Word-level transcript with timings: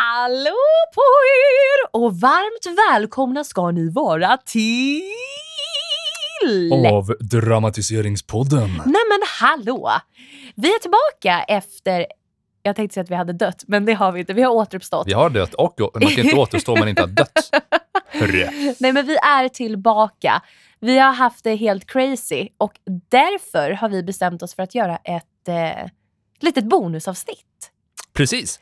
Hallå 0.00 0.60
på 0.94 1.00
er 1.00 1.96
och 2.02 2.20
varmt 2.20 2.78
välkomna 2.78 3.44
ska 3.44 3.70
ni 3.70 3.90
vara 3.90 4.36
till... 4.36 5.02
Avdramatiseringspodden. 6.92 8.68
Nej 8.68 9.02
men 9.08 9.20
hallå! 9.40 9.90
Vi 10.54 10.68
är 10.68 10.78
tillbaka 10.78 11.42
efter, 11.48 12.06
jag 12.62 12.76
tänkte 12.76 12.94
säga 12.94 13.02
att 13.02 13.10
vi 13.10 13.14
hade 13.14 13.32
dött, 13.32 13.64
men 13.66 13.84
det 13.84 13.92
har 13.92 14.12
vi 14.12 14.20
inte. 14.20 14.34
Vi 14.34 14.42
har 14.42 14.52
återuppstått. 14.52 15.06
Vi 15.06 15.12
har 15.12 15.30
dött 15.30 15.54
och 15.54 15.74
man 15.94 16.10
kan 16.10 16.24
inte 16.24 16.36
återstå 16.40 16.72
om 16.72 16.78
man 16.78 16.88
inte 16.88 17.02
har 17.02 17.08
dött. 17.08 17.50
Hörru. 18.08 18.74
Nej 18.80 18.92
men 18.92 19.06
vi 19.06 19.16
är 19.16 19.48
tillbaka. 19.48 20.42
Vi 20.80 20.98
har 20.98 21.12
haft 21.12 21.44
det 21.44 21.54
helt 21.54 21.86
crazy 21.86 22.48
och 22.58 22.72
därför 23.08 23.70
har 23.70 23.88
vi 23.88 24.02
bestämt 24.02 24.42
oss 24.42 24.54
för 24.54 24.62
att 24.62 24.74
göra 24.74 24.96
ett 24.96 25.48
eh, 25.48 25.90
litet 26.40 26.64
bonusavsnitt. 26.64 27.70
Precis. 28.12 28.60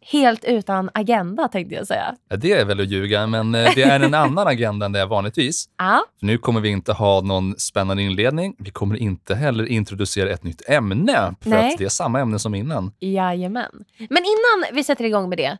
Helt 0.00 0.44
utan 0.44 0.90
agenda 0.94 1.48
tänkte 1.48 1.74
jag 1.74 1.86
säga. 1.86 2.14
Ja, 2.28 2.36
det 2.36 2.52
är 2.52 2.64
väl 2.64 2.80
att 2.80 2.88
ljuga, 2.88 3.26
men 3.26 3.54
eh, 3.54 3.70
det 3.74 3.82
är 3.82 4.00
en 4.00 4.14
annan 4.24 4.46
agenda 4.46 4.86
än 4.86 4.92
det 4.92 5.00
är 5.00 5.06
vanligtvis. 5.06 5.68
Ja, 5.78 6.04
För 6.18 6.26
nu 6.26 6.38
kommer 6.38 6.60
vi 6.60 6.68
inte 6.68 6.92
ha 6.92 7.20
någon 7.20 7.54
spännande 7.58 8.02
inledning. 8.02 8.54
Vi 8.58 8.70
kommer 8.70 8.96
inte 8.96 9.34
heller 9.34 9.66
introducera 9.66 10.30
ett 10.30 10.44
nytt 10.44 10.68
ämne, 10.68 11.34
för 11.40 11.50
Nej. 11.50 11.72
att 11.72 11.78
det 11.78 11.84
är 11.84 11.88
samma 11.88 12.20
ämne 12.20 12.38
som 12.38 12.54
innan. 12.54 12.92
jajamän. 13.00 13.84
Men 13.98 14.18
innan 14.24 14.74
vi 14.74 14.84
sätter 14.84 15.04
igång 15.04 15.28
med 15.28 15.38
det, 15.38 15.58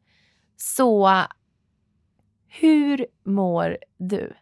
så 0.57 1.23
hur 2.61 3.07
mår 3.27 3.79
du? 3.99 4.33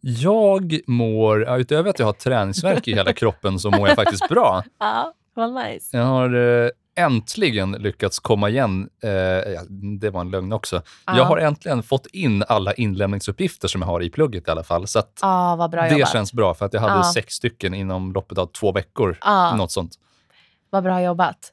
Jag 0.00 0.80
mår, 0.86 1.58
utöver 1.60 1.90
att 1.90 1.98
jag 1.98 2.06
har 2.06 2.12
träningsvärk 2.12 2.88
i 2.88 2.94
hela 2.94 3.12
kroppen, 3.12 3.58
så 3.58 3.70
mår 3.70 3.88
jag 3.88 3.96
faktiskt 3.96 4.28
bra. 4.28 4.62
Ja, 4.78 5.14
vad 5.34 5.54
nice. 5.54 5.96
Jag 5.96 6.04
har 6.04 6.34
eh, 6.64 6.70
äntligen 6.96 7.72
lyckats 7.72 8.18
komma 8.18 8.48
igen. 8.48 8.88
Eh, 9.02 9.10
det 10.00 10.10
var 10.10 10.20
en 10.20 10.30
lögn 10.30 10.52
också. 10.52 10.82
Ja. 11.06 11.16
Jag 11.16 11.24
har 11.24 11.38
äntligen 11.38 11.82
fått 11.82 12.06
in 12.06 12.44
alla 12.48 12.72
inlämningsuppgifter 12.74 13.68
som 13.68 13.80
jag 13.82 13.88
har 13.88 14.02
i 14.02 14.10
plugget 14.10 14.48
i 14.48 14.50
alla 14.50 14.64
fall. 14.64 14.86
Så 14.86 14.98
bra 15.70 15.82
det 15.82 15.90
jobbat. 15.92 16.12
känns 16.12 16.32
bra, 16.32 16.54
för 16.54 16.66
att 16.66 16.72
jag 16.74 16.80
hade 16.80 16.94
Ja. 16.94 17.12
sex 17.14 17.34
stycken 17.34 17.74
inom 17.74 18.12
loppet 18.12 18.38
av 18.38 18.46
två 18.46 18.72
veckor. 18.72 19.18
Ja. 19.20 19.56
Något 19.56 19.72
sånt. 19.72 19.92
Vad 20.70 20.82
bra 20.82 21.02
jobbat. 21.02 21.52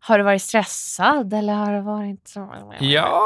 Har 0.00 0.18
du 0.18 0.24
varit 0.24 0.42
stressad 0.42 1.32
eller 1.34 1.52
har 1.54 1.72
det 1.72 1.80
varit? 1.80 2.32
Ja, 2.80 3.22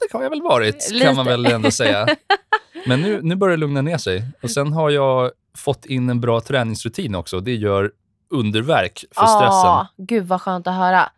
det 0.00 0.16
har 0.16 0.22
jag 0.22 0.30
väl 0.30 0.42
varit, 0.42 0.90
Lite. 0.90 1.04
kan 1.04 1.16
man 1.16 1.26
väl 1.26 1.46
ändå 1.46 1.70
säga. 1.70 2.06
Men 2.86 3.00
nu, 3.00 3.20
nu 3.22 3.36
börjar 3.36 3.56
det 3.56 3.60
lugna 3.60 3.82
ner 3.82 3.98
sig. 3.98 4.24
Och 4.42 4.50
Sen 4.50 4.72
har 4.72 4.90
jag 4.90 5.30
fått 5.56 5.86
in 5.86 6.10
en 6.10 6.20
bra 6.20 6.40
träningsrutin 6.40 7.14
också. 7.14 7.40
Det 7.40 7.54
gör 7.54 7.92
underverk 8.30 9.04
för 9.10 9.26
stressen. 9.26 9.70
Ja, 9.70 9.88
gud 9.96 10.26
vad 10.26 10.40
skönt 10.40 10.66
att 10.66 10.74
höra. 10.74 11.08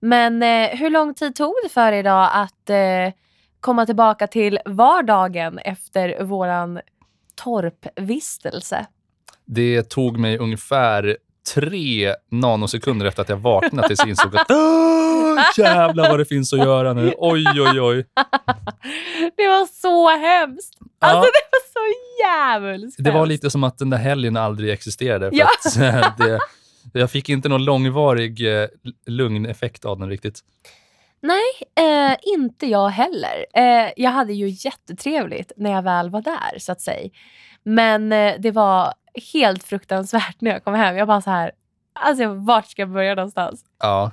Men 0.00 0.42
eh, 0.42 0.78
hur 0.78 0.90
lång 0.90 1.14
tid 1.14 1.34
tog 1.34 1.54
det 1.62 1.68
för 1.68 1.92
idag 1.92 2.30
att 2.32 2.70
eh, 2.70 3.12
komma 3.60 3.86
tillbaka 3.86 4.26
till 4.26 4.58
vardagen 4.64 5.58
efter 5.58 6.24
våran 6.24 6.80
torpvistelse? 7.34 8.86
Det 9.44 9.82
tog 9.82 10.18
mig 10.18 10.38
ungefär 10.38 11.16
tre 11.54 12.14
nanosekunder 12.30 13.06
efter 13.06 13.22
att 13.22 13.28
jag 13.28 13.36
vaknat 13.36 13.86
tills 13.86 13.98
jag 14.00 14.08
insåg 14.08 14.36
att 14.36 14.50
"Åh, 14.50 15.38
jävlar 15.58 16.10
vad 16.10 16.18
det 16.18 16.24
finns 16.24 16.52
att 16.52 16.58
göra 16.58 16.92
nu. 16.92 17.14
Oj, 17.18 17.44
oj, 17.60 17.80
oj. 17.80 18.06
det 19.36 19.46
var 19.48 19.66
så 19.80 20.08
hemskt. 20.10 20.74
Ja. 21.00 21.06
Alltså 21.06 21.20
det 21.22 21.48
var 21.52 21.72
så 21.72 21.94
jävligt 22.24 22.94
Det 22.98 23.10
var 23.10 23.26
lite 23.26 23.50
som 23.50 23.64
att 23.64 23.78
den 23.78 23.90
där 23.90 23.98
helgen 23.98 24.36
aldrig 24.36 24.70
existerade. 24.72 25.30
För 25.30 25.36
Ja. 25.38 25.48
att, 25.62 25.76
eh, 26.20 26.38
det, 26.92 26.98
jag 27.00 27.10
fick 27.10 27.28
inte 27.28 27.48
någon 27.48 27.64
långvarig 27.64 28.60
eh, 28.62 28.68
lugneffekt 29.06 29.84
av 29.84 29.98
den 29.98 30.08
riktigt. 30.08 30.40
Eh, 31.80 32.16
inte 32.22 32.66
jag 32.66 32.88
heller. 32.88 33.46
Eh, 33.54 33.90
jag 33.96 34.10
hade 34.10 34.32
ju 34.32 34.48
jättetrevligt 34.48 35.52
när 35.56 35.70
jag 35.70 35.82
väl 35.82 36.10
var 36.10 36.22
där, 36.22 36.58
så 36.58 36.72
att 36.72 36.80
säga. 36.80 37.10
Men 37.62 38.12
eh, 38.12 38.34
det 38.38 38.50
var 38.50 38.92
helt 39.32 39.62
fruktansvärt 39.64 40.40
när 40.40 40.50
jag 40.50 40.64
kom 40.64 40.74
hem. 40.74 40.96
Jag 40.96 41.08
bara 41.08 41.20
så 41.20 41.30
här, 41.30 41.50
alltså 41.92 42.26
vart 42.26 42.66
ska 42.70 42.82
jag 42.82 42.88
börja 42.90 43.14
någonstans? 43.14 43.64
Ja, 43.78 44.10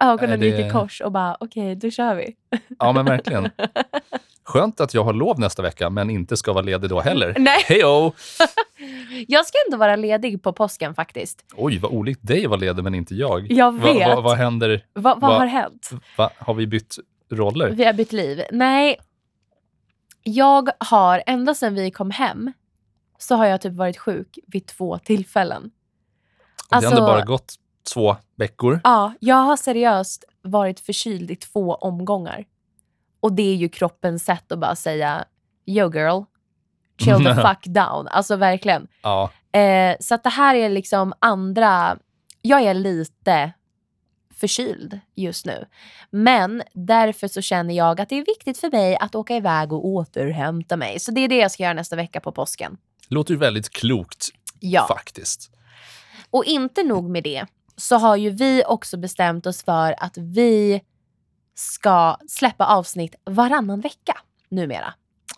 Ögonen 0.00 0.40
Nej, 0.40 0.48
gick 0.48 0.56
det- 0.58 0.66
i 0.66 0.70
kors 0.70 1.00
och 1.00 1.12
bara, 1.12 1.36
okej, 1.40 1.74
då 1.74 1.90
kör 1.90 2.14
vi. 2.14 2.36
ja 2.78 2.92
men 2.92 3.04
verkligen. 3.04 3.50
Skönt 4.44 4.80
att 4.80 4.94
jag 4.94 5.04
har 5.04 5.12
lov 5.12 5.40
nästa 5.40 5.62
vecka, 5.62 5.90
men 5.90 6.10
inte 6.10 6.36
ska 6.36 6.52
vara 6.52 6.64
ledig 6.64 6.90
då 6.90 7.00
heller. 7.00 7.34
Nej. 7.38 7.62
Hejo! 7.68 8.12
Jag 9.28 9.46
ska 9.46 9.58
ändå 9.66 9.76
vara 9.78 9.96
ledig 9.96 10.42
på 10.42 10.52
påsken 10.52 10.94
faktiskt. 10.94 11.44
Oj, 11.56 11.78
vad 11.78 11.90
olikt 11.92 12.20
dig 12.26 12.44
att 12.44 12.50
vara 12.50 12.60
ledig, 12.60 12.82
men 12.84 12.94
inte 12.94 13.14
jag. 13.14 13.52
Jag 13.52 13.72
Va, 13.78 13.92
vet. 13.92 14.08
va, 14.08 14.20
vad 14.20 14.36
händer? 14.36 14.84
Va, 14.94 15.14
vad 15.20 15.30
Va- 15.30 15.38
har 15.38 15.46
hänt? 15.46 15.90
Va, 16.16 16.30
har 16.38 16.54
vi 16.54 16.66
bytt 16.66 16.96
roller? 17.32 17.70
Vi 17.70 17.84
har 17.84 17.92
bytt 17.92 18.12
liv. 18.12 18.42
Nej, 18.52 18.96
jag 20.22 20.68
har, 20.80 21.22
ända 21.26 21.54
sedan 21.54 21.74
vi 21.74 21.90
kom 21.90 22.10
hem, 22.10 22.52
så 23.18 23.34
har 23.34 23.46
jag 23.46 23.60
typ 23.60 23.72
varit 23.74 23.98
sjuk 23.98 24.38
vid 24.46 24.66
två 24.66 24.98
tillfällen. 24.98 25.62
Och 25.62 25.70
det 26.70 26.74
har 26.74 26.76
alltså- 26.76 26.90
ändå 26.90 27.06
bara 27.06 27.24
gått 27.24 27.54
två 27.94 28.16
veckor. 28.36 28.80
Ja, 28.84 29.12
jag 29.20 29.36
har 29.36 29.56
seriöst 29.56 30.24
varit 30.42 30.80
förkyld 30.80 31.30
i 31.30 31.36
två 31.36 31.74
omgångar. 31.74 32.44
Och 33.20 33.32
det 33.32 33.42
är 33.42 33.54
ju 33.54 33.68
kroppens 33.68 34.24
sätt 34.24 34.52
att 34.52 34.58
bara 34.58 34.76
säga 34.76 35.24
Yo 35.66 35.92
girl, 35.94 36.22
chill 37.00 37.24
the 37.24 37.34
fuck 37.48 37.64
down. 37.66 38.08
Alltså 38.08 38.36
verkligen. 38.36 38.88
Ja, 39.02 39.30
Eh, 39.56 39.96
så 40.00 40.16
det 40.16 40.28
här 40.28 40.54
är 40.54 40.68
liksom 40.68 41.12
andra... 41.18 41.98
Jag 42.42 42.62
är 42.62 42.74
lite 42.74 43.52
förkyld 44.34 45.00
just 45.14 45.46
nu. 45.46 45.64
Men 46.10 46.62
därför 46.72 47.28
så 47.28 47.40
känner 47.42 47.74
jag 47.74 48.00
att 48.00 48.08
det 48.08 48.18
är 48.18 48.24
viktigt 48.26 48.58
för 48.58 48.70
mig 48.70 48.96
att 48.96 49.14
åka 49.14 49.36
iväg 49.36 49.72
och 49.72 49.86
återhämta 49.86 50.76
mig. 50.76 50.98
Så 50.98 51.10
det 51.10 51.20
är 51.20 51.28
det 51.28 51.36
jag 51.36 51.50
ska 51.50 51.62
göra 51.62 51.72
nästa 51.74 51.96
vecka 51.96 52.20
på 52.20 52.32
påsken. 52.32 52.76
Låter 53.08 53.34
ju 53.34 53.38
väldigt 53.38 53.70
klokt 53.70 54.28
Ja. 54.60 54.86
faktiskt. 54.88 55.50
Och 56.30 56.44
inte 56.44 56.82
nog 56.82 57.10
med 57.10 57.24
det, 57.24 57.46
så 57.76 57.96
har 57.96 58.16
ju 58.16 58.30
vi 58.30 58.62
också 58.66 58.96
bestämt 58.96 59.46
oss 59.46 59.62
för 59.64 59.94
att 59.98 60.16
vi 60.18 60.80
ska 61.54 62.16
släppa 62.28 62.66
avsnitt 62.66 63.14
varannan 63.24 63.80
vecka 63.80 64.16
numera. 64.48 64.94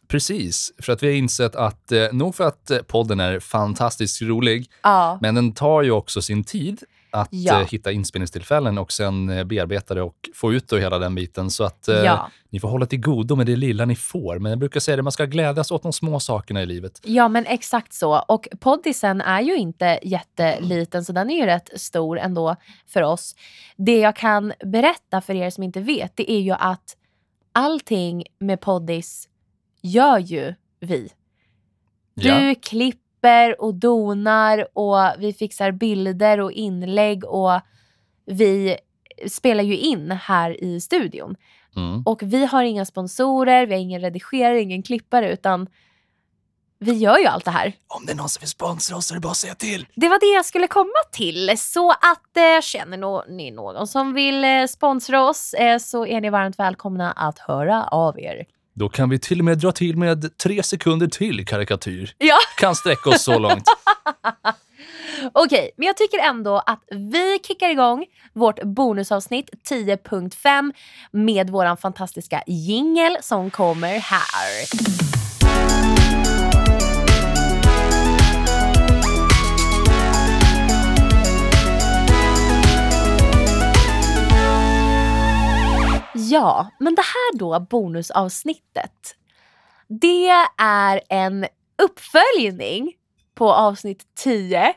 Precis, 0.09 0.73
för 0.83 0.93
att 0.93 1.03
vi 1.03 1.07
har 1.07 1.15
insett 1.15 1.57
att, 1.57 1.93
eh, 1.93 2.07
nog 2.13 2.35
för 2.35 2.45
att 2.45 2.71
eh, 2.71 2.79
podden 2.79 3.21
är 3.21 3.41
fantastiskt 3.41 4.23
rolig, 4.23 4.71
Ja. 4.83 5.19
men 5.23 5.35
den 5.35 5.53
tar 5.53 5.83
ju 5.83 5.91
också 5.91 6.23
sin 6.23 6.45
tid 6.45 6.83
att 7.11 7.29
Ja. 7.31 7.61
eh, 7.61 7.67
hitta 7.69 7.93
inspelningstillfällen 7.93 8.79
och 8.79 8.93
sen 8.93 9.29
eh, 9.31 9.45
bearbeta 9.45 9.95
det 9.95 10.03
och 10.03 10.15
få 10.35 10.53
ut 10.53 10.69
det 10.69 10.81
hela 10.81 10.99
den 10.99 11.15
biten. 11.15 11.51
Så 11.51 11.65
att 11.65 11.89
eh, 11.89 11.97
Ja. 11.97 12.31
ni 12.51 12.61
får 12.61 12.69
hålla 12.69 12.87
till 12.87 13.01
godo 13.01 13.37
med 13.37 13.47
det 13.47 13.57
lilla 13.57 13.85
ni 13.85 13.97
får. 13.97 14.39
Men 14.39 14.51
jag 14.51 14.59
brukar 14.59 14.81
säga 14.81 14.97
det, 14.97 15.03
man 15.03 15.13
ska 15.13 15.25
glädjas 15.25 15.71
åt 15.71 15.83
de 15.83 15.93
små 15.93 16.21
sakerna 16.21 16.63
i 16.63 16.67
livet. 16.67 17.01
ja, 17.05 17.29
men 17.29 17.47
exakt 17.47 17.93
så. 17.93 18.19
Och 18.29 18.49
poddisen 18.61 19.21
är 19.21 19.41
ju 19.41 19.57
inte 19.57 19.99
jätteliten, 20.03 21.05
så 21.05 21.13
den 21.13 21.31
är 21.31 21.37
ju 21.41 21.47
rätt 21.47 21.71
stor 21.81 22.19
ändå 22.19 22.57
för 22.87 23.03
oss. 23.03 23.35
Det 23.77 23.99
jag 23.99 24.17
kan 24.17 24.53
berätta 24.65 25.21
för 25.21 25.35
er 25.35 25.51
som 25.51 25.63
inte 25.65 25.81
vet, 25.81 26.13
det 26.17 26.31
är 26.33 26.41
ju 26.41 26.53
att 26.53 26.97
allting 27.53 28.25
med 28.39 28.61
poddis 28.61 29.29
gör 29.83 30.19
ju 30.19 30.55
vi. 30.81 31.09
Du 32.15 32.29
Ja. 32.29 32.55
klipper 32.63 33.08
och 33.59 33.75
donar 33.75 34.69
och 34.73 34.97
vi 35.19 35.33
fixar 35.33 35.73
bilder 35.73 36.41
och 36.41 36.53
inlägg 36.53 37.25
och 37.25 37.61
vi 38.27 38.77
spelar 39.29 39.65
ju 39.65 39.77
in 39.77 40.11
här 40.11 40.65
i 40.65 40.81
studion. 40.81 41.37
Mm. 41.77 42.03
Och 42.07 42.23
vi 42.23 42.47
har 42.47 42.63
inga 42.63 42.85
sponsorer, 42.85 43.67
vi 43.67 43.75
har 43.75 43.81
ingen 43.81 44.01
redigerare, 44.01 44.61
ingen 44.61 44.83
klippare 44.83 45.33
utan 45.33 45.67
vi 46.81 46.93
gör 46.93 47.19
ju 47.19 47.27
allt 47.27 47.45
det 47.45 47.51
här. 47.51 47.73
Om 47.89 48.07
det 48.07 48.13
är 48.13 48.17
någon 48.17 48.29
som 48.29 48.41
vill 48.41 48.49
sponsra 48.49 48.97
oss 48.97 49.07
så 49.07 49.15
är 49.15 49.17
det 49.17 49.21
bara 49.21 49.31
att 49.31 49.37
säga 49.37 49.55
till. 49.55 49.87
Det 49.95 50.09
var 50.09 50.21
det 50.21 50.37
jag 50.37 50.45
skulle 50.45 50.67
komma 50.69 51.03
till. 51.13 51.59
Så 51.59 51.91
att 51.91 52.37
eh, 52.37 52.61
känner 52.63 52.97
nå- 52.97 53.25
ni 53.29 53.51
någon 53.51 53.87
som 53.87 54.13
vill 54.15 54.45
eh, 54.45 54.67
sponsra 54.69 55.29
oss 55.29 55.55
eh, 55.55 55.79
så 55.79 56.07
är 56.07 56.21
ni 56.21 56.31
varmt 56.31 56.59
välkomna 56.59 57.13
att 57.13 57.39
höra 57.39 57.85
av 57.85 58.21
er. 58.21 58.47
Då 58.79 58.89
kan 58.89 59.11
vi 59.11 59.19
till 59.19 59.39
och 59.39 59.45
med 59.45 59.59
dra 59.59 59.73
till 59.73 59.97
med 59.97 60.39
tre 60.39 60.63
sekunder 60.63 61.07
till 61.07 61.47
karikatyr. 61.47 62.15
Ja. 62.19 62.37
Kan 62.57 62.75
sträcka 62.75 63.11
oss 63.11 63.23
så 63.23 63.39
långt. 63.39 63.65
Okej, 65.33 65.71
men 65.77 65.87
jag 65.87 65.97
tycker 65.97 66.19
ändå 66.19 66.63
att 66.67 66.83
vi 66.91 67.39
kickar 67.47 67.69
igång 67.69 68.07
vårt 68.33 68.63
bonusavsnitt 68.63 69.51
10.5 69.71 70.73
med 71.11 71.51
våran 71.51 71.77
fantastiska 71.77 72.43
jingel 72.47 73.17
som 73.21 73.51
kommer 73.51 73.99
här. 73.99 75.18
Ja, 86.31 86.71
men 86.79 86.95
det 86.95 87.03
här 87.03 87.39
då 87.39 87.61
bonusavsnittet. 87.61 89.17
Det 89.89 90.29
är 90.59 91.01
en 91.09 91.47
uppföljning 91.83 92.93
på 93.35 93.53
avsnitt 93.53 94.03
10, 94.25 94.75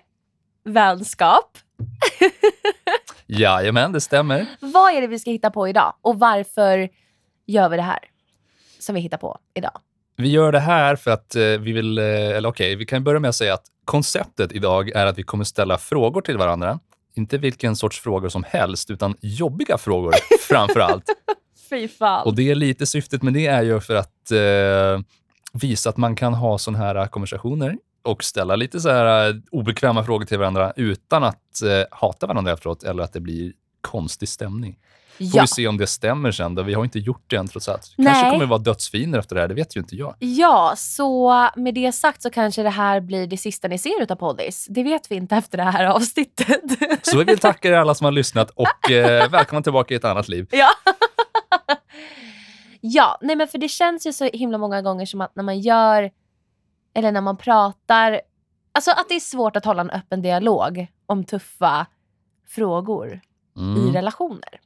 vänskap. 0.63 1.57
Jajamän, 3.25 3.92
det 3.92 4.01
stämmer. 4.01 4.45
Vad 4.59 4.94
är 4.94 5.01
det 5.01 5.07
vi 5.07 5.19
ska 5.19 5.31
hitta 5.31 5.51
på 5.51 5.68
idag 5.68 5.94
och 6.01 6.19
varför 6.19 6.89
gör 7.45 7.69
vi 7.69 7.75
det 7.75 7.83
här 7.83 8.00
som 8.80 8.95
vi 8.95 9.01
hittar 9.01 9.18
på 9.18 9.38
idag? 9.53 9.80
Vi 10.15 10.30
gör 10.30 10.51
det 10.51 10.59
här 10.59 10.95
för 10.95 11.12
att 11.12 11.36
eh, 11.36 11.42
vi 11.42 11.71
vill, 11.71 11.98
eh, 11.98 12.06
eller 12.06 12.50
okej, 12.50 12.75
vi 12.75 12.86
kan 12.86 13.03
börja 13.03 13.19
med 13.19 13.30
att 13.30 13.36
säga 13.36 13.53
att 13.53 13.65
konceptet 13.86 14.51
idag 14.51 14.89
är 14.89 15.06
att 15.06 15.18
vi 15.18 15.24
kommer 15.24 15.44
ställa 15.44 15.77
frågor 15.77 16.21
till 16.21 16.38
varandra. 16.38 16.80
Inte 17.13 17.38
vilken 17.38 17.75
sorts 17.75 18.00
frågor 18.00 18.30
som 18.30 18.44
helst, 18.48 18.92
utan 18.92 19.15
jobbiga 19.21 19.77
frågor 19.77 20.13
framför 20.50 20.80
allt. 20.80 21.06
Fy 21.72 21.88
fan. 21.88 22.26
Och 22.26 22.36
det 22.36 22.52
är 22.52 22.56
lite 22.56 22.86
syftet 22.86 23.22
med 23.24 23.34
det 23.34 23.48
är 23.48 23.62
ju 23.62 23.80
för 23.80 23.96
att 23.96 24.32
eh, 24.32 25.06
visa 25.54 25.90
att 25.90 25.98
man 25.98 26.16
kan 26.16 26.34
ha 26.34 26.58
såna 26.58 26.78
här 26.78 27.08
konversationer 27.08 27.78
och 28.04 28.24
ställa 28.24 28.56
lite 28.56 28.80
så 28.80 28.90
här 28.90 29.30
eh, 29.30 29.36
obekväma 29.52 30.04
frågor 30.04 30.26
till 30.26 30.40
varandra 30.40 30.74
utan 30.76 31.24
att 31.24 31.62
eh, 31.62 31.98
hata 31.98 32.28
varandra 32.28 32.52
efteråt 32.52 32.84
eller 32.84 33.04
att 33.04 33.14
det 33.14 33.20
blir 33.20 33.54
konstig 33.82 34.30
stämning. 34.30 34.78
Får 35.18 35.28
ja. 35.34 35.42
vi 35.42 35.48
se 35.48 35.68
om 35.68 35.78
det 35.78 35.88
stämmer 35.88 36.32
sen 36.32 36.56
då. 36.56 36.64
Vi 36.64 36.74
har 36.74 36.84
inte 36.84 37.00
gjort 37.00 37.24
det 37.28 37.36
än 37.36 37.48
trots 37.48 37.70
allt. 37.70 37.94
Nej. 37.98 38.08
Kanske 38.08 38.30
kommer 38.30 38.46
vi 38.46 38.50
vara 38.50 38.60
dödsfiender 38.60 39.20
efter 39.20 39.36
det 39.36 39.42
här, 39.42 39.48
det 39.48 39.54
vet 39.54 39.76
ju 39.76 39.80
inte 39.80 39.96
jag. 39.96 40.16
ja, 40.20 40.74
så 40.78 41.50
med 41.56 41.74
det 41.74 41.92
sagt 41.92 42.22
så 42.22 42.30
kanske 42.30 42.64
det 42.64 42.70
här 42.70 43.00
blir 43.00 43.28
det 43.28 43.38
sista 43.38 43.68
ni 43.68 43.78
ser 43.78 44.02
utav 44.02 44.16
Poddis. 44.16 44.68
Det 44.70 44.84
vet 44.84 45.12
vi 45.12 45.16
inte 45.16 45.36
efter 45.36 45.58
det 45.58 45.64
här 45.64 45.86
avsnittet. 45.86 46.62
Så 47.02 47.18
vi 47.18 47.24
vill 47.24 47.40
tacka 47.40 47.70
er 47.70 47.74
alla 47.74 47.96
som 47.96 48.06
har 48.06 48.12
lyssnat 48.12 48.50
och 48.50 48.92
eh, 48.92 49.30
välkomna 49.30 49.64
tillbaka 49.64 49.94
i 49.94 49.98
ett 49.98 50.06
annat 50.06 50.28
liv. 50.28 50.48
Ja. 50.52 50.70
Ja, 52.81 53.18
nej 53.21 53.36
men 53.36 53.48
för 53.48 53.57
det 53.57 53.68
känns 53.68 54.07
ju 54.07 54.13
så 54.13 54.25
himla 54.25 54.57
många 54.57 54.81
gånger 54.81 55.06
som 55.06 55.21
att 55.21 55.36
när 55.36 55.44
man 55.44 55.59
gör, 55.59 56.12
eller 56.94 57.12
när 57.12 57.21
man 57.21 57.38
pratar, 57.38 58.21
alltså 58.71 58.92
att 58.92 59.06
det 59.09 59.15
är 59.15 59.19
svårt 59.19 59.56
att 59.56 59.65
hålla 59.65 59.81
en 59.81 59.89
öppen 59.89 60.21
dialog 60.21 60.88
om 61.06 61.24
tuffa 61.24 61.86
frågor 62.48 63.21
i 63.56 63.59
Mm. 63.59 63.94
relationer. 63.94 64.59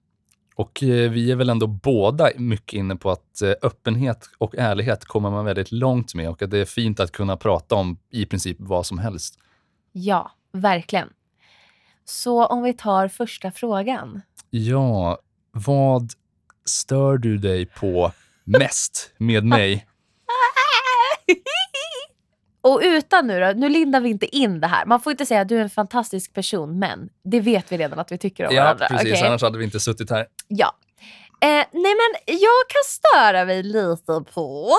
Och 0.55 0.83
eh, 0.83 1.11
vi 1.11 1.31
är 1.31 1.35
väl 1.35 1.49
ändå 1.49 1.67
båda 1.67 2.29
mycket 2.37 2.73
inne 2.73 2.95
på 2.95 3.11
att 3.11 3.41
eh, 3.41 3.51
öppenhet 3.61 4.29
och 4.37 4.55
ärlighet 4.55 5.05
kommer 5.05 5.29
man 5.31 5.45
väldigt 5.45 5.71
långt 5.71 6.15
med 6.15 6.29
och 6.29 6.41
att 6.41 6.51
det 6.51 6.57
är 6.57 6.65
fint 6.65 6.99
att 6.99 7.11
kunna 7.11 7.37
prata 7.37 7.75
om 7.75 7.97
i 8.09 8.25
princip 8.25 8.57
vad 8.59 8.85
som 8.85 8.97
helst. 8.99 9.39
Ja, 9.91 10.31
verkligen. 10.51 11.09
Så 12.05 12.45
om 12.45 12.63
vi 12.63 12.73
tar 12.73 13.07
första 13.07 13.51
frågan. 13.51 14.21
Ja, 14.49 15.17
vad 15.51 16.11
stör 16.65 17.17
du 17.17 17.38
dig 17.38 17.65
på 17.65 18.12
mest 18.44 19.12
med 19.17 19.44
mig? 19.45 19.88
Och 22.62 22.79
utan 22.83 23.27
nu 23.27 23.39
då, 23.39 23.51
nu 23.56 23.69
lindar 23.69 24.00
vi 24.01 24.09
inte 24.09 24.35
in 24.35 24.59
det 24.59 24.67
här. 24.67 24.85
Man 24.85 25.01
får 25.01 25.12
inte 25.12 25.25
säga 25.25 25.41
att 25.41 25.47
du 25.47 25.57
är 25.57 25.62
en 25.62 25.69
fantastisk 25.69 26.33
person, 26.33 26.79
men 26.79 27.09
det 27.23 27.39
vet 27.39 27.71
vi 27.71 27.77
redan 27.77 28.00
att 28.00 28.12
vi 28.12 28.17
tycker 28.17 28.47
om 28.47 28.56
Ja, 28.56 28.63
varandra. 28.63 28.88
precis. 28.88 29.12
okej? 29.13 29.27
Annars 29.27 29.41
hade 29.41 29.57
vi 29.57 29.63
inte 29.65 29.79
suttit 29.79 30.09
här. 30.09 30.27
Ja. 30.47 30.75
Eh, 31.41 31.47
nej 31.47 31.65
men 31.95 32.35
jag 32.35 32.68
kan 32.69 32.83
störa 32.88 33.45
mig 33.45 33.63
lite 33.63 34.23
på... 34.33 34.71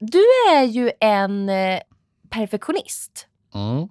Du 0.00 0.24
är 0.50 0.62
ju 0.62 0.90
en 1.00 1.48
eh, 1.48 1.80
perfektionist. 2.30 3.26
Mm. 3.54 3.88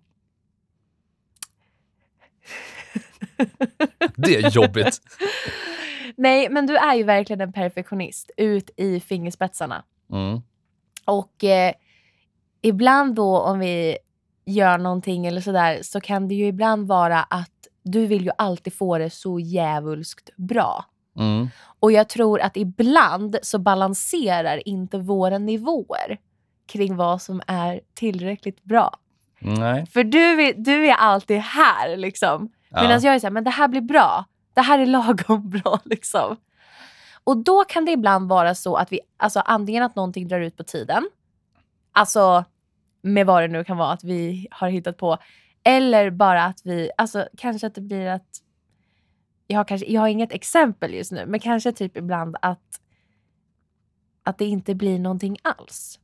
Det 4.16 4.36
är 4.36 4.50
jobbigt. 4.50 5.01
Nej, 6.16 6.50
men 6.50 6.66
du 6.66 6.78
är 6.78 6.95
ju 6.95 7.04
verkligen 7.04 7.42
en 7.42 7.54
perfektionist 7.54 8.31
ut 8.38 8.69
i 8.78 9.00
fingerspetsarna. 9.00 9.84
Mm. 10.12 10.42
Och 11.06 11.44
eh, 11.44 11.74
ibland 12.62 13.16
då 13.16 13.39
om 13.39 13.60
vi 13.60 13.98
gör 14.45 14.78
någonting 14.78 15.25
eller 15.25 15.42
sådär 15.42 15.80
så 15.81 16.01
kan 16.01 16.28
det 16.28 16.36
ju 16.36 16.48
ibland 16.48 16.88
vara 16.88 17.24
att 17.24 17.51
du 17.84 18.06
vill 18.06 18.25
ju 18.25 18.31
alltid 18.38 18.74
få 18.74 18.98
det 18.98 19.10
så 19.10 19.40
djävulskt 19.40 20.30
bra. 20.36 20.86
Mm. 21.19 21.48
Och 21.80 21.92
jag 21.92 22.10
tror 22.10 22.42
att 22.42 22.57
ibland 22.57 23.38
så 23.42 23.60
balanserar 23.60 24.68
inte 24.68 24.98
våra 24.98 25.38
nivåer 25.38 26.18
kring 26.68 26.95
vad 26.95 27.22
som 27.22 27.42
är 27.48 27.81
tillräckligt 27.94 28.63
bra. 28.63 29.00
Nej. 29.40 29.86
För 29.86 30.04
du 30.04 30.54
du 30.54 30.88
är 30.88 30.95
alltid 30.95 31.40
här 31.40 31.98
liksom. 31.98 32.50
Ja. 32.69 32.81
Medan 32.81 33.02
jag 33.02 33.16
är 33.16 33.19
såhär, 33.19 33.31
men 33.31 33.44
det 33.44 33.50
här 33.50 33.68
blir 33.68 33.81
bra. 33.81 34.25
Det 34.54 34.62
här 34.62 34.80
är 34.80 34.86
lagom 34.86 35.50
bra 35.64 35.80
liksom. 35.86 36.38
Och 37.24 37.38
då 37.38 37.64
kan 37.64 37.86
det 37.86 37.92
ibland 37.92 38.30
vara 38.30 38.56
så 38.56 38.75
att 38.75 38.92
vi, 38.92 39.00
alltså 39.18 39.40
antingen 39.40 39.84
att 39.84 39.96
någonting 39.96 40.28
drar 40.28 40.40
ut 40.40 40.58
på 40.58 40.64
tiden. 40.64 41.10
Alltså 41.92 42.46
med 43.02 43.25
vad 43.25 43.44
det 43.44 43.48
nu 43.48 43.64
kan 43.64 43.78
vara 43.78 43.92
att 43.92 44.04
vi 44.04 44.48
har 44.52 44.69
hittat 44.69 44.98
på. 44.98 45.18
Eller 45.64 46.10
bara 46.10 46.46
att 46.46 46.62
vi, 46.64 46.92
alltså 46.98 47.28
kanske 47.38 47.68
att 47.68 47.75
det 47.75 47.81
blir 47.81 48.08
att, 48.08 48.42
jag 49.48 49.60
har, 49.60 49.64
kanske, 49.64 49.88
jag 49.88 50.02
har 50.02 50.08
inget 50.08 50.31
exempel 50.31 50.94
just 50.94 51.12
nu, 51.12 51.25
men 51.25 51.40
kanske 51.40 51.72
typ 51.72 51.98
ibland 51.98 52.38
att, 52.42 52.81
att 54.24 54.38
det 54.38 54.46
inte 54.46 54.75
blir 54.75 55.00
någonting 55.00 55.38
alls. 55.42 56.00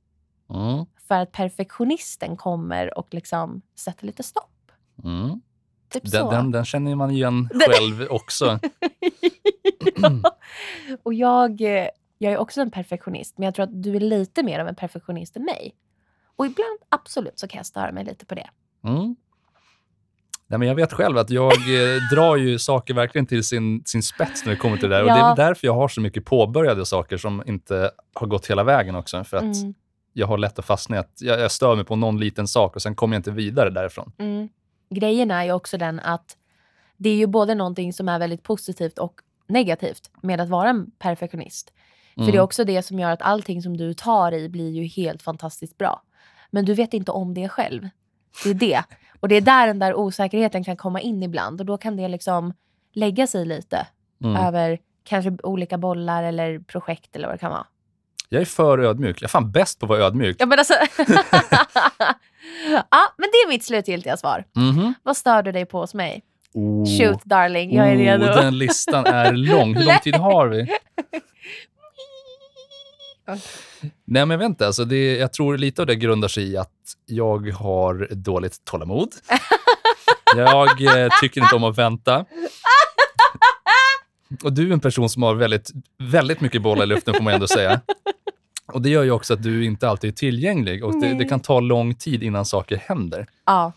Mm. 0.50 0.86
För 1.07 1.15
att 1.19 1.31
perfektionisten 1.31 2.38
kommer 2.38 2.98
och 2.98 3.13
liksom 3.13 3.62
sätter 3.75 4.06
lite 4.06 4.24
stopp. 4.24 4.71
Mm. 5.04 5.42
Typ 5.94 6.12
Den, 6.12 6.30
den, 6.30 6.51
den 6.51 6.66
känner 6.66 6.95
man 6.95 7.12
igen 7.12 7.50
själv 7.68 8.07
också. 8.10 8.60
ja. 9.95 10.31
Och 11.04 11.13
jag, 11.13 11.62
jag 12.18 12.34
är 12.34 12.38
också 12.38 12.62
en 12.62 12.72
perfektionist, 12.72 13.38
men 13.38 13.45
jag 13.45 13.56
tror 13.56 13.63
att 13.63 13.84
du 13.84 13.95
är 13.95 14.00
lite 14.00 14.44
mer 14.44 14.60
av 14.60 14.68
en 14.68 14.75
perfektionist 14.75 15.36
än 15.36 15.44
mig. 15.45 15.75
Och 16.36 16.45
ibland, 16.45 16.80
absolut, 16.90 17.40
så 17.40 17.48
kan 17.48 17.57
jag 17.57 17.66
störa 17.66 17.92
mig 17.92 18.04
lite 18.06 18.25
på 18.25 18.36
det. 18.36 18.50
Mm. 18.84 19.16
Nej, 20.48 20.60
men 20.60 20.68
jag 20.68 20.75
vet 20.75 20.94
själv 20.94 21.18
att 21.18 21.30
jag 21.30 21.51
eh, 21.54 21.98
drar 22.16 22.36
ju 22.36 22.60
saker 22.60 22.94
verkligen 22.94 23.25
till 23.25 23.44
sin, 23.44 23.81
sin 23.86 24.04
spets 24.04 24.46
när 24.46 24.51
det 24.51 24.57
kommer 24.57 24.78
till 24.78 24.89
det 24.89 24.96
där. 24.96 25.01
Och 25.04 25.07
det 25.10 25.13
är 25.13 25.18
Ja. 25.30 25.36
därför 25.36 25.68
jag 25.68 25.74
har 25.74 25.88
så 25.88 26.01
mycket 26.01 26.25
påbörjade 26.25 26.86
saker 26.86 27.18
som 27.18 27.44
inte 27.46 27.92
har 28.13 28.28
gått 28.28 28.48
hela 28.48 28.63
vägen 28.63 28.96
också. 28.96 29.24
För 29.24 29.38
att 29.38 29.44
Mm, 29.44 29.74
jag 30.13 30.28
har 30.28 30.38
lätt 30.38 30.60
att 30.60 30.66
fastna 30.66 30.96
i 30.96 31.00
att 31.00 31.12
jag, 31.22 31.39
jag 31.39 31.51
stör 31.51 31.75
mig 31.75 31.86
på 31.86 31.96
någon 31.96 32.19
liten 32.19 32.48
sak 32.48 32.75
och 32.75 32.81
sen 32.81 32.96
kommer 32.96 33.16
jag 33.16 33.19
inte 33.19 33.31
vidare 33.31 33.69
därifrån. 33.69 34.12
mm. 34.18 34.50
Grejen 34.89 35.31
är 35.31 35.44
ju 35.44 35.51
också 35.51 35.77
den 35.77 36.00
att 36.00 36.38
det 36.97 37.09
är 37.09 37.15
ju 37.15 37.27
både 37.27 37.56
någonting 37.56 37.94
som 37.94 38.09
är 38.09 38.19
väldigt 38.19 38.44
positivt 38.44 39.00
och 39.00 39.21
negativt 39.47 40.09
med 40.21 40.41
att 40.41 40.50
vara 40.50 40.69
en 40.69 40.91
perfektionist. 40.91 41.74
För 42.15 42.21
det 42.21 42.27
är 42.27 42.33
Mm. 42.33 42.44
också 42.44 42.63
det 42.63 42.81
som 42.83 43.00
gör 43.00 43.12
att 43.12 43.21
allting 43.21 43.62
som 43.62 43.77
du 43.77 43.94
tar 43.94 44.31
i 44.31 44.50
blir 44.50 44.69
ju 44.71 44.83
helt 44.83 45.21
fantastiskt 45.21 45.77
bra. 45.77 46.01
Men 46.51 46.65
du 46.65 46.74
vet 46.74 46.94
inte 46.94 47.12
om 47.12 47.33
det 47.33 47.50
själv. 47.50 47.89
Det 48.44 48.50
är 48.50 48.53
det. 48.53 48.83
Och 49.19 49.27
det 49.27 49.35
är 49.35 49.41
där 49.41 49.68
den 49.68 49.80
där 49.80 49.95
osäkerheten 49.95 50.63
kan 50.63 50.77
komma 50.77 51.01
in 51.01 51.24
ibland 51.24 51.59
och 51.59 51.65
då 51.65 51.77
kan 51.77 51.95
det 51.97 52.07
liksom 52.07 52.53
lägga 52.94 53.27
sig 53.27 53.45
lite 53.45 53.88
Mm. 54.24 54.36
över 54.47 54.79
kanske 55.03 55.38
olika 55.44 55.77
bollar 55.77 56.24
eller 56.24 56.59
projekt 56.59 57.15
eller 57.15 57.27
vad 57.27 57.36
det 57.36 57.39
kan 57.39 57.51
vara. 57.51 57.65
Jag 58.34 58.42
är 58.42 58.46
för 58.46 58.80
ödmjuk. 58.80 59.22
Jag 59.22 59.28
är 59.28 59.30
fan 59.30 59.52
bäst 59.52 59.80
på 59.80 59.86
att 59.86 59.90
vara 59.90 60.00
ödmjuk. 60.00 60.36
Ja 60.40 60.46
men 60.46 60.60
alltså. 60.60 60.74
ja 62.92 63.13
men 63.18 63.30
det 63.32 63.38
är 63.38 63.50
mitt 63.50 63.63
slutgiltiga 63.63 64.18
svar. 64.18 64.46
Mhm. 64.56 64.94
Vad 65.04 65.18
stör 65.18 65.44
du 65.44 65.52
dig 65.52 65.66
på 65.66 65.80
hos 65.80 65.94
mig? 65.94 66.24
Oh. 66.54 66.86
Shoot 66.86 67.24
darling, 67.24 67.75
jag 67.75 67.90
är 67.90 67.96
redo. 67.96 68.25
Oh, 68.25 68.36
den 68.36 68.58
listan 68.58 69.06
är 69.06 69.34
lång. 69.34 69.75
Hur 69.75 69.86
lång 69.86 70.00
tid 70.00 70.16
har 70.16 70.48
vi? 70.48 70.68
Nej, 74.06 74.25
men 74.25 74.42
inte. 74.42 74.68
Alltså 74.68 74.86
det, 74.86 75.18
jag 75.18 75.34
tror 75.34 75.58
lite 75.58 75.82
av 75.82 75.86
det 75.86 75.96
grundar 75.96 76.28
sig 76.28 76.44
i 76.52 76.58
att 76.58 76.70
jag 77.06 77.52
har 77.52 78.08
dåligt 78.12 78.66
tålamod. 78.66 79.10
Jag 80.36 80.82
eh, 80.82 81.10
tycker 81.22 81.42
inte 81.42 81.56
om 81.56 81.63
att 81.63 81.78
vänta. 81.78 82.25
Och 84.44 84.54
du 84.54 84.70
är 84.70 84.74
en 84.74 84.80
person 84.80 85.10
som 85.10 85.24
har 85.24 85.36
väldigt, 85.36 85.72
väldigt 86.00 86.42
mycket 86.42 86.62
bollar 86.62 86.84
i 86.84 86.88
luften, 86.88 87.13
får 87.13 87.24
man 87.24 87.34
ändå 87.34 87.48
säga. 87.48 87.82
Och 88.74 88.82
Det 88.82 88.89
gör 88.89 89.03
ju 89.03 89.12
också 89.12 89.34
att 89.34 89.44
du 89.44 89.65
inte 89.65 89.89
alltid 89.89 90.10
är 90.10 90.15
tillgänglig 90.15 90.84
och 90.84 91.01
det, 91.01 91.13
det 91.13 91.25
kan 91.25 91.39
ta 91.39 91.60
lång 91.60 91.96
tid 91.96 92.24
innan 92.24 92.46
saker 92.46 92.77
händer. 92.77 93.27
Ja. 93.46 93.72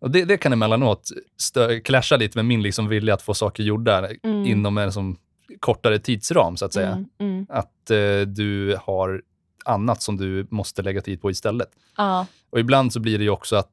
Och 0.00 0.10
det, 0.10 0.24
det 0.24 0.36
kan 0.36 0.52
emellanåt 0.52 1.10
stö- 1.40 1.80
clasha 1.80 2.16
lite 2.16 2.38
med 2.38 2.44
min 2.44 2.62
liksom 2.62 2.88
vilja 2.88 3.14
att 3.14 3.22
få 3.22 3.34
saker 3.34 3.62
gjorda 3.62 4.08
Mm. 4.22 4.46
inom 4.46 4.78
en 4.78 4.92
som 4.92 5.16
kortare 5.60 5.98
tidsram, 5.98 6.56
så 6.56 6.64
att 6.64 6.72
säga. 6.72 6.88
Mm, 6.92 7.06
mm. 7.18 7.46
Att 7.48 7.90
eh, 7.90 8.20
du 8.26 8.76
har 8.84 9.22
annat 9.64 10.02
som 10.02 10.16
du 10.16 10.46
måste 10.50 10.82
lägga 10.82 11.00
tid 11.00 11.22
på 11.22 11.30
istället. 11.30 11.68
Ja. 11.96 12.26
Och 12.50 12.60
ibland 12.60 12.92
så 12.92 13.00
blir 13.00 13.18
det 13.18 13.24
ju 13.24 13.30
också 13.30 13.56
att 13.56 13.72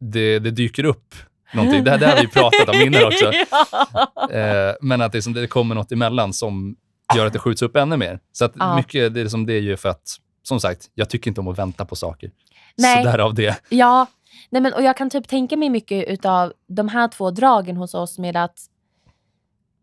det, 0.00 0.38
det 0.38 0.50
dyker 0.50 0.84
upp 0.84 1.14
någonting. 1.54 1.84
Det 1.84 1.90
här, 1.90 1.98
det 1.98 2.06
här 2.06 2.16
har 2.16 2.22
vi 2.22 2.28
pratat 2.28 2.68
om 2.68 2.80
innan 2.80 3.04
också. 3.04 3.32
ja. 3.50 4.30
Eh, 4.30 4.74
men 4.80 5.00
att 5.00 5.12
det, 5.12 5.22
som, 5.22 5.32
det 5.32 5.46
kommer 5.46 5.74
något 5.74 5.92
emellan 5.92 6.32
som 6.32 6.76
gör 7.16 7.26
att 7.26 7.32
det 7.32 7.38
skjuts 7.38 7.62
upp 7.62 7.76
ännu 7.76 7.96
mer. 7.96 8.20
Så 8.32 8.44
att 8.44 8.52
Ja. 8.54 8.76
mycket, 8.76 9.14
det 9.14 9.20
är 9.20 9.28
som 9.28 9.46
det 9.46 9.52
är 9.52 9.60
ju 9.60 9.76
för 9.76 9.88
att, 9.88 10.16
som 10.42 10.60
sagt, 10.60 10.90
jag 10.94 11.10
tycker 11.10 11.30
inte 11.30 11.40
om 11.40 11.48
att 11.48 11.58
vänta 11.58 11.84
på 11.84 11.96
saker. 11.96 12.30
Nej. 12.76 13.04
Så 13.04 13.10
därav 13.10 13.34
det. 13.34 13.62
Ja, 13.68 14.06
nej 14.50 14.62
men, 14.62 14.72
och 14.74 14.82
jag 14.82 14.96
kan 14.96 15.10
typ 15.10 15.28
tänka 15.28 15.56
mig 15.56 15.70
mycket 15.70 16.08
utav 16.08 16.52
de 16.66 16.88
här 16.88 17.08
två 17.08 17.30
dragen 17.30 17.76
hos 17.76 17.94
oss 17.94 18.18
med 18.18 18.36
att 18.36 18.58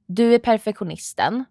du 0.07 0.33
är 0.35 0.39
perfektionisten 0.39 1.45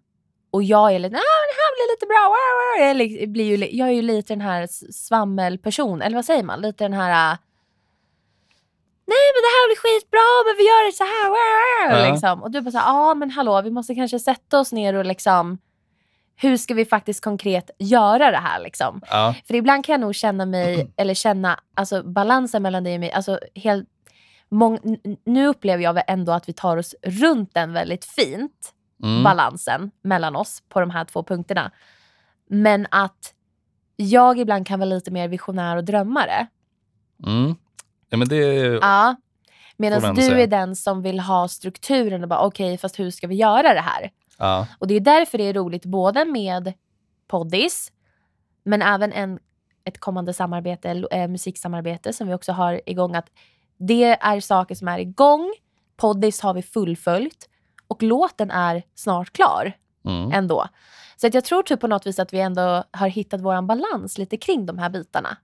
och 0.51 0.63
jag 0.63 0.95
är 0.95 0.99
lite, 0.99 1.15
ah, 1.15 1.41
det 1.49 1.57
här 1.61 1.75
blir 1.75 1.95
lite 1.95 2.05
bra. 2.05 2.23
wow, 2.27 2.79
wow." 2.79 2.87
Jag, 2.87 2.97
li- 2.97 3.27
blir 3.27 3.45
ju, 3.57 3.77
jag 3.77 3.87
är 3.87 3.91
ju 3.93 4.01
lite 4.01 4.33
den 4.33 4.41
här 4.41 4.61
s- 4.61 5.05
svammelperson, 5.07 6.01
eller 6.01 6.15
vad 6.15 6.25
säger 6.25 6.43
man? 6.43 6.61
Lite 6.61 6.83
den 6.83 6.93
här, 6.93 7.31
äh, 7.33 7.37
nej 9.09 9.25
men 9.33 9.41
det 9.45 9.53
här 9.55 9.67
blir 9.69 9.79
skitbra, 9.83 10.27
men 10.47 10.55
vi 10.57 10.63
gör 10.63 10.85
det 10.85 10.95
så 11.01 11.03
här. 11.03 12.05
Ja. 12.05 12.11
Liksom. 12.11 12.43
Och 12.43 12.51
du 12.51 12.61
bara 12.61 12.71
så 12.71 12.77
här, 12.77 12.87
ja 12.87 13.13
men 13.13 13.31
hallå, 13.31 13.61
vi 13.61 13.71
måste 13.71 13.95
kanske 13.95 14.19
sätta 14.19 14.59
oss 14.59 14.71
ner 14.71 14.93
och 14.93 15.05
liksom, 15.05 15.57
hur 16.39 16.57
ska 16.57 16.73
vi 16.73 16.85
faktiskt 16.85 17.23
konkret 17.23 17.71
göra 17.79 18.31
det 18.31 18.37
här 18.37 18.59
liksom? 18.59 19.01
Ja. 19.09 19.35
För 19.47 19.53
ibland 19.53 19.85
kan 19.85 19.93
jag 19.93 20.01
nog 20.01 20.15
känna 20.15 20.45
mig, 20.45 20.91
eller 20.97 21.13
känna 21.13 21.59
alltså, 21.73 22.03
balansen 22.03 22.61
mellan 22.63 22.83
dig 22.83 22.93
och 22.93 22.99
mig, 22.99 23.11
alltså, 23.11 23.39
helt, 23.55 23.87
mång, 24.49 24.97
nu 25.25 25.47
upplever 25.47 25.83
jag 25.83 25.93
väl 25.93 26.03
ändå 26.07 26.31
att 26.31 26.49
vi 26.49 26.53
tar 26.53 26.77
oss 26.77 26.95
runt 27.03 27.53
den 27.53 27.73
väldigt 27.73 28.05
fint, 28.05 28.73
Mm. 29.03 29.23
balansen 29.23 29.91
mellan 30.01 30.35
oss 30.35 30.63
på 30.69 30.79
de 30.79 30.89
här 30.89 31.05
två 31.05 31.23
punkterna. 31.23 31.71
Men 32.49 32.87
att 32.91 33.33
jag 33.95 34.39
ibland 34.39 34.67
kan 34.67 34.79
vara 34.79 34.89
lite 34.89 35.11
mer 35.11 35.27
visionär 35.27 35.77
och 35.77 35.83
drömmare. 35.83 36.47
Mm. 37.25 37.55
Ja, 38.09 38.17
men 38.17 38.27
det, 38.27 38.37
Ja. 38.81 39.15
Medan 39.77 40.15
du 40.15 40.41
är 40.41 40.47
den 40.47 40.75
som 40.75 41.01
vill 41.01 41.19
ha 41.19 41.47
strukturen 41.47 42.23
och 42.23 42.29
bara 42.29 42.39
okej, 42.39 42.77
fast 42.77 42.99
hur 42.99 43.11
ska 43.11 43.27
vi 43.27 43.35
göra 43.35 43.73
det 43.73 43.81
här? 43.81 44.11
Ja. 44.37 44.67
Och 44.79 44.87
det 44.87 44.95
är 44.95 44.99
därför 44.99 45.37
det 45.37 45.43
är 45.43 45.53
roligt 45.53 45.85
både 45.85 46.25
med 46.25 46.73
poddis, 47.27 47.91
men 48.63 48.81
även 48.81 49.13
en, 49.13 49.39
ett 49.83 49.99
kommande 49.99 50.33
samarbete, 50.33 51.03
eh, 51.11 51.27
musiksamarbete 51.27 52.13
som 52.13 52.27
vi 52.27 52.33
också 52.33 52.51
har 52.51 52.81
igång. 52.85 53.15
Att 53.15 53.29
det 53.77 54.03
är 54.03 54.39
saker 54.39 54.75
som 54.75 54.87
är 54.87 54.99
igång, 54.99 55.53
poddis 55.97 56.41
har 56.41 56.53
vi 56.53 56.61
fullföljt 56.61 57.49
och 57.87 58.03
låten 58.03 58.51
är 58.51 58.83
snart 58.95 59.33
klar 59.33 59.73
Mm. 60.07 60.31
ändå. 60.31 60.67
Så 61.15 61.27
att 61.27 61.33
jag 61.33 61.43
tror 61.43 61.63
typ 61.63 61.79
på 61.79 61.87
något 61.87 62.07
vis 62.07 62.19
att 62.19 62.33
vi 62.33 62.39
ändå 62.39 62.83
har 62.91 63.07
hittat 63.07 63.41
våran 63.41 63.67
balans 63.67 64.17
lite 64.17 64.37
kring 64.37 64.65
de 64.65 64.77
här 64.77 64.89
bitarna. 64.89 65.37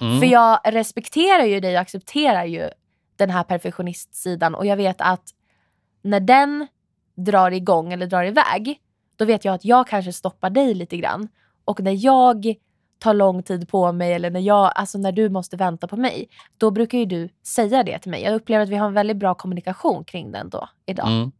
Mm. 0.00 0.20
För 0.20 0.26
jag 0.26 0.60
respekterar 0.64 1.44
ju 1.44 1.60
dig 1.60 1.74
och 1.74 1.80
accepterar 1.80 2.44
ju 2.44 2.70
den 3.16 3.30
här 3.30 3.42
perfektionistsidan 3.42 4.54
och 4.54 4.66
jag 4.66 4.76
vet 4.76 5.00
att 5.00 5.24
när 6.02 6.20
den 6.20 6.66
drar 7.14 7.50
igång 7.50 7.92
eller 7.92 8.06
drar 8.06 8.24
iväg, 8.24 8.80
då 9.16 9.24
vet 9.24 9.44
jag 9.44 9.54
att 9.54 9.64
jag 9.64 9.86
kanske 9.86 10.12
stoppar 10.12 10.50
dig 10.50 10.74
lite 10.74 10.96
grann. 10.96 11.28
Och 11.64 11.80
när 11.80 12.04
jag 12.04 12.54
tar 12.98 13.14
lång 13.14 13.42
tid 13.42 13.68
på 13.68 13.92
mig 13.92 14.12
eller 14.12 14.30
när, 14.30 14.40
jag, 14.40 14.72
alltså 14.74 14.98
när 14.98 15.12
du 15.12 15.28
måste 15.28 15.56
vänta 15.56 15.86
på 15.86 15.96
mig, 15.96 16.28
då 16.58 16.70
brukar 16.70 16.98
ju 16.98 17.04
du 17.04 17.28
säga 17.46 17.82
det 17.82 17.98
till 17.98 18.10
mig. 18.10 18.22
Jag 18.22 18.34
upplever 18.34 18.62
att 18.62 18.68
vi 18.68 18.76
har 18.76 18.86
en 18.86 18.94
väldigt 18.94 19.16
bra 19.16 19.34
kommunikation 19.34 20.04
kring 20.04 20.32
den 20.32 20.48
då, 20.48 20.68
idag. 20.86 21.08
Mm. 21.08 21.32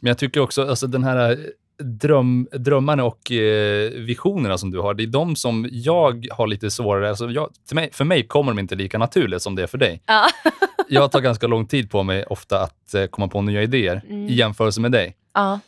Men 0.00 0.08
jag 0.08 0.18
tycker 0.18 0.40
också, 0.40 0.68
alltså 0.68 0.86
den 0.86 1.04
här 1.04 1.30
eh, 1.30 1.38
dröm, 1.84 2.48
drömmarna 2.52 3.04
och 3.04 3.32
eh, 3.32 3.90
visionerna 3.90 4.58
som 4.58 4.70
du 4.70 4.80
har, 4.80 4.94
det 4.94 5.02
är 5.02 5.06
de 5.06 5.36
som 5.36 5.68
jag 5.72 6.26
har 6.30 6.46
lite 6.46 6.70
svårare, 6.70 7.08
alltså 7.08 7.30
jag, 7.30 7.50
mig, 7.72 7.90
för 7.92 8.04
mig 8.04 8.26
kommer 8.26 8.52
de 8.52 8.58
inte 8.58 8.74
lika 8.74 8.98
naturligt 8.98 9.42
som 9.42 9.54
det 9.54 9.62
är 9.62 9.66
för 9.66 9.78
dig. 9.78 10.02
Ja. 10.06 10.26
Jag 10.88 11.12
tar 11.12 11.20
ganska 11.20 11.46
lång 11.46 11.66
tid 11.66 11.90
på 11.90 12.02
mig 12.02 12.24
ofta 12.26 12.60
att 12.60 12.94
eh, 12.94 13.06
komma 13.06 13.28
på 13.28 13.42
nya 13.42 13.62
idéer 13.62 14.02
Mm. 14.08 14.28
i 14.28 14.32
jämförelse 14.34 14.80
med 14.80 14.92
dig. 14.92 15.16
ja. 15.34 15.60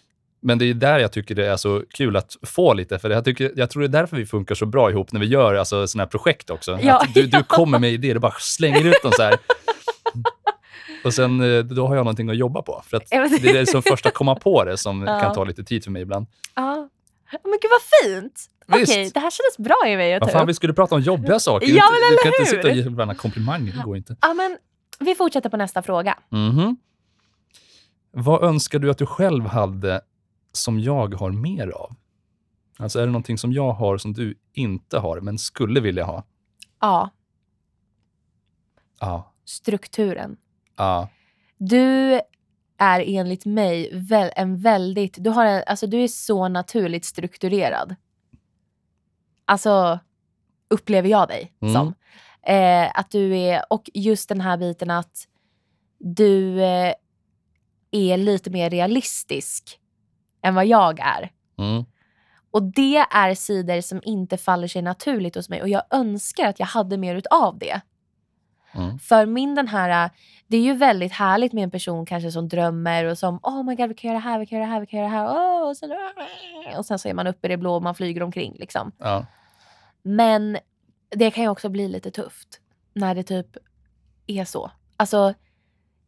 Men 0.47 0.59
det 0.59 0.65
är 0.65 0.75
där 0.75 0.99
jag 0.99 1.13
tycker 1.13 1.35
det 1.35 1.47
är 1.47 1.57
så 1.57 1.83
kul 1.91 2.17
att 2.17 2.37
få 2.43 2.75
lite, 2.75 2.99
för 2.99 3.11
jag, 3.11 3.25
tycker, 3.25 3.53
jag 3.57 3.71
tror 3.71 3.83
det 3.83 3.87
är 3.87 4.01
därför 4.01 4.17
vi 4.17 4.27
funkar 4.27 4.55
så 4.55 4.67
bra 4.67 4.91
ihop 4.91 5.13
när 5.13 5.21
vi 5.21 5.27
gör 5.27 5.55
alltså, 5.55 5.87
såna 5.87 6.03
här 6.05 6.09
projekt 6.09 6.51
också. 6.51 6.79
Ja, 6.83 7.07
du, 7.15 7.21
ja. 7.21 7.39
du 7.39 7.45
kommer 7.45 7.79
med 7.79 7.93
idéer, 7.93 8.15
du 8.15 8.21
bara 8.21 8.35
slänger 8.41 8.85
ut 8.87 9.03
dem 9.03 9.13
så 9.17 9.23
här. 9.23 9.37
Och 11.05 11.15
sen 11.15 11.57
eh, 11.57 11.65
då 11.65 11.87
har 11.87 11.95
jag 11.97 12.05
någonting 12.05 12.31
att 12.31 12.37
jobba 12.37 12.63
på. 12.63 12.83
För 12.87 13.01
det 13.11 13.49
är 13.49 13.55
det 13.55 13.67
som 13.67 13.83
första 13.83 14.11
komma 14.11 14.35
på 14.35 14.65
det 14.65 14.77
som 14.77 15.03
Ja. 15.03 15.21
kan 15.21 15.35
ta 15.35 15.45
lite 15.45 15.65
tid 15.65 15.85
för 15.85 15.91
mig 15.91 16.03
ibland. 16.03 16.27
ja. 16.55 16.89
Men 17.43 17.53
gud 17.63 17.71
vad 17.71 18.13
fint! 18.13 18.41
Okej, 18.69 19.11
det 19.15 19.21
här 19.21 19.31
kändes 19.31 19.59
bra 19.59 19.77
i 19.89 19.97
mig 19.97 20.15
att 20.15 20.23
ta 20.23 20.29
fan, 20.29 20.43
upp. 20.43 20.49
vi 20.49 20.55
skulle 20.55 20.73
prata 20.73 20.95
om 20.95 21.01
jobbiga 21.01 21.41
saker. 21.41 21.67
Ja, 21.69 21.73
Du- 21.73 22.01
men 22.01 22.11
du 22.11 22.17
kan 22.17 22.29
eller 22.33 22.41
inte 22.41 22.51
sitta 22.51 22.69
och 22.69 22.75
ge 22.75 22.83
varandra 22.83 23.15
komplimanger, 23.15 23.73
det 23.73 23.83
går 23.85 23.97
inte. 23.97 24.17
Ja, 24.21 24.35
men 24.35 24.57
vi 25.01 25.15
fortsätter 25.15 25.49
på 25.49 25.57
nästa 25.57 25.83
fråga. 25.83 26.19
Mhm. 26.29 26.77
Vad 28.11 28.43
önskar 28.45 28.79
du 28.79 28.91
att 28.91 28.99
du 28.99 29.07
själv 29.07 29.47
hade 29.47 30.01
som 30.53 30.81
jag 30.81 31.15
har 31.15 31.31
mer 31.31 31.69
av? 31.69 31.95
Alltså 32.79 32.99
är 32.99 33.07
det 33.07 33.13
någonting 33.13 33.39
som 33.39 33.53
jag 33.53 33.73
har 33.73 33.99
som 33.99 34.13
du 34.13 34.39
inte 34.53 34.99
har, 34.99 35.21
men 35.21 35.39
skulle 35.39 35.81
vilja 35.81 36.05
ha? 36.05 36.23
Ja, 36.81 37.11
Ja. 39.01 39.33
strukturen. 39.45 40.37
Ja. 40.77 41.09
Du 41.59 42.21
är 42.79 43.01
enligt 43.07 43.45
mig 43.47 43.91
väl, 43.95 44.31
en 44.37 44.57
väldigt... 44.59 45.17
Du, 45.25 45.31
har 45.31 45.45
en, 45.47 45.63
alltså, 45.67 45.87
du 45.87 46.01
är 46.05 46.09
så 46.09 46.49
naturligt 46.49 47.05
strukturerad. 47.05 47.95
Alltså, 49.45 49.99
upplever 50.71 51.09
jag 51.09 51.29
dig 51.29 51.53
Mm. 51.61 51.75
som. 51.75 51.95
Eh, 52.47 52.91
att 52.95 53.11
du 53.11 53.39
är... 53.39 53.63
Och 53.71 53.91
just 53.95 54.29
den 54.29 54.41
här 54.41 54.57
biten 54.57 54.91
att 54.91 55.29
du 55.99 56.63
eh, 56.63 56.95
är 57.91 58.17
lite 58.17 58.51
mer 58.51 58.71
realistisk 58.71 59.79
än 60.43 60.55
vad 60.55 60.67
jag 60.67 61.01
är. 61.01 61.31
Mm. 61.59 61.85
Och 62.51 62.63
det 62.63 62.97
är 62.97 63.35
sidor 63.35 63.81
som 63.81 64.01
inte 64.05 64.37
faller 64.37 64.69
sig 64.69 64.83
naturligt 64.83 65.35
hos 65.35 65.49
mig 65.49 65.63
och 65.63 65.69
jag 65.69 65.83
önskar 65.91 66.49
att 66.49 66.59
jag 66.59 66.67
hade 66.67 66.97
mer 66.97 67.15
utav 67.15 67.59
det. 67.59 67.81
Mm. 68.75 68.99
För 68.99 69.27
min 69.27 69.55
den 69.55 69.69
här, 69.69 70.11
det 70.47 70.57
är 70.57 70.61
ju 70.61 70.75
väldigt 70.75 71.13
härligt 71.13 71.53
med 71.53 71.65
en 71.65 71.71
person 71.71 72.07
kanske 72.07 72.33
som 72.33 72.49
drömmer 72.49 73.05
och 73.05 73.19
som 73.19 73.41
oh 73.43 73.63
my 73.63 73.75
god 73.75 73.89
vi 73.89 73.95
kan 73.95 74.09
göra 74.09 74.21
det 74.21 74.25
här, 74.25 74.39
vi 74.39 74.47
kan 74.47 74.59
göra 74.59 74.67
det 74.67 74.73
här, 74.73 74.81
vi 74.81 74.87
kan 74.87 75.01
göra 75.01 75.11
det 75.11 75.17
här. 75.17 75.27
Oh, 75.27 75.69
och, 75.69 75.77
sen, 75.77 75.91
och 76.79 76.87
sen 76.87 76.99
så 76.99 77.09
är 77.09 77.15
man 77.15 77.27
uppe 77.27 77.47
i 77.47 77.51
det 77.51 77.57
blå 77.57 77.75
och 77.75 77.83
man 77.83 77.95
flyger 77.95 78.23
omkring 78.23 78.57
liksom. 78.59 78.93
Ja. 78.99 79.27
Men 80.03 80.59
det 81.15 81.31
kan 81.31 81.45
ju 81.45 81.51
också 81.51 81.69
bli 81.69 81.89
lite 81.89 82.11
tufft 82.11 82.61
när 82.93 83.15
det 83.15 83.23
typ 83.23 83.57
är 84.27 84.45
så. 84.45 84.71
Alltså 84.97 85.35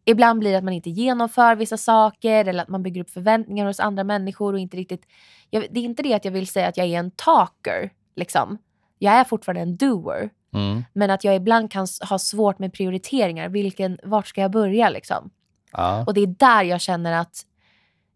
ibland 0.04 0.40
blir 0.40 0.50
det 0.50 0.58
att 0.58 0.64
man 0.64 0.74
inte 0.74 0.90
genomför 0.90 1.56
vissa 1.56 1.76
saker 1.76 2.44
eller 2.44 2.62
att 2.62 2.68
man 2.68 2.82
bygger 2.82 3.00
upp 3.00 3.10
förväntningar 3.10 3.66
hos 3.66 3.80
andra 3.80 4.04
människor 4.04 4.52
och 4.52 4.58
inte 4.58 4.76
riktigt... 4.76 5.06
Jag, 5.50 5.66
det 5.70 5.80
är 5.80 5.84
inte 5.84 6.02
det 6.02 6.14
att 6.14 6.24
jag 6.24 6.32
vill 6.32 6.46
säga 6.46 6.68
att 6.68 6.76
jag 6.76 6.86
är 6.86 6.98
en 6.98 7.10
talker 7.10 7.92
liksom. 8.16 8.58
Jag 8.98 9.14
är 9.14 9.24
fortfarande 9.24 9.62
en 9.62 9.76
doer. 9.76 10.30
Mm. 10.54 10.84
Men 10.92 11.10
att 11.10 11.24
jag 11.24 11.36
ibland 11.36 11.70
kan 11.70 11.86
ha 12.08 12.18
svårt 12.18 12.58
med 12.58 12.72
prioriteringar. 12.72 13.48
Vilken, 13.48 13.98
vart 14.02 14.26
ska 14.26 14.40
jag 14.40 14.50
börja 14.50 14.90
liksom? 14.90 15.30
Ja. 15.72 16.04
Och 16.06 16.14
det 16.14 16.20
är 16.20 16.26
där 16.26 16.64
jag 16.64 16.80
känner 16.80 17.12
att 17.12 17.42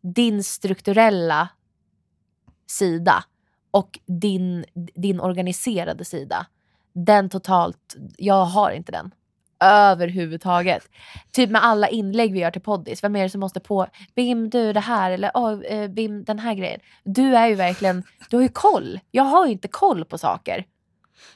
din 0.01 0.45
strukturella 0.45 1.49
sida 2.67 3.25
och 3.71 3.99
din, 4.07 4.65
din 4.75 5.21
organiserade 5.21 6.05
sida, 6.05 6.47
den 6.93 7.29
totalt, 7.29 7.97
jag 8.17 8.45
har 8.45 8.71
inte 8.71 8.93
den. 8.93 9.11
Överhuvudtaget. 9.65 10.89
Typ 11.33 11.51
med 11.51 11.65
alla 11.65 11.89
inlägg 11.89 12.33
vi 12.33 12.39
gör 12.39 12.51
till 12.51 12.61
poddis. 12.61 13.05
Vem 13.05 13.17
är 13.17 13.23
det 13.23 13.31
som 13.31 13.41
måste 13.41 13.61
på? 13.61 13.87
Bim, 14.17 14.51
du 14.51 14.73
det 14.73 14.81
här. 14.81 15.11
Eller 15.11 15.31
oh, 15.35 15.65
eh, 15.65 15.89
Bim, 15.89 16.25
den 16.25 16.39
här 16.39 16.55
grejen. 16.55 16.81
Du 17.05 17.37
är 17.37 17.49
ju 17.49 17.55
verkligen, 17.55 18.03
du 18.31 18.37
har 18.37 18.43
ju 18.43 18.49
koll. 18.49 19.01
Jag 19.11 19.25
har 19.25 19.47
ju 19.47 19.53
inte 19.53 19.69
koll 19.69 20.05
på 20.05 20.19
saker. 20.19 20.65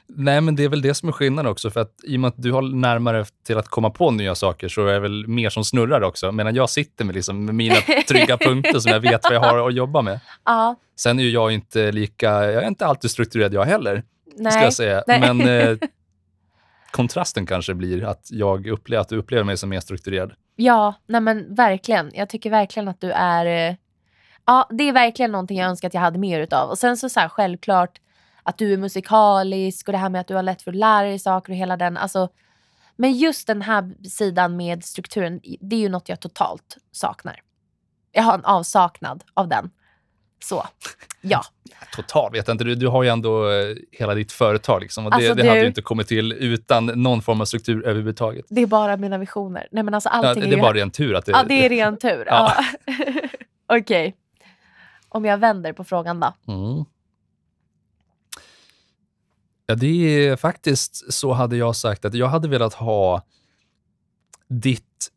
Nej, 0.07 0.41
men 0.41 0.55
det 0.55 0.63
är 0.63 0.69
väl 0.69 0.81
det 0.81 0.93
som 0.93 1.09
är 1.09 1.13
skillnaden 1.13 1.51
också. 1.51 1.71
För 1.71 1.79
att 1.79 1.93
i 2.03 2.15
och 2.15 2.19
med 2.19 2.27
att 2.27 2.41
du 2.41 2.51
har 2.51 2.61
närmare 2.61 3.25
till 3.45 3.57
att 3.57 3.67
komma 3.67 3.89
på 3.89 4.11
nya 4.11 4.35
saker 4.35 4.67
så 4.67 4.87
är 4.87 4.93
det 4.93 4.99
väl 4.99 5.27
mer 5.27 5.49
som 5.49 5.63
snurrar 5.63 6.01
också. 6.01 6.31
Medan 6.31 6.55
jag 6.55 6.69
sitter 6.69 7.05
med, 7.05 7.15
liksom, 7.15 7.45
med 7.45 7.55
mina 7.55 7.75
trygga 8.07 8.37
punkter 8.37 8.79
som 8.79 8.91
jag 8.91 8.99
vet 8.99 9.23
vad 9.23 9.33
jag 9.33 9.41
har 9.41 9.67
att 9.67 9.75
jobba 9.75 10.01
med. 10.01 10.19
Ja, 10.45 10.75
Sen 10.95 11.19
är 11.19 11.23
ju 11.23 11.29
jag 11.29 11.51
inte 11.51 11.91
lika, 11.91 12.29
jag 12.29 12.63
är 12.63 12.67
inte 12.67 12.85
alltid 12.85 13.11
strukturerad 13.11 13.53
jag 13.53 13.65
heller, 13.65 14.03
nej. 14.35 14.51
ska 14.51 14.63
jag 14.63 14.73
säga. 14.73 15.03
nej. 15.07 15.19
Men 15.19 15.41
eh, 15.41 15.77
kontrasten 16.91 17.45
kanske 17.45 17.73
blir 17.73 18.03
att, 18.03 18.27
jag 18.31 18.67
upplever, 18.67 19.01
att 19.01 19.09
du 19.09 19.17
upplever 19.17 19.43
mig 19.43 19.57
som 19.57 19.69
mer 19.69 19.79
strukturerad. 19.79 20.33
Ja, 20.55 20.93
nej 21.07 21.21
men 21.21 21.55
verkligen. 21.55 22.11
Jag 22.13 22.29
tycker 22.29 22.49
verkligen 22.49 22.87
att 22.87 23.01
du 23.01 23.11
är... 23.11 23.69
eh, 23.69 23.75
Ja, 24.47 24.67
det 24.71 24.83
är 24.83 24.93
verkligen 24.93 25.31
någonting 25.31 25.57
jag 25.57 25.69
önskar 25.69 25.87
att 25.87 25.93
jag 25.93 26.01
hade 26.01 26.19
mer 26.19 26.39
utav. 26.39 26.69
Och 26.69 26.77
sen 26.77 26.97
så, 26.97 27.09
så 27.09 27.19
här, 27.19 27.29
självklart 27.29 28.01
att 28.43 28.57
du 28.57 28.73
är 28.73 28.77
musikalisk 28.77 29.87
och 29.87 29.91
det 29.91 29.97
här 29.97 30.09
med 30.09 30.21
att 30.21 30.27
du 30.27 30.35
har 30.35 30.43
lätt 30.43 30.61
för 30.61 30.71
att 30.71 30.77
lära 30.77 31.07
dig 31.07 31.19
saker 31.19 31.51
och 31.53 31.57
hela 31.57 31.77
den. 31.77 31.97
Alltså, 31.97 32.29
men 32.95 33.13
just 33.13 33.47
den 33.47 33.61
här 33.61 34.07
sidan 34.09 34.57
med 34.57 34.83
strukturen, 34.83 35.39
det 35.61 35.75
är 35.75 35.79
ju 35.79 35.89
något 35.89 36.09
jag 36.09 36.19
totalt 36.19 36.77
saknar. 36.91 37.41
Jag 38.11 38.23
har 38.23 38.33
en 38.33 38.45
avsaknad 38.45 39.23
av 39.33 39.47
den. 39.47 39.69
Så, 40.45 40.67
ja. 41.21 41.43
Totalt 41.95 42.33
vet 42.33 42.47
jag 42.47 42.53
inte. 42.53 42.63
Du, 42.63 42.75
du 42.75 42.87
har 42.87 43.03
ju 43.03 43.09
ändå 43.09 43.51
eh, 43.51 43.75
hela 43.91 44.13
ditt 44.13 44.31
företag. 44.31 44.81
Liksom, 44.81 45.05
och 45.05 45.11
det, 45.11 45.15
Alltså, 45.15 45.33
det 45.33 45.41
du- 45.43 45.47
hade 45.49 45.61
ju 45.61 45.67
inte 45.67 45.81
kommit 45.81 46.07
till 46.07 46.31
utan 46.33 46.85
någon 46.85 47.21
form 47.21 47.41
av 47.41 47.45
struktur 47.45 47.85
överhuvudtaget. 47.85 48.45
Det 48.49 48.61
är 48.61 48.67
bara 48.67 48.97
mina 48.97 49.17
visioner. 49.17 49.67
Nej 49.71 49.83
men 49.83 49.93
alltså 49.93 50.09
Ja, 50.13 50.33
det 50.33 50.41
är 50.41 50.53
är 50.53 50.61
bara 50.61 50.73
ren 50.73 50.91
tur 50.91 51.15
att 51.15 51.25
det... 51.25 51.31
Ja, 51.31 51.43
det 51.47 51.65
är 51.65 51.69
ren 51.69 51.97
tur. 51.97 52.23
Ja. 52.27 52.53
Okej. 53.79 54.15
Om 55.09 55.25
jag 55.25 55.37
vänder 55.37 55.73
på 55.73 55.83
frågan 55.83 56.19
då. 56.19 56.33
Mm. 56.53 56.85
Ja, 59.65 59.75
det 59.75 59.87
är 60.27 60.35
faktiskt 60.35 61.13
så 61.13 61.33
hade 61.33 61.57
jag 61.57 61.75
sagt 61.75 62.05
att 62.05 62.13
jag 62.13 62.27
hade 62.27 62.47
velat 62.47 62.73
ha 62.73 63.21
ditt, 64.47 65.11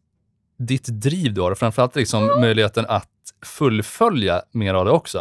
ditt 0.59 0.87
driv 0.87 1.35
du 1.35 1.41
har 1.41 1.51
och 1.51 1.59
framförallt 1.59 1.97
liksom 1.97 2.27
möjligheten 2.41 2.87
att 2.89 3.09
fullfölja 3.47 4.43
mer 4.53 4.75
av 4.75 4.85
det 4.85 4.91
också. 4.91 5.19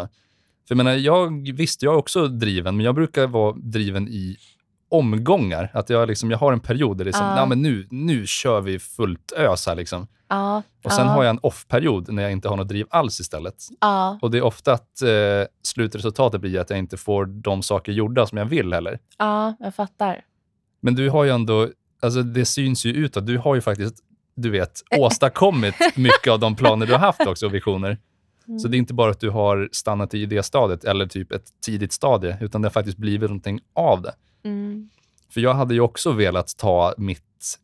För 0.67 0.75
jag 0.75 0.77
menar, 0.77 0.91
jag, 0.91 1.53
visst, 1.55 1.81
jag 1.83 1.93
är 1.93 1.97
också 1.97 2.27
driven, 2.27 2.77
men 2.77 2.85
jag 2.85 2.95
brukar 2.95 3.27
vara 3.27 3.55
driven 3.57 4.07
i 4.07 4.37
omgångar. 4.89 5.71
Att 5.73 5.89
jag, 5.89 6.07
liksom, 6.07 6.31
jag 6.31 6.37
har 6.37 6.53
en 6.53 6.59
period 6.59 6.97
där 6.97 7.05
det 7.05 7.11
är 7.11 7.13
som. 7.13 7.35
"Nej, 7.35 7.47
men 7.47 7.61
nu, 7.61 7.87
nu 7.91 8.25
kör 8.27 8.61
vi 8.61 8.79
fullt 8.79 9.31
ös 9.31 9.67
här. 9.67 9.75
Liksom. 9.75 10.07
Ja, 10.29 10.61
Och 10.83 10.91
sen 10.91 11.05
ja, 11.07 11.11
har 11.13 11.23
jag 11.23 11.29
en 11.29 11.39
off-period 11.43 12.11
när 12.13 12.23
jag 12.23 12.31
inte 12.31 12.49
har 12.49 12.57
något 12.57 12.67
driv 12.67 12.85
alls 12.89 13.19
istället. 13.19 13.55
Och 14.21 14.31
det 14.31 14.37
är 14.37 14.41
ofta 14.41 14.73
att 14.73 15.01
eh, 15.01 15.09
slutresultatet 15.63 16.41
blir 16.41 16.59
att 16.59 16.69
jag 16.69 16.79
inte 16.79 16.97
får 16.97 17.25
de 17.25 17.63
saker 17.63 17.91
gjorda 17.91 18.27
som 18.27 18.37
jag 18.37 18.45
vill 18.45 18.73
heller. 18.73 18.99
ja, 19.17 19.55
jag 19.59 19.75
fattar. 19.75 20.21
Men 20.81 20.95
du 20.95 21.09
har 21.09 21.23
ju 21.23 21.29
ändå, 21.29 21.69
alltså 22.01 22.23
det 22.23 22.45
syns 22.45 22.85
ju 22.85 22.93
utåt, 22.93 23.25
du 23.27 23.37
har 23.37 23.55
ju 23.55 23.61
faktiskt, 23.61 23.95
du 24.37 24.49
vet, 24.49 24.81
åstadkommit 24.97 25.75
mycket 25.95 26.27
av 26.27 26.39
de 26.39 26.55
planer 26.55 26.85
du 26.85 26.91
har 26.91 26.99
haft 26.99 27.27
också 27.27 27.45
och 27.45 27.53
visioner. 27.53 27.97
Mm. 28.47 28.59
Så 28.59 28.67
det 28.67 28.77
är 28.77 28.79
inte 28.79 28.93
bara 28.93 29.11
att 29.11 29.19
du 29.19 29.29
har 29.29 29.69
stannat 29.71 30.13
i 30.13 30.25
det 30.25 30.43
stadiet 30.43 30.83
eller 30.83 31.07
typ 31.07 31.31
ett 31.31 31.45
tidigt 31.65 31.93
stadie, 31.93 32.37
utan 32.41 32.61
det 32.61 32.65
har 32.65 32.73
faktiskt 32.73 32.97
blivit 32.97 33.29
någonting 33.29 33.59
av 33.73 34.01
det. 34.01 34.13
Mm. 34.43 34.89
För 35.29 35.41
jag 35.41 35.53
hade 35.53 35.73
ju 35.73 35.79
också 35.81 36.11
velat 36.11 36.57
ta 36.57 36.93
mitt 36.97 37.57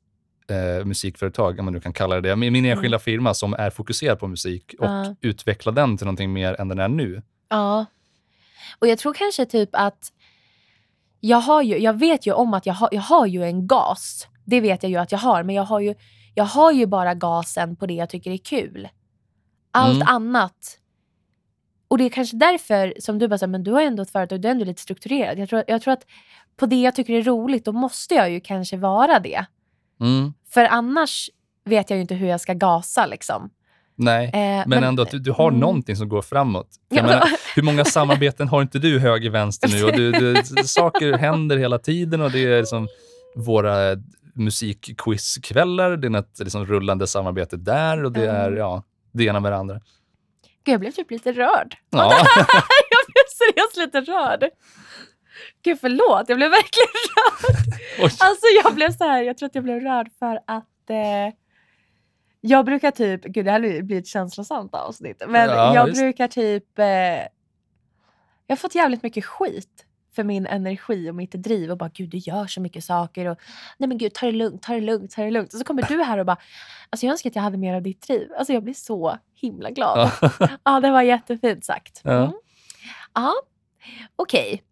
eh, 0.49 0.85
musikföretag, 0.85 1.59
om 1.59 1.65
man 1.65 1.73
nu 1.73 1.79
kan 1.79 1.93
kalla 1.93 2.15
det 2.15 2.29
det, 2.29 2.35
min 2.35 2.53
min 2.53 2.65
enskilda 2.65 2.99
firma 2.99 3.33
som 3.33 3.53
är 3.53 3.69
fokuserad 3.69 4.19
på 4.19 4.27
musik 4.27 4.75
och 4.79 4.85
Ja. 4.85 5.15
utveckla 5.21 5.71
den 5.71 5.97
till 5.97 6.05
någonting 6.05 6.33
mer 6.33 6.61
än 6.61 6.67
den 6.67 6.79
är 6.79 6.87
nu. 6.87 7.21
Ja. 7.49 7.85
Och 8.79 8.87
jag 8.87 8.99
tror 8.99 9.13
kanske 9.13 9.45
typ 9.45 9.69
att 9.73 10.11
jag, 11.19 11.37
har 11.37 11.61
ju, 11.61 11.77
jag 11.77 11.99
vet 11.99 12.27
ju 12.27 12.33
om 12.33 12.53
att 12.53 12.65
jag 12.65 12.73
har, 12.73 12.89
jag 12.91 13.01
har 13.01 13.25
ju 13.25 13.43
en 13.43 13.67
gas. 13.67 14.27
Det 14.45 14.61
vet 14.61 14.83
jag 14.83 14.89
ju 14.89 14.97
att 14.97 15.11
jag 15.11 15.19
har. 15.19 15.43
Men 15.43 15.55
jag 15.55 15.63
har 15.63 15.79
ju, 15.79 15.95
jag 16.33 16.43
har 16.43 16.71
ju 16.71 16.85
bara 16.85 17.13
gasen 17.13 17.75
på 17.75 17.85
det 17.85 17.93
jag 17.93 18.09
tycker 18.09 18.31
är 18.31 18.37
kul. 18.37 18.87
Allt 19.71 19.95
Mm. 19.95 20.07
annat. 20.07 20.77
Och 21.87 21.97
det 21.97 22.03
är 22.03 22.09
kanske 22.09 22.37
därför 22.37 22.93
som 22.99 23.19
du 23.19 23.27
bara 23.27 23.37
säger, 23.37 23.51
men 23.51 23.63
du 23.63 23.71
har 23.71 23.81
ändå 23.81 24.03
ett 24.03 24.11
företag, 24.11 24.41
du 24.41 24.47
är 24.47 24.51
ändå 24.51 24.65
lite 24.65 24.81
strukturerad. 24.81 25.39
Jag 25.39 25.49
tror, 25.49 25.63
jag 25.67 25.81
tror 25.81 25.93
att 25.93 26.05
på 26.57 26.65
det 26.65 26.81
jag 26.81 26.95
tycker 26.95 27.13
är 27.13 27.21
roligt, 27.23 27.65
då 27.65 27.71
måste 27.71 28.15
jag 28.15 28.31
ju 28.31 28.39
kanske 28.39 28.77
vara 28.77 29.19
det. 29.19 29.45
Mm. 30.01 30.33
För 30.49 30.65
annars 30.65 31.29
vet 31.65 31.89
jag 31.89 31.97
ju 31.97 32.01
inte 32.01 32.15
hur 32.15 32.27
jag 32.27 32.41
ska 32.41 32.53
gasa 32.53 33.05
liksom. 33.05 33.49
Nej, 33.95 34.25
Eh, 34.33 34.63
men, 34.67 34.83
ändå 34.83 35.03
att 35.03 35.11
du, 35.11 35.19
du 35.19 35.31
har 35.31 35.47
mm. 35.47 35.59
någonting 35.59 35.95
som 35.95 36.09
går 36.09 36.21
framåt. 36.21 36.67
Jag 36.89 36.97
Ja, 36.97 37.01
men- 37.03 37.09
menar, 37.11 37.27
hur 37.55 37.63
många 37.63 37.85
samarbeten 37.85 38.47
har 38.47 38.61
inte 38.61 38.79
du 38.79 38.99
höger, 38.99 39.29
vänster 39.29 39.69
nu? 39.69 39.83
Och 39.83 39.91
du, 39.91 40.11
du, 40.11 40.35
saker 40.63 41.17
händer 41.17 41.57
hela 41.57 41.79
tiden 41.79 42.21
och 42.21 42.31
det 42.31 42.45
är 42.45 42.59
liksom 42.59 42.87
våra 43.35 43.95
musikquizkvällar, 44.33 45.97
det 45.97 46.07
är 46.07 46.17
ett 46.19 46.39
liksom 46.39 46.65
rullande 46.65 47.07
samarbete 47.07 47.57
där 47.57 48.03
och 48.03 48.11
det 48.11 48.29
Mm. 48.29 48.35
är 48.53 48.57
ja, 48.57 48.83
det 49.11 49.23
ena 49.23 49.39
med 49.39 49.51
det 49.51 49.55
andra. 49.57 49.75
Gud, 50.65 50.73
jag 50.73 50.79
blev 50.79 50.91
typ 50.91 51.11
lite 51.11 51.31
rörd. 51.31 51.77
Ja. 51.89 52.13
jag 52.89 53.05
blev 53.13 53.23
seriöst 53.37 53.77
lite 53.77 54.01
rörd. 54.11 54.49
Gud 55.63 55.77
förlåt, 55.81 56.29
jag 56.29 56.37
blev 56.37 56.51
verkligen 56.51 56.87
rörd. 57.15 58.11
Alltså 58.19 58.45
jag 58.63 58.75
blev 58.75 58.91
så 58.91 59.03
här, 59.03 59.21
jag 59.23 59.37
tror 59.37 59.47
att 59.47 59.55
jag 59.55 59.63
blev 59.63 59.79
rörd 59.79 60.09
för 60.19 60.39
att 60.47 60.89
eh, 60.89 61.33
jag 62.41 62.65
brukar 62.65 62.91
typ, 62.91 63.23
gud 63.23 63.45
det 63.45 63.51
här 63.51 63.81
blir 63.81 63.99
ett 63.99 64.07
känslosamt 64.07 64.75
avsnitt, 64.75 65.23
men 65.27 65.49
Ja, 65.49 65.75
jag 65.75 65.85
visst. 65.85 66.01
brukar 66.01 66.27
typ, 66.27 66.79
eh, 66.79 66.85
jag 68.47 68.49
har 68.49 68.55
fått 68.55 68.75
jävligt 68.75 69.03
mycket 69.03 69.25
skit 69.25 69.85
för 70.15 70.24
min 70.24 70.48
energi 70.48 71.10
och 71.10 71.15
mitt 71.15 71.32
driv 71.32 71.72
och 71.72 71.77
bara 71.77 71.89
gud 71.93 72.10
du 72.10 72.17
gör 72.17 72.48
så 72.48 72.62
mycket 72.62 72.84
saker 72.84 73.25
och 73.25 73.38
nej 73.77 73.88
men 73.89 73.98
gud 73.98 74.13
ta 74.13 74.25
det 74.25 74.32
lugnt, 74.32 74.62
ta 74.62 74.74
det 74.74 74.82
lugnt, 74.82 75.12
ta 75.12 75.22
det 75.24 75.32
lugnt. 75.32 75.53
Och 75.53 75.60
så 75.60 75.65
kommer 75.65 75.82
du 75.88 76.03
här 76.03 76.17
och 76.17 76.25
bara, 76.25 76.38
alltså 76.89 77.05
jag 77.05 77.12
önskar 77.12 77.29
att 77.29 77.36
jag 77.36 77.43
hade 77.43 77.58
mer 77.58 77.74
av 77.74 77.82
ditt 77.82 78.01
driv. 78.08 78.27
Alltså 78.38 78.53
jag 78.53 78.63
blir 78.63 78.74
så 78.74 79.17
himla 79.36 79.72
glad. 79.72 80.12
Ja. 80.22 80.29
Ja, 80.63 80.79
det 80.79 80.91
var 80.91 81.01
jättefint 81.01 81.65
sagt. 81.65 82.01
Ja. 82.03 82.12
Mm. 82.24 82.34
Ja, 83.13 83.34
okej. 84.15 84.63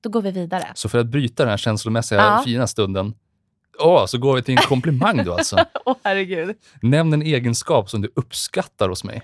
Då 0.00 0.10
går 0.10 0.22
vi 0.22 0.30
vidare. 0.30 0.72
Så 0.74 0.88
för 0.88 0.98
att 0.98 1.06
bryta 1.06 1.42
den 1.42 1.50
här 1.50 1.56
känslomässiga 1.56 2.18
Ja. 2.18 2.42
fina 2.44 2.66
stunden, 2.66 3.14
åh, 3.78 4.06
så 4.06 4.18
går 4.18 4.36
vi 4.36 4.42
till 4.42 4.54
en 4.56 4.62
komplimang 4.62 5.24
då 5.24 5.32
alltså. 5.34 5.56
Åh 5.84 5.96
herregud. 6.04 6.56
Nämn 6.82 7.12
en 7.12 7.22
egenskap 7.22 7.90
som 7.90 8.00
du 8.02 8.12
uppskattar 8.16 8.88
hos 8.88 9.04
mig. 9.04 9.22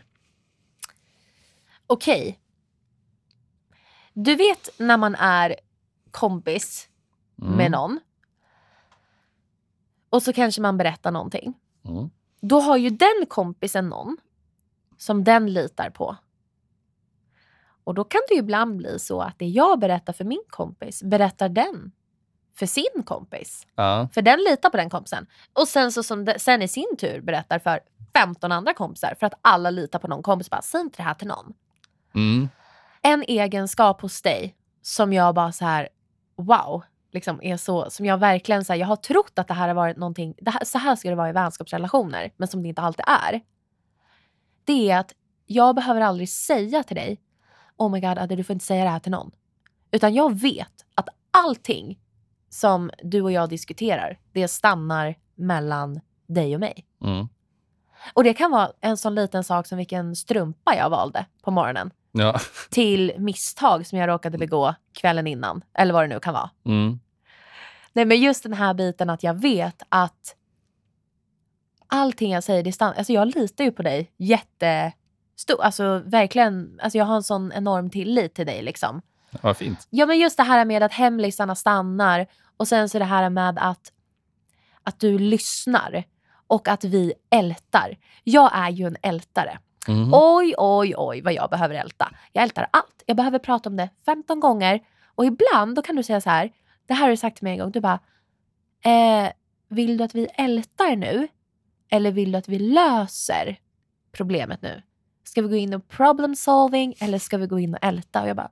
Okej. 1.87 2.39
Du 4.14 4.35
vet 4.37 4.68
när 4.78 4.97
man 4.97 5.14
är 5.14 5.56
kompis 6.11 6.89
Mm. 7.43 7.56
med 7.56 7.71
någon 7.71 8.00
och 10.10 10.23
så 10.23 10.32
kanske 10.32 10.60
man 10.62 10.76
berättar 10.76 11.10
någonting. 11.10 11.54
Mm. 11.84 12.10
Då 12.41 12.60
har 12.60 12.76
ju 12.76 12.91
den 12.91 13.26
kompisen 13.28 13.89
någon 13.89 14.17
som 14.99 15.25
den 15.25 15.52
litar 15.52 15.91
på. 15.91 16.17
Och 17.84 17.95
då 17.95 18.04
kan 18.04 18.21
det 18.28 18.34
ju 18.34 18.41
ibland 18.41 18.76
bli 18.76 18.99
så 18.99 19.21
att 19.21 19.39
det 19.39 19.47
jag 19.47 19.78
berättar 19.78 20.12
för 20.12 20.25
min 20.25 20.43
kompis 20.49 21.02
berättar 21.02 21.49
den 21.49 21.93
för 22.54 22.67
sin 22.67 23.02
kompis. 23.04 23.67
Ja. 23.75 24.08
För 24.15 24.23
den 24.23 24.39
litar 24.39 24.71
på 24.71 24.76
den 24.76 24.91
kompisen. 24.91 25.26
Och 25.52 25.69
sen 25.69 25.93
så 25.93 26.02
som 26.02 26.25
de, 26.25 26.39
sen 26.39 26.62
i 26.62 26.69
sin 26.69 26.97
tur 26.99 27.21
berättar 27.21 27.58
för 27.58 27.80
15 28.12 28.52
andra 28.52 28.75
kompisar 28.75 29.15
för 29.21 29.26
att 29.26 29.34
alla 29.43 29.71
litar 29.71 29.99
på 29.99 30.08
någon 30.08 30.23
kompis. 30.23 30.50
Bara, 30.50 30.62
säg 30.62 30.80
inte 30.80 30.97
det 30.97 31.02
här 31.02 31.15
till 31.15 31.28
någon. 31.28 31.54
Mm. 32.15 32.49
En 33.06 33.25
egenskap 33.28 34.00
hos 34.00 34.23
dig 34.23 34.56
som 34.82 35.12
jag 35.12 35.34
bara 35.34 35.52
så 35.52 35.64
här, 35.64 35.88
wow, 36.36 36.84
liksom 37.12 37.43
är 37.43 37.56
så, 37.56 37.90
som 37.90 38.06
jag 38.06 38.19
verkligen 38.19 38.64
så 38.64 38.73
här, 38.73 38.80
jag 38.80 38.86
har 38.86 38.97
trott 38.97 39.38
att 39.38 39.49
det 39.49 39.54
här 39.54 39.69
har 39.69 39.75
varit 39.75 39.97
någonting, 39.97 40.34
här, 40.47 40.64
så 40.64 40.78
här 40.78 40.97
ska 40.97 41.10
det 41.10 41.17
vara 41.17 41.28
i 41.28 41.32
vänskapsrelationer, 41.32 42.32
men 42.36 42.49
som 42.49 42.62
det 42.62 42.69
inte 42.69 42.82
alltid 42.82 43.04
är. 43.06 43.40
Det 44.64 44.90
är 44.90 44.99
att 44.99 45.14
jag 45.47 45.75
behöver 45.75 46.00
aldrig 46.00 46.28
säga 46.28 46.82
till 46.82 46.97
dig, 46.97 47.21
oh 47.76 47.90
my 47.90 48.00
god 48.00 48.19
Adde 48.19 48.36
du 48.36 48.45
får 48.45 48.54
inte 48.54 48.64
säga 48.64 48.84
det 48.84 48.90
här 48.90 48.99
till 48.99 49.12
någon. 49.12 49.30
Utan 49.90 50.14
jag 50.14 50.38
vet 50.38 50.86
att 50.95 51.08
allting 51.30 52.00
som 52.49 52.90
du 53.02 53.23
och 53.23 53.32
jag 53.32 53.49
diskuterar, 53.49 54.19
det 54.32 54.49
stannar 54.49 55.14
mellan 55.34 56.00
dig 56.26 56.54
och 56.54 56.60
mig. 56.60 56.86
Mm. 57.04 57.28
Och 58.14 58.25
det 58.25 58.34
kan 58.34 58.50
vara 58.50 58.73
en 58.80 58.97
sån 58.97 59.14
liten 59.14 59.45
sak 59.45 59.67
som 59.67 59.78
vilken 59.78 60.17
strumpa 60.17 60.76
jag 60.76 60.90
valde 60.90 61.26
på 61.43 61.50
morgonen 61.50 61.90
Ja. 62.17 62.41
till 62.71 63.13
misstag 63.19 63.87
som 63.87 63.99
jag 63.99 64.09
råkade 64.09 64.39
begå 64.39 64.75
kvällen 64.93 65.27
innan. 65.27 65.65
Eller 65.75 65.93
vad 65.95 66.05
det 66.05 66.09
nu 66.09 66.21
kan 66.21 66.35
vara. 66.35 66.50
Mm. 66.67 67.00
Nej 67.93 68.05
men 68.05 68.21
just 68.21 68.43
den 68.43 68.53
här 68.53 68.75
biten 68.75 69.11
att 69.11 69.23
jag 69.23 69.35
vet 69.35 69.83
att 69.89 70.37
allting 71.87 72.33
jag 72.33 72.45
säger, 72.45 72.63
det 72.63 72.73
stannar. 72.73 72.95
Alltså 72.95 73.13
jag 73.13 73.35
litar 73.37 73.65
ju 73.65 73.73
på 73.73 73.83
dig 73.83 74.13
jättestor. 74.17 75.63
Alltså 75.63 76.03
verkligen, 76.07 76.81
alltså 76.83 76.99
jag 76.99 77.05
har 77.05 77.17
en 77.17 77.23
sån 77.23 77.53
enorm 77.53 77.91
tillit 77.91 78.35
till 78.35 78.47
dig 78.47 78.63
liksom. 78.63 79.03
Vad 79.43 79.57
fint. 79.57 79.87
Ja 79.91 80.07
men 80.07 80.19
just 80.19 80.37
det 80.37 80.43
här 80.43 80.65
med 80.65 80.83
att 80.83 80.93
hemlisarna 80.93 81.55
stannar 81.55 82.27
och 82.57 82.69
sen 82.69 82.89
så 82.89 82.99
det 82.99 83.05
här 83.05 83.31
med 83.31 83.59
att, 83.59 83.93
att 84.83 85.00
du 85.00 85.19
lyssnar 85.19 86.05
och 86.47 86.69
att 86.69 86.85
vi 86.85 87.13
ältar. 87.31 87.97
Jag 88.25 88.50
är 88.55 88.71
ju 88.71 88.87
en 88.87 88.97
ältare. 89.03 89.59
Mm. 89.88 90.10
Oj, 90.12 90.54
oj, 90.58 90.94
oj 90.97 91.20
vad 91.20 91.32
jag 91.32 91.50
behöver 91.50 91.75
älta. 91.75 92.10
Jag 92.32 92.42
ältar 92.42 92.66
allt. 92.70 93.02
Jag 93.06 93.16
behöver 93.16 93.38
prata 93.38 93.68
om 93.68 93.76
det 93.76 93.88
15 94.06 94.40
gånger. 94.40 94.80
Och 95.14 95.25
ibland 95.25 95.76
då 95.76 95.82
kan 95.82 95.97
du 95.97 96.02
säga 96.02 96.20
så 96.20 96.30
här. 96.30 96.50
Det 96.86 96.94
här 96.94 97.02
har 97.02 97.10
du 97.10 97.16
sagt 97.16 97.36
till 97.36 97.44
mig 97.44 97.52
en 97.52 97.58
gång. 97.58 97.70
Du 97.70 97.80
bara, 97.80 97.99
eh, 98.84 99.32
vill 99.68 99.97
du 99.97 100.04
att 100.04 100.14
vi 100.14 100.28
ältar 100.34 100.97
nu? 100.97 101.28
Eller 101.90 102.12
vill 102.12 102.32
du 102.32 102.38
att 102.38 102.49
vi 102.49 102.58
löser 102.58 103.56
problemet 104.12 104.62
nu? 104.62 104.82
Ska 105.25 105.42
vi 105.42 105.49
gå 105.49 105.56
in 105.56 105.75
och 105.75 105.88
problem 105.88 106.36
solving 106.36 106.94
eller 107.00 107.18
ska 107.18 107.38
vi 107.38 107.47
gå 107.47 107.58
in 107.58 107.75
och 107.75 107.84
älta? 107.84 108.23
Och 108.23 108.28
jag 108.28 108.36
bara, 108.36 108.50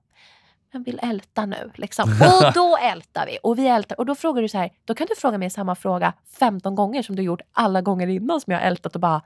jag 0.72 0.84
vill 0.84 1.00
älta 1.02 1.46
nu. 1.46 1.70
Liksom. 1.74 2.10
Och 2.20 2.52
då 2.54 2.76
ältar 2.76 3.26
vi. 3.26 3.38
Och 3.42 3.58
vi 3.58 3.68
ältar. 3.68 3.98
Och 3.98 4.06
då 4.06 4.14
frågar 4.14 4.42
du 4.42 4.48
så 4.48 4.58
här, 4.58 4.70
då 4.84 4.94
kan 4.94 5.06
du 5.10 5.16
fråga 5.16 5.38
mig 5.38 5.50
samma 5.50 5.74
fråga 5.74 6.12
15 6.38 6.74
gånger 6.74 7.02
som 7.02 7.16
du 7.16 7.22
gjort 7.22 7.40
alla 7.52 7.80
gånger 7.80 8.06
innan 8.06 8.40
som 8.40 8.52
jag 8.52 8.60
har 8.60 8.66
ältat 8.66 8.94
och 8.94 9.00
bara, 9.00 9.22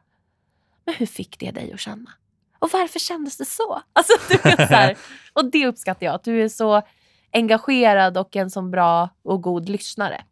men 0.87 0.94
hur 0.94 1.07
fick 1.07 1.38
det 1.40 1.51
dig 1.51 1.72
att 1.72 1.81
känna? 1.81 2.11
Och 2.59 2.68
varför 2.72 2.99
kändes 2.99 3.37
det 3.37 3.44
så? 3.44 3.83
Alltså, 3.92 4.12
du 4.29 4.37
vet, 4.51 4.57
så 4.57 4.75
här, 4.75 4.96
och 5.33 5.44
det 5.51 5.66
uppskattar 5.66 6.07
jag, 6.07 6.14
att 6.14 6.25
du 6.25 6.42
är 6.44 6.49
så 6.49 6.83
engagerad 7.33 8.18
och 8.18 8.37
en 8.37 8.51
så 8.51 8.62
bra 8.62 9.09
och 9.22 9.42
god 9.42 9.68
lyssnare. 9.68 10.25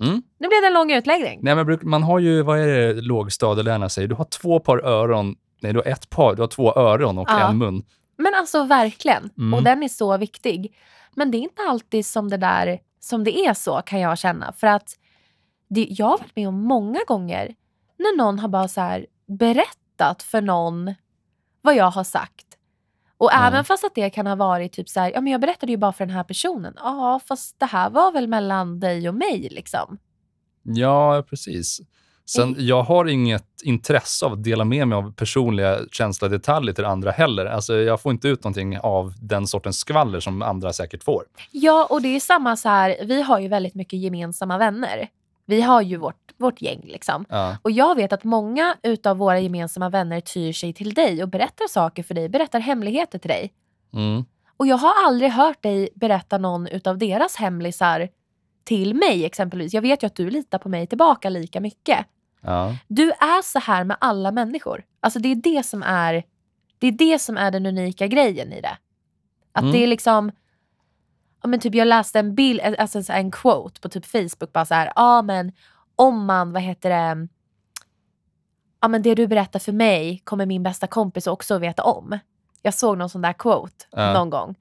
Mm. 0.00 0.22
Nu 0.38 0.48
blev 0.48 0.60
det 0.60 0.66
en 0.66 0.72
lång 0.74 0.92
utläggning. 0.92 1.40
Nej, 1.42 1.54
men 1.54 1.78
man 1.82 2.02
har 2.02 2.18
ju, 2.18 2.42
vad 2.42 2.58
är 2.60 2.66
det 2.66 3.00
lågstadielärarna 3.00 3.88
säger? 3.88 4.08
Du 4.08 4.14
har 4.14 4.24
två 4.24 4.60
par 4.60 4.78
öron, 4.78 5.36
nej 5.60 5.72
du 5.72 5.78
har 5.78 5.86
ett 5.86 6.10
par, 6.10 6.34
du 6.34 6.42
har 6.42 6.46
två 6.48 6.74
öron 6.76 7.18
och 7.18 7.28
Ja. 7.28 7.48
en 7.50 7.58
mun. 7.58 7.84
Men 8.16 8.34
alltså 8.34 8.64
verkligen. 8.64 9.30
Mm. 9.38 9.54
Och 9.54 9.62
den 9.62 9.82
är 9.82 9.88
så 9.88 10.16
viktig. 10.16 10.76
Men 11.14 11.30
det 11.30 11.38
är 11.38 11.42
inte 11.42 11.62
alltid 11.68 12.06
som 12.06 12.28
det 12.28 12.36
där 12.36 12.78
som 13.00 13.24
det 13.24 13.38
är 13.38 13.54
så 13.54 13.82
kan 13.86 14.00
jag 14.00 14.18
känna. 14.18 14.52
För 14.52 14.66
att 14.66 14.90
det, 15.68 15.86
jag 15.90 16.06
har 16.06 16.18
varit 16.18 16.36
med 16.36 16.48
om 16.48 16.62
många 16.62 17.00
gånger 17.06 17.54
när 17.98 18.16
någon 18.16 18.38
har 18.38 18.48
bara 18.48 18.68
så 18.68 18.80
här 18.80 19.06
berättat 19.26 19.78
för 20.22 20.40
någon 20.40 20.94
vad 21.62 21.76
jag 21.76 21.90
har 21.90 22.04
sagt. 22.04 22.46
Och 23.18 23.30
Ja. 23.32 23.46
även 23.46 23.64
fast 23.64 23.84
att 23.84 23.94
det 23.94 24.10
kan 24.10 24.26
ha 24.26 24.34
varit 24.34 24.72
typ 24.72 24.88
så 24.88 25.00
här, 25.00 25.10
ja 25.14 25.20
men 25.20 25.32
jag 25.32 25.40
berättade 25.40 25.72
ju 25.72 25.78
bara 25.78 25.92
för 25.92 26.06
den 26.06 26.14
här 26.16 26.24
personen. 26.24 26.74
Ja 26.76 27.20
fast 27.28 27.60
det 27.60 27.66
här 27.66 27.90
var 27.90 28.12
väl 28.12 28.28
mellan 28.28 28.80
dig 28.80 29.08
och 29.08 29.14
mig 29.14 29.48
liksom. 29.50 29.98
Ja, 30.62 31.24
precis. 31.30 31.80
Sen, 32.26 32.54
jag 32.58 32.82
har 32.82 33.04
inget 33.04 33.62
intresse 33.62 34.26
av 34.26 34.32
att 34.32 34.44
dela 34.44 34.64
med 34.64 34.88
mig 34.88 34.96
av 34.96 35.12
personliga 35.12 35.78
känslodetaljer 35.92 36.74
till 36.74 36.84
andra 36.84 37.10
heller. 37.10 37.46
Alltså, 37.46 37.74
jag 37.76 38.00
får 38.00 38.12
inte 38.12 38.28
ut 38.28 38.44
någonting 38.44 38.78
av 38.78 39.14
den 39.20 39.46
sortens 39.46 39.78
skvaller 39.78 40.20
som 40.20 40.42
andra 40.42 40.72
säkert 40.72 41.04
får. 41.04 41.24
Ja, 41.50 41.86
och 41.90 42.02
det 42.02 42.08
är 42.08 42.20
samma 42.20 42.56
så 42.56 42.68
här, 42.68 42.96
vi 43.04 43.22
har 43.22 43.38
ju 43.38 43.48
väldigt 43.48 43.74
mycket 43.74 43.98
gemensamma 43.98 44.58
vänner. 44.58 45.08
Vi 45.46 45.60
har 45.60 45.82
ju 45.82 45.96
vårt, 45.96 46.32
vårt 46.36 46.62
gäng 46.62 46.80
liksom. 46.84 47.24
Ja. 47.28 47.56
Och 47.62 47.70
jag 47.70 47.94
vet 47.94 48.12
att 48.12 48.24
många 48.24 48.76
utav 48.82 49.16
våra 49.16 49.40
gemensamma 49.40 49.88
vänner 49.88 50.20
tyr 50.20 50.52
sig 50.52 50.72
till 50.72 50.94
dig 50.94 51.22
och 51.22 51.28
berättar 51.28 51.68
saker 51.68 52.02
för 52.02 52.14
dig, 52.14 52.28
berättar 52.28 52.60
hemligheter 52.60 53.18
till 53.18 53.28
dig. 53.30 53.52
Mm. 53.92 54.24
Och 54.56 54.66
jag 54.66 54.76
har 54.76 55.06
aldrig 55.06 55.30
hört 55.30 55.62
dig 55.62 55.88
berätta 55.94 56.38
någon 56.38 56.66
utav 56.66 56.98
deras 56.98 57.36
hemlisar 57.36 58.08
till 58.64 58.94
mig 58.94 59.24
exempelvis. 59.24 59.74
Jag 59.74 59.82
vet 59.82 60.02
ju 60.02 60.06
att 60.06 60.14
du 60.14 60.30
litar 60.30 60.58
på 60.58 60.68
mig 60.68 60.86
tillbaka 60.86 61.28
lika 61.28 61.60
mycket. 61.60 62.06
Ja. 62.40 62.76
Du 62.88 63.10
är 63.10 63.42
så 63.42 63.58
här 63.58 63.84
med 63.84 63.96
alla 64.00 64.32
människor. 64.32 64.84
Alltså 65.00 65.18
det 65.18 65.28
är 65.28 65.34
det 65.36 65.66
som 65.66 65.82
är, 65.82 66.24
det 66.78 66.86
är, 66.86 66.92
det 66.92 67.18
som 67.18 67.36
är 67.36 67.50
den 67.50 67.66
unika 67.66 68.06
grejen 68.06 68.52
i 68.52 68.60
det. 68.60 68.76
Att 69.52 69.62
Mm. 69.62 69.72
det 69.72 69.82
är 69.82 69.86
liksom, 69.86 70.30
men 71.48 71.60
typ 71.60 71.74
jag 71.74 71.88
läste 71.88 72.18
en 72.18 72.34
bild, 72.34 72.60
alltså 72.60 73.02
så 73.02 73.12
här 73.12 73.20
en 73.20 73.30
quote 73.30 73.80
på 73.80 73.88
typ 73.88 74.06
Facebook 74.06 74.52
bara 74.52 74.64
så 74.64 74.74
här, 74.74 74.92
ja 74.96 75.22
men 75.22 75.52
om 75.96 76.24
man, 76.24 76.52
vad 76.52 76.62
heter 76.62 76.90
det, 76.90 77.28
ja 78.80 78.88
men 78.88 79.02
det 79.02 79.14
du 79.14 79.26
berättar 79.26 79.58
för 79.58 79.72
mig 79.72 80.20
kommer 80.24 80.46
min 80.46 80.62
bästa 80.62 80.86
kompis 80.86 81.26
också 81.26 81.58
veta 81.58 81.82
om. 81.82 82.18
Jag 82.62 82.74
såg 82.74 82.98
någon 82.98 83.08
sån 83.10 83.22
där 83.22 83.32
quote 83.32 83.84
Ja. 83.90 84.12
någon 84.12 84.30
gång. 84.30 84.54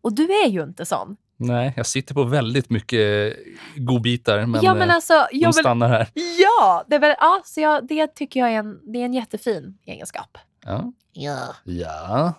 Och 0.00 0.12
du 0.12 0.24
är 0.24 0.48
ju 0.48 0.62
inte 0.62 0.84
sån. 0.86 1.16
Nej, 1.36 1.72
jag 1.76 1.86
sitter 1.86 2.14
på 2.14 2.24
väldigt 2.24 2.70
mycket 2.70 3.36
godbitar, 3.76 4.46
men, 4.46 4.62
ja 4.64 4.74
men 4.74 4.88
eh, 4.88 4.94
alltså, 4.94 5.26
de 5.30 5.38
jag 5.38 5.48
vill, 5.48 5.62
stannar 5.62 5.88
här. 5.88 6.08
ja, 6.38 6.84
det, 6.86 6.98
väl, 6.98 7.14
ja 7.20 7.40
så 7.44 7.60
jag, 7.60 7.86
det 7.86 8.06
tycker 8.14 8.40
jag 8.40 8.50
är 8.50 8.54
en, 8.58 8.92
det 8.92 8.98
är 9.00 9.04
en 9.04 9.14
jättefin 9.14 9.78
egenskap. 9.86 10.38
Ja. 10.64 10.92
Ja. 11.12 11.38
ja. 11.64 12.32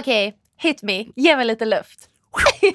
Okej, 0.00 0.36
hit 0.56 0.82
me. 0.82 1.06
Ge 1.16 1.36
mig 1.36 1.46
lite 1.46 1.64
luft. 1.64 2.10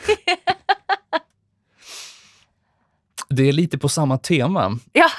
Det 3.30 3.50
är 3.50 3.54
lite 3.54 3.78
på 3.78 3.90
samma 3.90 4.18
tema. 4.18 4.78
Ja. 4.94 5.10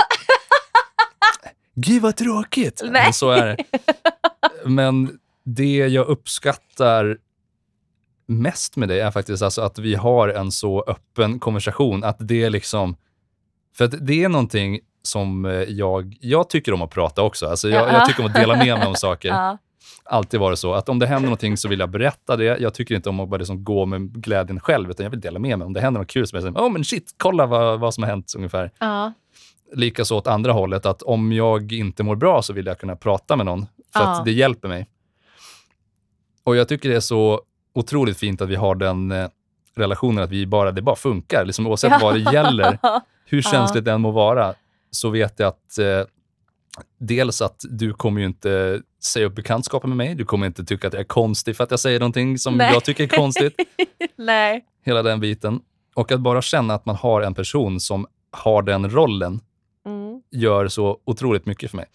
Gud 1.75 2.03
vad 2.03 2.17
tråkigt! 2.17 2.81
Nej. 2.85 3.03
Men 3.05 3.13
så 3.13 3.31
är 3.31 3.47
det. 3.47 3.57
Men 4.65 5.19
det 5.45 5.77
jag 5.77 6.07
uppskattar 6.07 7.19
mest 8.27 8.77
med 8.77 8.89
dig 8.89 9.01
är 9.01 9.11
faktiskt 9.11 9.43
alltså 9.43 9.63
att 9.63 9.79
vi 9.79 9.95
har 9.95 10.29
en 10.29 10.53
så 10.53 10.85
öppen 10.87 11.39
konversation. 11.41 12.05
Att 12.05 12.17
det 12.21 12.45
är 12.45 12.51
liksom... 12.51 12.97
För 13.77 13.85
att 13.85 14.07
det 14.07 14.25
är 14.25 14.29
någonting 14.29 14.81
som 15.03 15.45
eh, 15.45 15.53
jag, 15.53 16.17
jag 16.21 16.51
tycker 16.51 16.73
om 16.73 16.83
att 16.83 16.91
prata 16.91 17.23
också. 17.23 17.47
Alltså 17.47 17.69
jag, 17.69 17.89
Ja. 17.89 17.93
jag 17.93 18.07
tycker 18.09 18.21
om 18.23 18.27
att 18.29 18.35
dela 18.35 18.57
med 18.57 18.79
mig 18.79 18.87
om 18.87 18.95
saker. 18.95 19.29
Ja. 19.35 19.59
Alltid 20.05 20.41
varit 20.41 20.59
så. 20.59 20.75
Att 20.75 20.89
om 20.89 20.99
det 20.99 21.07
händer 21.07 21.27
någonting 21.27 21.57
så 21.57 21.69
vill 21.69 21.79
jag 21.81 21.91
berätta 21.91 22.37
det. 22.37 22.45
Jag 22.45 22.75
tycker 22.75 22.95
inte 22.95 23.09
om 23.09 23.21
att 23.21 23.29
bara 23.29 23.37
liksom 23.39 23.65
gå 23.65 23.87
med 23.87 24.23
glädjen 24.23 24.61
själv, 24.61 24.91
utan 24.91 25.05
jag 25.05 25.11
vill 25.11 25.21
dela 25.21 25.39
med 25.39 25.59
mig. 25.59 25.67
Om 25.67 25.73
det 25.73 25.81
händer 25.81 26.01
något 26.01 26.09
kul 26.11 26.27
så 26.27 26.37
är 26.37 26.43
jag 26.43 26.55
säger, 26.55 26.67
oh 26.67 26.73
men 26.73 26.85
shit, 26.85 27.15
kolla 27.17 27.47
vad, 27.47 27.81
vad 27.81 27.95
som 27.95 28.03
har 28.03 28.11
hänt 28.11 28.33
ungefär. 28.37 28.71
Ja. 28.79 29.13
Likaså 29.75 30.17
åt 30.17 30.27
andra 30.27 30.53
hållet, 30.53 30.87
att 30.87 31.03
om 31.03 31.33
jag 31.33 31.73
inte 31.73 32.03
mår 32.03 32.17
bra 32.17 32.43
så 32.43 32.53
vill 32.53 32.67
jag 32.67 32.79
kunna 32.79 32.97
prata 32.97 33.37
med 33.37 33.47
någon, 33.47 33.67
för 33.93 34.01
Ja. 34.01 34.09
att 34.19 34.25
det 34.25 34.33
hjälper 34.33 34.69
mig. 34.69 34.87
Och 36.45 36.57
jag 36.57 36.69
tycker 36.69 36.89
det 36.89 36.97
är 36.97 37.01
så 37.01 37.41
otroligt 37.75 38.19
fint 38.19 38.41
att 38.41 38.49
vi 38.49 38.57
har 38.57 38.75
den 38.75 39.11
eh, 39.13 39.29
relationen, 39.77 40.25
att 40.25 40.31
vi 40.31 40.47
bara, 40.47 40.73
det 40.73 40.83
bara 40.83 40.97
funkar. 40.97 41.45
Liksom, 41.45 41.67
oavsett 41.67 42.03
vad 42.03 42.15
det 42.15 42.33
gäller, 42.33 42.79
hur 43.25 43.39
Ja. 43.45 43.51
känsligt 43.51 43.85
det 43.85 43.93
än 43.93 44.01
må 44.01 44.11
vara, 44.11 44.55
så 44.91 45.09
vet 45.11 45.39
jag 45.41 45.49
att 45.49 45.79
eh, 45.79 46.03
dels 46.99 47.43
att 47.43 47.61
du 47.71 47.93
kommer 47.93 48.21
ju 48.21 48.27
inte 48.27 48.83
säga 49.05 49.27
upp 49.27 49.35
bekantskapen 49.35 49.91
med 49.91 49.97
mig, 49.97 50.15
du 50.15 50.25
kommer 50.25 50.47
inte 50.47 50.65
tycka 50.65 50.87
att 50.89 50.93
jag 50.93 51.01
är 51.01 51.05
konstig 51.05 51.57
för 51.57 51.65
att 51.65 51.71
jag 51.71 51.81
säger 51.81 52.01
någonting 52.01 52.39
som 52.39 52.57
Nej. 52.57 52.73
jag 52.73 52.85
tycker 52.85 53.05
är 53.05 53.09
konstigt. 53.09 53.55
Nej. 54.17 54.65
Hela 54.85 55.03
den 55.03 55.21
biten. 55.21 55.61
Och 55.95 56.13
att 56.13 56.21
bara 56.21 56.43
känna 56.43 56.75
att 56.75 56.87
man 56.87 56.97
har 56.97 57.23
en 57.23 57.35
person 57.35 57.81
som 57.81 58.07
har 58.31 58.63
den 58.63 58.91
rollen 58.91 59.41
Mm. 59.87 60.23
gör 60.31 60.69
så 60.69 60.99
otroligt 61.05 61.47
mycket 61.47 61.71
för 61.71 61.77
mig. 61.77 61.87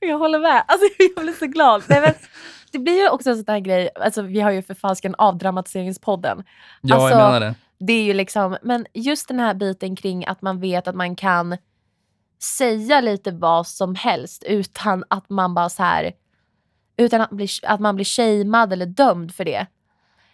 Jag 0.00 0.18
håller 0.18 0.38
med. 0.38 0.64
Alltså, 0.68 0.86
jag 1.16 1.24
blir 1.24 1.32
så 1.34 1.46
glad. 1.46 1.82
Nej, 1.88 2.00
men, 2.00 2.14
det 2.72 2.78
blir 2.78 3.02
ju 3.02 3.08
också 3.08 3.30
en 3.30 3.36
sån 3.36 3.44
här 3.48 3.60
grej, 3.60 3.90
alltså, 3.94 4.22
vi 4.22 4.40
har 4.40 4.50
ju 4.50 4.62
för 4.62 4.74
fasken 4.74 5.14
avdramatiseringspodden. 5.18 6.44
Ja, 6.80 6.94
Alltså, 6.94 7.08
jag 7.18 7.32
menar 7.32 7.40
det. 7.40 7.54
Det 7.80 7.92
är 7.92 8.02
ju 8.02 8.12
liksom, 8.14 8.56
men 8.62 8.86
just 8.94 9.28
den 9.28 9.40
här 9.40 9.54
biten 9.54 9.96
kring 9.96 10.26
att 10.26 10.42
man 10.42 10.60
vet 10.60 10.88
att 10.88 10.94
man 10.94 11.16
kan 11.16 11.56
säga 12.42 13.00
lite 13.00 13.30
vad 13.30 13.66
som 13.66 13.94
helst 13.94 14.44
utan 14.46 15.04
att 15.10 15.30
man 15.30 15.54
bara 15.54 15.68
så 15.68 15.82
här 15.82 16.12
utan 16.96 17.20
att, 17.20 17.30
bli, 17.30 17.48
att 17.62 17.80
man 17.80 17.94
blir 17.94 18.04
shamead 18.04 18.72
eller 18.72 18.86
dömd 18.86 19.34
för 19.34 19.44
det. 19.44 19.66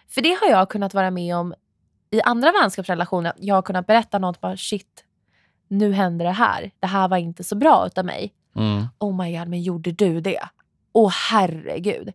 För 0.08 0.20
det 0.20 0.38
har 0.40 0.48
jag 0.48 0.68
kunnat 0.70 0.94
vara 0.94 1.10
med 1.10 1.36
om 1.36 1.54
i 2.10 2.22
andra 2.22 2.52
vänskapsrelationer. 2.52 3.32
Jag 3.36 3.54
har 3.54 3.62
kunnat 3.62 3.86
berätta 3.86 4.18
något 4.18 4.40
bara 4.40 4.56
shit, 4.56 5.04
nu 5.68 5.92
händer 5.92 6.24
det 6.24 6.30
här. 6.30 6.70
Det 6.80 6.86
här 6.86 7.08
var 7.08 7.16
inte 7.16 7.44
så 7.44 7.56
bra 7.56 7.86
utav 7.86 8.04
mig. 8.04 8.34
Mm. 8.56 8.86
Oh 8.98 9.16
my 9.16 9.38
god, 9.38 9.48
men 9.48 9.62
gjorde 9.62 9.92
du 9.92 10.20
det? 10.20 10.48
Åh 10.92 11.12
herregud. 11.30 12.12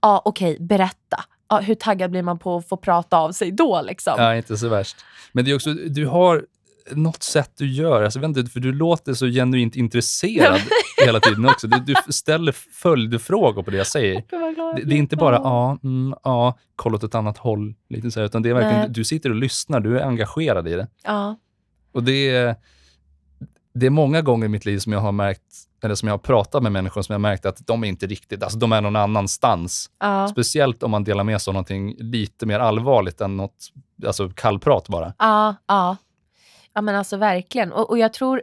Ja 0.00 0.22
okej, 0.24 0.56
berätta. 0.60 1.24
Ja, 1.48 1.60
hur 1.60 1.74
taggad 1.74 2.10
blir 2.10 2.22
man 2.22 2.38
på 2.38 2.56
att 2.56 2.68
få 2.68 2.76
prata 2.76 3.18
av 3.18 3.32
sig 3.32 3.52
då 3.52 3.82
liksom? 3.82 4.14
Ja, 4.18 4.36
inte 4.36 4.56
så 4.56 4.68
värst. 4.68 4.96
Men 5.32 5.44
det 5.44 5.50
är 5.50 5.54
också, 5.54 5.72
du 5.72 6.06
har 6.06 6.46
något 6.90 7.22
sätt 7.22 7.52
du 7.56 7.66
gör, 7.72 8.02
alltså, 8.02 8.24
inte, 8.24 8.44
för 8.44 8.60
du 8.60 8.72
låter 8.72 9.14
så 9.14 9.26
genuint 9.26 9.76
intresserad 9.76 10.60
hela 11.04 11.20
tiden 11.20 11.46
också. 11.46 11.66
Du, 11.66 11.78
du 11.78 11.94
ställer 12.12 12.52
följdfrågor 12.52 13.62
på 13.62 13.70
det 13.70 13.76
jag 13.76 13.86
säger. 13.86 14.22
Det, 14.76 14.84
det 14.84 14.94
är 14.94 14.98
inte 14.98 15.16
bara 15.16 15.36
ja, 15.36 15.78
mm, 15.82 16.14
ja, 16.24 16.58
kolla 16.76 16.96
åt 16.96 17.04
ett 17.04 17.14
annat 17.14 17.38
håll, 17.38 17.74
lite 17.88 18.10
så 18.10 18.20
här, 18.20 18.26
utan 18.26 18.42
det 18.42 18.50
är 18.50 18.54
verkligen, 18.54 18.78
Nej. 18.78 18.88
du 18.90 19.04
sitter 19.04 19.30
och 19.30 19.36
lyssnar, 19.36 19.80
du 19.80 19.98
är 19.98 20.04
engagerad 20.04 20.68
i 20.68 20.74
det. 20.74 20.88
Ja. 21.04 21.36
Och 21.92 22.02
det 22.02 22.30
är, 22.30 22.56
det 23.74 23.86
är 23.86 23.90
många 23.90 24.22
gånger 24.22 24.46
i 24.46 24.48
mitt 24.48 24.64
liv 24.64 24.78
som 24.78 24.92
jag 24.92 25.00
har 25.00 25.12
märkt, 25.12 25.42
eller 25.82 25.94
som 25.94 26.08
jag 26.08 26.12
har 26.12 26.18
pratat 26.18 26.62
med 26.62 26.72
människor 26.72 27.02
som 27.02 27.12
jag 27.12 27.18
har 27.18 27.30
märkt 27.30 27.46
att 27.46 27.66
de 27.66 27.84
är 27.84 27.88
inte 27.88 28.06
riktigt, 28.06 28.42
alltså 28.42 28.58
de 28.58 28.72
är 28.72 28.80
någon 28.80 28.96
annanstans. 28.96 29.90
Ja. 30.00 30.28
Speciellt 30.28 30.82
om 30.82 30.90
man 30.90 31.04
delar 31.04 31.24
med 31.24 31.42
sig 31.42 31.50
av 31.50 31.54
någonting 31.54 31.94
lite 31.98 32.46
mer 32.46 32.58
allvarligt 32.58 33.20
än 33.20 33.36
något 33.36 33.72
alltså 34.06 34.28
kallprat 34.28 34.88
bara. 34.88 35.14
Ja, 35.18 35.56
ja. 35.66 35.96
Ja 36.74 36.80
men 36.80 36.94
alltså 36.96 37.16
verkligen. 37.16 37.72
Och, 37.72 37.90
och 37.90 37.98
jag 37.98 38.12
tror 38.12 38.42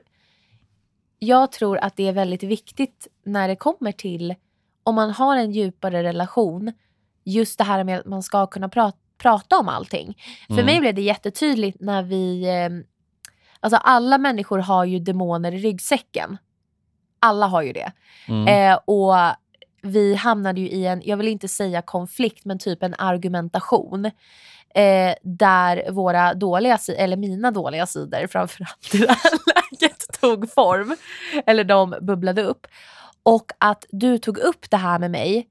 jag 1.20 1.52
tror 1.52 1.78
att 1.78 1.96
det 1.96 2.08
är 2.08 2.14
väldigt 2.14 2.44
viktigt 2.44 3.08
när 3.26 3.48
det 3.48 3.56
kommer 3.56 3.92
till 3.92 4.36
om 4.84 4.96
man 4.96 5.12
har 5.12 5.38
en 5.38 5.52
djupare 5.52 6.04
relation, 6.04 6.74
just 7.24 7.58
det 7.58 7.64
här 7.64 7.84
med 7.84 8.00
att 8.00 8.06
man 8.06 8.24
ska 8.24 8.48
kunna 8.48 8.68
pra- 8.68 8.94
prata 9.18 9.58
om 9.60 9.68
allting. 9.70 10.18
För 10.48 10.54
Mm. 10.54 10.66
mig 10.66 10.80
blev 10.80 10.96
det 10.96 11.02
jättetydligt 11.02 11.78
när 11.82 12.04
vi, 12.04 12.44
eh, 12.50 12.70
alltså 13.60 13.78
alla 13.78 14.18
människor 14.18 14.60
har 14.60 14.86
ju 14.86 15.00
demoner 15.00 15.52
i 15.52 15.58
ryggsäcken. 15.58 16.38
Alla 17.20 17.48
har 17.48 17.62
ju 17.62 17.74
det. 17.74 17.92
Mm. 18.28 18.48
Eh, 18.74 18.80
och 18.86 19.14
vi 19.82 20.16
hamnade 20.16 20.62
ju 20.62 20.70
i 20.70 20.86
en, 20.86 21.02
jag 21.06 21.18
vill 21.18 21.28
inte 21.28 21.48
säga 21.48 21.82
konflikt, 21.82 22.46
men 22.46 22.60
typ 22.60 22.84
en 22.84 22.96
argumentation. 22.98 24.12
Eh, 24.76 25.16
där 25.22 25.92
våra 25.92 26.34
dåliga 26.34 26.80
eller 26.98 27.18
mina 27.18 27.52
dåliga 27.52 27.86
sidor 27.86 28.28
framförallt 28.28 28.96
i 28.96 28.98
det 28.98 29.08
här 29.12 29.32
läget 29.72 30.22
tog 30.22 30.54
form. 30.54 30.96
Eller 31.46 31.64
de 31.64 31.96
bubblade 32.02 32.44
upp. 32.44 32.68
Och 33.24 33.52
att 33.58 33.86
du 33.90 34.18
tog 34.18 34.38
upp 34.38 34.70
det 34.70 34.78
här 34.78 35.00
med 35.00 35.12
mig. 35.12 35.48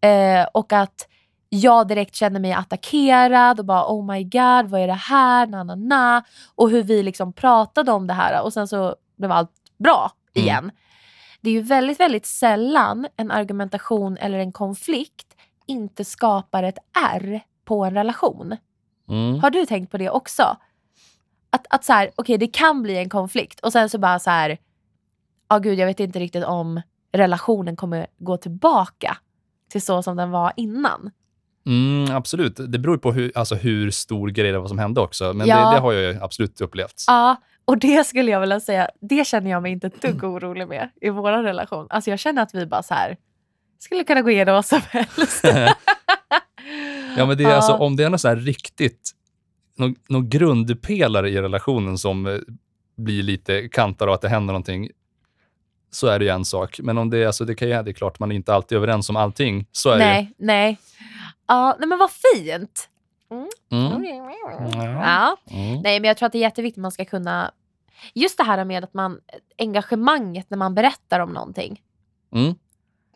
Eh, 0.00 0.46
och 0.54 0.72
att 0.72 1.08
jag 1.48 1.88
direkt 1.88 2.14
kände 2.14 2.40
mig 2.40 2.52
attackerad 2.52 3.58
och 3.58 3.64
bara 3.64 3.86
oh 3.86 4.06
my 4.06 4.24
god 4.24 4.70
vad 4.70 4.80
är 4.80 4.86
det 4.86 4.92
här, 4.92 5.46
na 5.46 5.64
na 5.64 5.74
na. 5.74 6.24
Och 6.54 6.70
hur 6.70 6.82
vi 6.82 7.02
liksom 7.02 7.32
pratade 7.32 7.92
om 7.92 8.06
det 8.06 8.14
här 8.14 8.42
och 8.42 8.52
sen 8.52 8.68
så 8.68 8.96
blev 9.18 9.32
allt 9.32 9.50
bra 9.78 10.12
Mm. 10.36 10.46
igen. 10.46 10.70
Det 11.40 11.50
är 11.50 11.54
ju 11.54 11.62
väldigt, 11.62 12.00
väldigt 12.00 12.26
sällan 12.26 13.06
en 13.16 13.30
argumentation 13.30 14.16
eller 14.16 14.38
en 14.38 14.52
konflikt 14.52 15.36
inte 15.66 16.04
skapar 16.04 16.62
ett 16.62 16.78
R 17.12 17.40
på 17.66 17.84
en 17.84 17.94
relation. 17.94 18.56
Mm. 19.08 19.38
Har 19.40 19.50
du 19.50 19.66
tänkt 19.66 19.90
på 19.90 19.96
det 19.98 20.10
också? 20.10 20.56
Att, 21.50 21.66
att 21.70 21.84
så 21.84 21.92
här, 21.92 22.10
okej 22.16 22.38
det 22.38 22.46
kan 22.46 22.82
bli 22.82 22.96
en 22.98 23.08
konflikt 23.08 23.60
och 23.60 23.72
sen 23.72 23.88
så 23.90 23.98
bara 23.98 24.18
så 24.18 24.30
här, 24.30 24.58
ja 25.48 25.58
gud 25.58 25.78
jag 25.78 25.86
vet 25.86 26.00
inte 26.00 26.18
riktigt 26.18 26.44
om 26.44 26.82
relationen 27.12 27.76
kommer 27.76 28.06
gå 28.18 28.36
tillbaka 28.36 29.16
till 29.70 29.82
så 29.82 30.02
som 30.02 30.16
den 30.16 30.30
var 30.30 30.52
innan. 30.56 31.10
Mm, 31.66 32.16
absolut. 32.16 32.56
Det 32.56 32.78
beror 32.78 32.98
på 32.98 33.12
hur, 33.12 33.32
alltså 33.34 33.54
hur 33.54 33.90
stor 33.90 34.28
grej 34.28 34.52
det 34.52 34.58
var 34.58 34.68
som 34.68 34.78
hände 34.78 35.00
också. 35.00 35.32
Men 35.32 35.46
Ja. 35.46 35.56
det, 35.56 35.76
det 35.76 35.80
har 35.80 35.92
jag 35.92 36.22
absolut 36.22 36.60
upplevt. 36.60 37.04
Ja, 37.06 37.36
och 37.64 37.78
det 37.78 38.06
skulle 38.06 38.30
jag 38.30 38.40
vilja 38.40 38.60
säga, 38.60 38.90
det 39.00 39.26
känner 39.26 39.50
jag 39.50 39.62
mig 39.62 39.72
inte 39.72 39.86
ett 39.86 40.02
dugg 40.02 40.24
orolig 40.24 40.68
med 40.68 40.90
i 41.00 41.10
vår 41.10 41.42
relation. 41.42 41.86
Alltså 41.90 42.10
jag 42.10 42.18
känner 42.18 42.42
att 42.42 42.54
vi 42.54 42.66
bara 42.66 42.82
så 42.82 42.94
här 42.94 43.16
skulle 43.78 44.04
kunna 44.04 44.22
gå 44.22 44.30
igenom 44.30 44.54
vad 44.54 44.66
som 44.66 44.80
helst. 44.90 45.44
Ja, 47.16 47.26
men 47.26 47.38
det 47.38 47.44
är 47.44 47.54
alltså, 47.54 47.72
om 47.72 47.96
det 47.96 48.04
är 48.04 48.10
något 48.10 48.20
så 48.20 48.34
riktigt, 48.34 49.10
någon, 49.76 49.94
någon 50.08 50.28
grundpelare 50.28 51.30
i 51.30 51.40
relationen 51.40 51.98
som 51.98 52.26
eh, 52.26 52.38
blir 52.96 53.22
lite 53.22 53.68
kantad 53.68 54.08
och 54.08 54.14
att 54.14 54.20
det 54.20 54.28
händer 54.28 54.52
någonting, 54.52 54.90
så 55.90 56.06
är 56.06 56.18
det 56.18 56.24
ju 56.24 56.30
en 56.30 56.44
sak. 56.44 56.80
Men 56.82 56.98
om 56.98 57.10
det, 57.10 57.26
alltså 57.26 57.44
det, 57.44 57.54
kan 57.54 57.68
ju, 57.68 57.82
det 57.82 57.90
är 57.90 57.92
klart, 57.92 58.18
man 58.18 58.32
är 58.32 58.36
inte 58.36 58.54
alltid 58.54 58.78
överens 58.78 59.10
om 59.10 59.16
allting. 59.16 59.66
Så 59.72 59.90
är 59.90 59.98
nej, 59.98 60.32
nej. 60.38 60.78
Ja, 61.46 61.76
nej 61.78 61.88
men 61.88 61.98
vad 61.98 62.10
fint. 62.10 62.88
det 64.02 64.08
ju. 64.08 64.80
Mm. 64.80 64.96
Ja. 64.96 65.36
Mm. 65.50 65.82
Nej, 65.82 66.00
men 66.00 66.08
jag 66.08 66.16
tror 66.16 66.26
att 66.26 66.32
det 66.32 66.38
är 66.38 66.40
jätteviktigt 66.40 66.78
att 66.78 66.82
man 66.82 66.92
ska 66.92 67.04
kunna... 67.04 67.50
Just 68.14 68.38
det 68.38 68.44
här 68.44 68.64
med 68.64 68.84
att 68.84 68.94
man... 68.94 69.20
Engagemanget 69.58 70.50
när 70.50 70.58
man 70.58 70.74
berättar 70.74 71.20
om 71.20 71.32
någonting. 71.32 71.80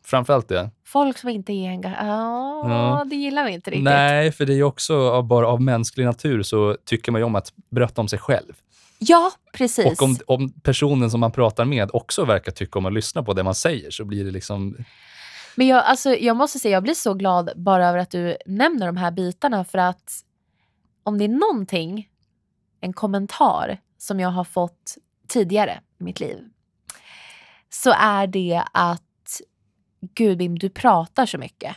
Framförallt 0.04 0.48
det. 0.48 0.70
Folk 0.84 1.18
som 1.18 1.28
inte 1.28 1.52
är 1.52 1.68
engagerade, 1.68 2.06
ja, 2.08 2.68
Ja. 2.68 3.04
det 3.04 3.16
gillar 3.16 3.44
vi 3.44 3.50
inte 3.52 3.70
riktigt. 3.70 3.84
Nej, 3.84 4.32
för 4.32 4.46
det 4.46 4.54
är 4.54 4.62
också 4.62 5.10
av, 5.10 5.24
bara 5.26 5.48
av 5.48 5.62
mänsklig 5.62 6.04
natur 6.04 6.42
så 6.42 6.76
tycker 6.84 7.12
man 7.12 7.20
ju 7.20 7.24
om 7.24 7.34
att 7.36 7.52
berätta 7.70 8.00
om 8.00 8.08
sig 8.08 8.18
själv. 8.18 8.52
Ja, 8.98 9.30
precis. 9.52 9.86
Och 9.86 10.02
om, 10.02 10.16
om 10.26 10.52
personen 10.52 11.10
som 11.10 11.20
man 11.20 11.32
pratar 11.32 11.64
med 11.64 11.90
också 11.92 12.24
verkar 12.24 12.52
tycka 12.52 12.78
om 12.78 12.86
att 12.86 12.92
lyssna 12.92 13.22
på 13.22 13.32
det 13.32 13.42
man 13.42 13.54
säger 13.54 13.90
så 13.90 14.04
blir 14.04 14.24
det 14.24 14.30
liksom... 14.30 14.76
Men 15.56 15.66
jag, 15.66 15.84
alltså, 15.84 16.10
jag 16.14 16.36
måste 16.36 16.58
säga, 16.58 16.72
jag 16.76 16.82
blir 16.82 16.94
så 16.94 17.14
glad 17.14 17.50
bara 17.56 17.88
över 17.88 17.98
att 17.98 18.10
du 18.10 18.36
nämner 18.46 18.86
de 18.86 18.96
här 18.96 19.10
bitarna 19.10 19.64
för 19.64 19.78
att 19.78 20.12
om 21.02 21.18
det 21.18 21.24
är 21.24 21.28
någonting, 21.28 22.08
en 22.80 22.92
kommentar 22.92 23.80
som 23.98 24.20
jag 24.20 24.28
har 24.28 24.44
fått 24.44 24.94
tidigare 25.28 25.80
i 26.00 26.04
mitt 26.04 26.20
liv 26.20 26.38
så 27.70 27.92
är 27.98 28.26
det 28.26 28.62
att 28.72 29.02
Gud 30.14 30.38
Bim, 30.38 30.58
du 30.58 30.68
pratar 30.68 31.26
så 31.26 31.38
mycket. 31.38 31.76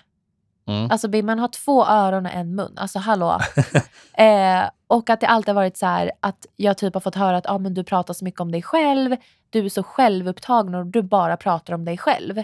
Mm. 0.68 0.92
Alltså 0.92 1.08
Bim, 1.08 1.26
man 1.26 1.40
har 1.40 1.48
två 1.48 1.86
öron 1.86 2.26
och 2.26 2.32
en 2.32 2.56
mun. 2.56 2.74
Alltså 2.78 3.00
hallå. 3.00 3.40
eh, 4.18 4.70
och 4.88 5.10
att 5.10 5.20
det 5.20 5.28
alltid 5.28 5.48
har 5.48 5.56
varit 5.56 5.78
så 5.78 5.86
här 5.86 6.12
att 6.20 6.46
jag 6.56 6.78
typ 6.78 6.94
har 6.94 7.02
fått 7.02 7.16
höra 7.16 7.38
att 7.38 7.50
ah, 7.50 7.58
men 7.58 7.74
du 7.74 7.84
pratar 7.84 8.14
så 8.14 8.26
mycket 8.26 8.42
om 8.42 8.52
dig 8.52 8.62
själv. 8.62 9.16
Du 9.50 9.66
är 9.66 9.70
så 9.70 9.84
självupptagen 9.84 10.76
och 10.76 10.86
du 10.86 11.02
bara 11.02 11.38
pratar 11.38 11.74
om 11.74 11.86
dig 11.86 11.98
själv. 11.98 12.44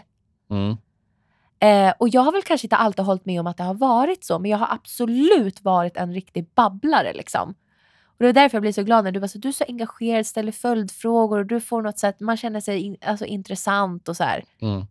Mm. 0.49 0.77
Eh, 1.59 1.93
och 1.97 2.09
jag 2.09 2.21
har 2.21 2.31
väl 2.31 2.43
kanske 2.43 2.65
inte 2.65 2.75
alltid 2.75 3.05
hållit 3.05 3.25
med 3.25 3.39
om 3.39 3.47
att 3.47 3.57
det 3.57 3.63
har 3.63 3.73
varit 3.73 4.23
så, 4.23 4.39
men 4.39 4.51
jag 4.51 4.57
har 4.57 4.73
absolut 4.73 5.63
varit 5.63 5.97
en 5.97 6.13
riktig 6.13 6.49
babblare. 6.55 7.13
Liksom. 7.13 7.49
Och 8.05 8.23
det 8.23 8.27
är 8.27 8.33
därför 8.33 8.55
jag 8.55 8.61
blir 8.61 8.71
så 8.71 8.83
glad 8.83 9.03
när 9.03 9.11
du 9.11 9.19
bara 9.19 9.27
så, 9.27 9.37
du 9.37 9.47
är 9.47 9.51
så 9.51 9.65
engagerad, 9.67 10.25
ställer 10.25 10.51
följdfrågor 10.51 11.39
och 11.39 11.45
du 11.45 11.61
får 11.61 11.81
något 11.81 11.99
sätt, 11.99 12.19
man 12.19 12.37
känner 12.37 12.59
sig 12.59 12.79
in, 12.79 12.97
alltså, 13.05 13.25
intressant 13.25 14.09
och 14.09 14.17
så 14.17 14.23
här. 14.23 14.43
Mm. 14.61 14.85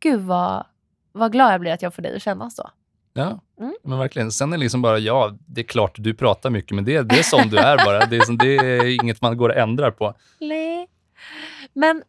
Gud 0.00 0.20
vad, 0.20 0.66
vad 1.12 1.32
glad 1.32 1.52
jag 1.52 1.60
blir 1.60 1.72
att 1.72 1.82
jag 1.82 1.94
får 1.94 2.02
dig 2.02 2.16
att 2.16 2.22
känna 2.22 2.50
så. 2.50 2.70
Ja, 3.12 3.40
Mm. 3.60 3.74
men 3.84 3.98
verkligen. 3.98 4.32
Sen 4.32 4.52
är 4.52 4.56
det 4.56 4.62
liksom 4.62 4.82
bara, 4.82 4.98
ja, 4.98 5.36
det 5.46 5.60
är 5.60 5.64
klart 5.64 5.92
du 5.98 6.14
pratar 6.14 6.50
mycket, 6.50 6.74
men 6.74 6.84
det, 6.84 7.02
det 7.02 7.18
är 7.18 7.22
som 7.22 7.48
du 7.50 7.56
är 7.58 7.84
bara. 7.84 8.06
Det 8.06 8.16
är, 8.16 8.20
som, 8.20 8.38
det 8.38 8.56
är 8.56 9.02
inget 9.02 9.20
man 9.20 9.36
går 9.36 9.48
och 9.48 9.56
ändrar 9.56 9.90
på. 9.90 10.14
Nej. 10.40 10.88
Men 11.72 12.02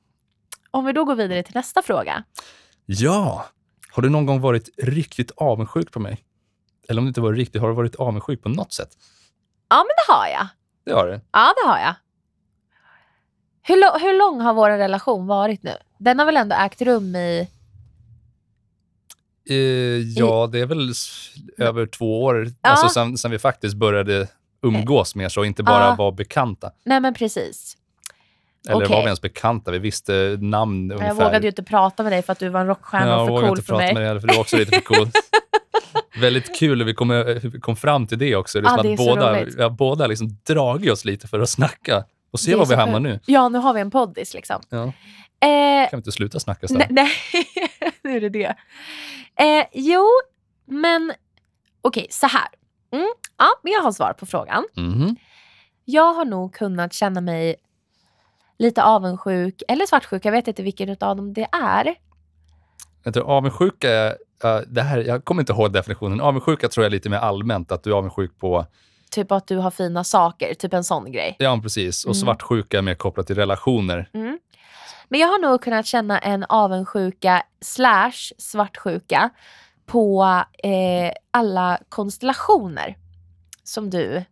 om 0.71 0.85
vi 0.85 0.93
då 0.93 1.05
går 1.05 1.15
vidare 1.15 1.43
till 1.43 1.55
nästa 1.55 1.81
fråga. 1.81 2.23
Ja, 2.85 3.45
har 3.91 4.03
du 4.03 4.09
någon 4.09 4.25
gång 4.25 4.41
varit 4.41 4.69
riktigt 4.77 5.31
avundsjuk 5.37 5.91
på 5.91 5.99
mig? 5.99 6.23
Eller 6.89 6.99
om 7.01 7.05
det 7.05 7.07
inte 7.07 7.21
var 7.21 7.33
riktigt, 7.33 7.61
har 7.61 7.69
du 7.69 7.75
varit 7.75 7.95
avundsjuk 7.95 8.43
på 8.43 8.49
något 8.49 8.73
sätt? 8.73 8.89
Ja, 9.69 9.75
men 9.77 9.85
det 10.07 10.13
har 10.13 10.27
jag. 10.27 10.47
Det 10.85 10.91
har 10.93 11.07
du. 11.07 11.13
Ja, 11.31 11.53
det 11.63 11.69
har 11.69 11.79
jag. 11.79 11.93
Hur, 13.63 13.99
hur 13.99 14.17
lång 14.19 14.41
har 14.41 14.53
vår 14.53 14.69
relation 14.69 15.27
varit 15.27 15.63
nu? 15.63 15.71
Den 15.97 16.19
har 16.19 16.25
väl 16.25 16.37
ändå 16.37 16.55
ägt 16.55 16.81
rum 16.81 17.15
i... 17.15 17.49
Eh, 19.49 19.55
ja, 20.17 20.49
det 20.51 20.59
är 20.59 20.65
väl 20.65 20.91
över 21.57 21.85
två 21.85 22.23
år, 22.23 22.45
Ja. 22.61 22.69
alltså 22.69 22.89
sen, 22.89 23.17
sen 23.17 23.31
vi 23.31 23.39
faktiskt 23.39 23.75
började 23.75 24.27
umgås 24.63 25.15
mer 25.15 25.29
så, 25.29 25.43
inte 25.43 25.63
bara 25.63 25.83
Ja. 25.83 25.95
vara 25.97 26.11
bekanta. 26.11 26.71
Nej, 26.85 26.99
men 26.99 27.13
precis. 27.13 27.77
Eller 28.67 28.77
Okej. 28.77 28.89
var 28.89 28.97
vi 28.97 29.05
ens 29.05 29.21
bekanta? 29.21 29.71
Vi 29.71 29.79
visste 29.79 30.37
namn 30.41 30.91
ungefär. 30.91 31.07
Jag 31.07 31.15
vågade 31.15 31.39
ju 31.41 31.47
inte 31.47 31.63
prata 31.63 32.03
med 32.03 32.11
dig 32.11 32.21
för 32.21 32.31
att 32.33 32.39
du 32.39 32.49
var 32.49 32.59
en 32.61 32.67
rockstjärna 32.67 33.07
jag 33.07 33.21
och 33.21 33.27
för 33.27 33.31
vågade 33.31 33.47
cool 33.47 33.57
inte 33.57 33.65
för 33.65 33.73
prata 33.73 33.83
mig. 33.85 33.93
med 33.93 34.01
dig 34.01 34.07
heller, 34.07 34.19
för 34.21 34.27
du 34.27 34.33
var 34.33 34.41
också 34.41 34.57
lite 34.57 34.71
för 34.71 34.81
cool. 34.81 35.07
Väldigt 36.21 36.55
kul 36.59 36.77
hur 36.79 36.85
vi 36.85 36.93
kom, 36.93 37.09
hur 37.09 37.49
vi 37.49 37.59
kom 37.59 37.75
fram 37.75 38.07
till 38.07 38.17
det 38.17 38.35
också. 38.35 38.61
Det 38.61 38.67
är 38.67 38.69
Ja, 38.71 38.75
som 38.77 38.83
det 38.83 38.89
är 38.89 38.93
att 38.93 38.99
så 38.99 39.05
båda, 39.15 39.41
roligt. 39.41 39.55
vi 39.57 39.63
har 39.63 39.69
båda 39.69 40.07
liksom 40.07 40.37
dragit 40.47 40.91
oss 40.91 41.05
lite 41.05 41.27
för 41.27 41.39
att 41.39 41.49
snacka 41.49 42.03
och 42.31 42.39
se 42.39 42.55
var 42.55 42.65
vi 42.65 42.75
hamnar 42.75 42.99
nu. 42.99 43.19
Ja, 43.25 43.49
nu 43.49 43.57
har 43.57 43.73
vi 43.73 43.81
en 43.81 43.91
poddis 43.91 44.33
liksom. 44.33 44.61
Ja. 44.69 44.93
Eh, 45.39 45.89
Kan 45.89 45.97
vi 45.97 45.97
inte 45.97 46.11
sluta 46.11 46.39
snacka 46.39 46.67
sen? 46.67 46.81
nej. 46.89 47.09
nu 48.03 48.15
är 48.17 48.21
det 48.21 48.29
det. 48.29 48.55
Eh, 49.35 49.65
jo, 49.73 50.05
men 50.65 51.13
okej, 51.81 52.07
så 52.09 52.27
här. 52.27 52.47
Mm, 52.91 53.07
ja, 53.37 53.47
men 53.63 53.73
jag 53.73 53.81
har 53.81 53.91
svar 53.91 54.13
på 54.13 54.25
frågan. 54.25 54.63
Mhm. 54.75 55.15
Jag 55.85 56.13
har 56.13 56.25
nog 56.25 56.53
kunnat 56.53 56.93
känna 56.93 57.21
mig 57.21 57.55
lite 58.59 58.83
avundsjuk 58.83 59.63
eller 59.67 59.85
svartsjuk. 59.85 60.25
Jag 60.25 60.31
vet 60.31 60.47
inte 60.47 60.63
vilken 60.63 60.89
av 60.89 60.97
dem 61.15 61.33
det 61.33 61.47
är. 61.51 61.95
Tror 63.13 63.29
avundsjuka 63.29 63.89
är, 63.91 64.17
ja, 64.43 64.61
det 64.67 64.81
här, 64.81 64.97
jag 64.99 65.25
kommer 65.25 65.41
inte 65.41 65.53
ihåg 65.53 65.73
definitionen. 65.73 66.21
Avundsjuka 66.21 66.67
tror 66.69 66.83
jag 66.83 66.89
är 66.89 66.91
lite 66.91 67.09
mer 67.09 67.17
allmänt, 67.17 67.71
att 67.71 67.83
du 67.83 67.89
är 67.91 67.95
avundsjuk 67.95 68.39
på, 68.39 68.65
Typ 69.11 69.31
att 69.31 69.47
du 69.47 69.57
har 69.57 69.71
fina 69.71 70.03
saker, 70.03 70.53
typ 70.53 70.73
en 70.73 70.83
sån 70.83 71.11
grej. 71.11 71.35
ja 71.39 71.59
precis, 71.63 72.05
och 72.05 72.15
Mm. 72.15 72.21
svartsjuka 72.25 72.77
är 72.77 72.81
mer 72.81 72.95
kopplat 72.95 73.27
till 73.27 73.35
relationer. 73.35 74.09
Mm. 74.13 74.39
Men 75.09 75.19
jag 75.19 75.27
har 75.27 75.39
nog 75.39 75.61
kunnat 75.61 75.85
känna 75.85 76.19
en 76.19 76.43
avundsjuka 76.43 77.43
slash 77.61 78.33
svartsjuka 78.37 79.29
på 79.85 80.25
eh, 80.63 81.11
alla 81.31 81.79
konstellationer 81.89 82.97
som 83.63 83.89
du 83.89 84.23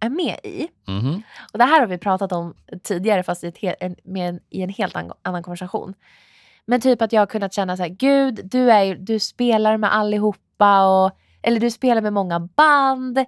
är 0.00 0.10
med 0.10 0.38
i. 0.42 0.68
Mhm. 0.86 1.22
Och 1.52 1.58
Det 1.58 1.64
här 1.64 1.80
har 1.80 1.86
vi 1.86 1.98
pratat 1.98 2.32
om 2.32 2.54
tidigare 2.82 3.22
fast 3.22 3.44
i, 3.44 3.46
ett 3.46 3.58
hel, 3.58 3.74
en, 3.80 3.96
med 4.04 4.28
en, 4.28 4.40
i 4.50 4.62
en 4.62 4.68
helt 4.68 4.96
an, 4.96 5.12
annan 5.22 5.42
konversation. 5.42 5.94
Men 6.66 6.80
typ 6.80 7.02
att 7.02 7.12
jag 7.12 7.20
har 7.20 7.26
kunnat 7.26 7.52
känna 7.52 7.76
så 7.76 7.82
här, 7.82 7.90
gud, 7.90 8.40
du, 8.44 8.72
är, 8.72 8.94
du 8.94 9.18
spelar 9.18 9.76
med 9.76 9.94
allihopa 9.94 10.86
och, 10.86 11.18
eller 11.42 11.60
du 11.60 11.70
spelar 11.70 12.00
med 12.00 12.12
många 12.12 12.40
band, 12.40 13.24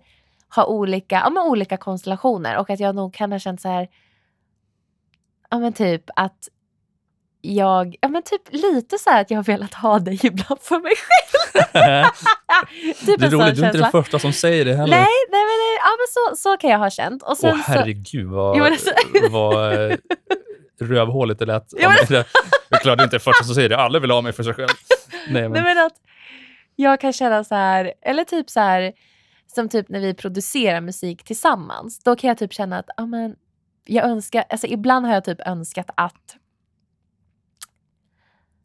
har 0.48 0.66
olika, 0.66 1.14
ja, 1.14 1.30
men 1.30 1.42
olika 1.42 1.76
konstellationer 1.76 2.56
och 2.56 2.70
att 2.70 2.80
jag 2.80 2.94
nog 2.94 3.14
kan 3.14 3.32
ha 3.32 3.38
känt 3.38 3.60
så 3.60 3.68
här, 3.68 3.88
ja 5.50 5.58
men 5.58 5.72
typ 5.72 6.10
att 6.16 6.48
jag, 7.46 7.96
ja 8.00 8.08
men 8.08 8.22
typ 8.22 8.42
lite 8.50 8.98
så 8.98 9.10
här 9.10 9.20
att 9.20 9.30
jag 9.30 9.38
har 9.38 9.44
velat 9.44 9.74
ha 9.74 9.98
dig 9.98 10.20
ibland 10.22 10.60
för 10.60 10.78
mig 10.80 10.92
själv. 10.96 11.64
typ 13.06 13.20
det 13.20 13.26
är 13.26 13.30
roligt, 13.30 13.56
du 13.56 13.62
är 13.62 13.66
inte 13.66 13.78
den 13.78 13.90
första 13.90 14.18
som 14.18 14.32
säger 14.32 14.64
det 14.64 14.74
heller. 14.74 14.96
Nej, 14.96 15.06
nej 15.30 15.40
men, 15.44 15.46
det- 15.46 15.78
ja, 15.80 15.90
men 15.98 16.36
så, 16.36 16.36
så 16.42 16.56
kan 16.56 16.70
jag 16.70 16.78
ha 16.78 16.90
känt. 16.90 17.22
Och 17.22 17.36
sen 17.36 17.50
Åh 17.54 17.60
herregud 17.66 18.26
vad, 18.30 18.58
men 18.58 18.72
alltså- 18.72 18.90
vad 19.30 19.90
eh, 19.90 19.96
rövhåligt 20.80 21.38
det 21.38 21.46
lät. 21.46 21.66
Jo, 21.78 21.88
men- 21.88 22.24
det 22.68 22.76
är 22.76 22.80
klart 22.80 23.00
inte 23.00 23.18
första 23.18 23.44
som 23.44 23.54
säger 23.54 23.68
det. 23.68 23.76
Alla 23.76 23.98
vill 23.98 24.10
ha 24.10 24.20
mig 24.20 24.32
för 24.32 24.42
sig 24.42 24.54
själv. 24.54 24.68
Nej, 25.28 25.42
men, 25.42 25.52
Nej 25.52 25.62
men 25.62 25.86
att 25.86 25.92
jag 26.76 27.00
kan 27.00 27.12
känna 27.12 27.44
så 27.44 27.54
här, 27.54 27.92
eller 28.02 28.24
typ 28.24 28.50
så 28.50 28.60
här, 28.60 28.92
som 29.54 29.68
typ 29.68 29.88
när 29.88 30.00
vi 30.00 30.14
producerar 30.14 30.80
musik 30.80 31.24
tillsammans. 31.24 31.98
Då 32.04 32.16
kan 32.16 32.28
jag 32.28 32.38
typ 32.38 32.52
känna 32.52 32.78
att, 32.78 32.86
ja 32.96 33.06
men, 33.06 33.34
jag 33.86 34.04
önskar, 34.04 34.44
alltså 34.50 34.66
ibland 34.66 35.06
har 35.06 35.14
jag 35.14 35.24
typ 35.24 35.40
önskat 35.46 35.86
att 35.94 36.36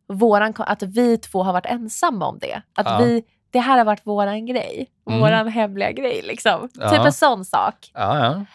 våran, 0.10 0.54
att 0.58 0.84
vi 0.84 1.18
två 1.18 1.44
har 1.44 1.54
varit 1.54 1.66
ensamma 1.66 2.28
om 2.28 2.40
det. 2.40 2.62
Att 2.76 2.86
Ja. 2.86 2.98
vi, 2.98 3.24
det 3.50 3.60
här 3.60 3.78
har 3.78 3.86
varit 3.86 4.08
våran 4.08 4.46
grej. 4.46 4.90
Mm. 5.08 5.20
Våran 5.20 5.48
hemliga 5.48 5.92
grej 5.92 6.22
liksom. 6.24 6.70
Ja. 6.74 6.90
Typ 6.90 7.00
en 7.06 7.14
sån 7.14 7.46
sak. 7.46 7.92
ja. 7.94 8.46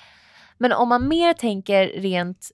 Men 0.59 0.73
om 0.73 0.89
man 0.89 1.09
mer 1.09 1.33
tänker 1.33 1.87
rent 1.87 2.51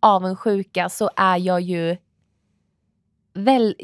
avundsjuka 0.00 0.88
så 0.88 1.10
är 1.16 1.36
jag 1.36 1.60
ju 1.60 1.96
väl, 3.34 3.74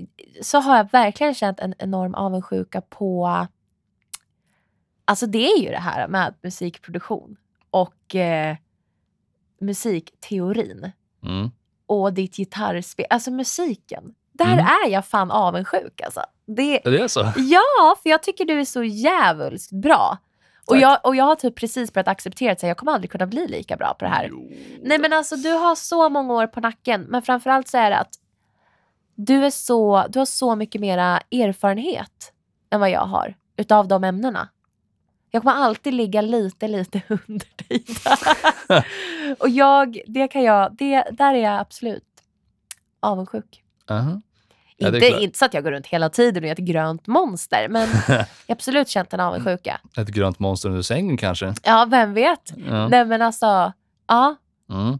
så 0.42 0.58
har 0.60 0.76
jag 0.76 0.90
verkligen 0.92 1.34
känt 1.34 1.60
en 1.60 1.74
enorm 1.78 2.14
avundsjuka 2.14 2.80
på 2.80 3.46
Alltså 5.04 5.26
det 5.26 5.46
är 5.46 5.62
ju 5.62 5.70
det 5.70 5.78
här 5.78 6.08
med 6.08 6.34
musikproduktion 6.42 7.36
och 7.70 8.14
eh, 8.14 8.56
musikteorin 9.60 10.92
Mm. 11.22 11.50
och 11.86 12.12
ditt 12.12 12.36
gitarrspel, 12.36 13.06
alltså 13.10 13.30
musiken. 13.30 14.14
Där 14.38 14.52
Mm. 14.52 14.66
är 14.66 14.88
jag 14.88 15.06
fan 15.06 15.30
avundsjuk 15.30 16.00
alltså. 16.00 16.20
Det, 16.46 16.80
Det 16.84 17.00
är 17.00 17.08
så? 17.08 17.20
Ja, 17.36 17.96
för 18.02 18.10
jag 18.10 18.22
tycker 18.22 18.44
du 18.44 18.60
är 18.60 18.64
så 18.64 18.84
jävulskt 18.84 19.72
bra. 19.72 20.18
Och 20.66 20.76
jag, 20.76 20.98
och 21.04 21.16
jag 21.16 21.24
har 21.24 21.34
typ 21.36 21.54
precis 21.56 21.92
börjat 21.92 22.08
acceptera 22.08 22.52
att 22.52 22.62
jag 22.62 22.76
kommer 22.76 22.92
aldrig 22.92 23.10
kunna 23.10 23.26
bli 23.26 23.48
lika 23.48 23.76
bra 23.76 23.94
på 23.98 24.04
det 24.04 24.10
här. 24.10 24.28
Jo. 24.30 24.50
Nej 24.82 24.98
men 24.98 25.12
alltså 25.12 25.36
du 25.36 25.52
har 25.52 25.74
så 25.74 26.08
många 26.08 26.34
år 26.34 26.46
på 26.46 26.60
nacken, 26.60 27.02
men 27.02 27.22
framförallt 27.22 27.68
så 27.68 27.78
är 27.78 27.90
det 27.90 27.98
att 27.98 28.14
du, 29.14 29.44
är 29.44 29.50
så, 29.50 30.04
du 30.08 30.18
har 30.18 30.26
så 30.26 30.56
mycket 30.56 30.80
mera 30.80 31.20
erfarenhet 31.30 32.32
än 32.70 32.80
vad 32.80 32.90
jag 32.90 33.00
har 33.06 33.34
utav 33.56 33.88
de 33.88 34.04
ämnena. 34.04 34.48
Jag 35.30 35.42
kommer 35.42 35.54
alltid 35.56 35.94
ligga 35.94 36.20
lite, 36.20 36.68
lite 36.68 37.02
under 37.28 37.46
dig. 37.68 37.84
Och 39.38 39.48
jag, 39.48 40.00
det 40.06 40.28
kan 40.28 40.42
jag, 40.42 40.76
det, 40.76 41.04
där 41.12 41.34
är 41.34 41.38
jag 41.42 41.60
absolut 41.60 42.04
avundsjuk. 43.00 43.62
Aha. 43.90 44.20
Ja, 44.78 44.94
inte, 44.94 45.06
inte 45.06 45.38
så 45.38 45.44
att 45.44 45.54
jag 45.54 45.64
går 45.64 45.70
runt 45.70 45.86
hela 45.86 46.08
tiden 46.08 46.42
och 46.42 46.48
är 46.48 46.52
ett 46.52 46.58
grönt 46.58 47.06
monster, 47.06 47.68
men 47.68 47.88
jag 48.08 48.16
har 48.16 48.26
absolut 48.48 48.88
känt 48.88 49.12
en 49.12 49.20
avundsjuka. 49.20 49.80
Ett 49.96 50.08
grönt 50.08 50.38
monster 50.38 50.68
under 50.68 50.82
sängen 50.82 51.16
kanske? 51.16 51.54
Ja, 51.62 51.86
vem 51.90 52.14
vet? 52.14 52.52
Ja. 52.56 52.88
Nej 52.88 53.04
men 53.04 53.22
alltså, 53.22 53.72
ja. 54.06 54.36
Mm. 54.70 54.98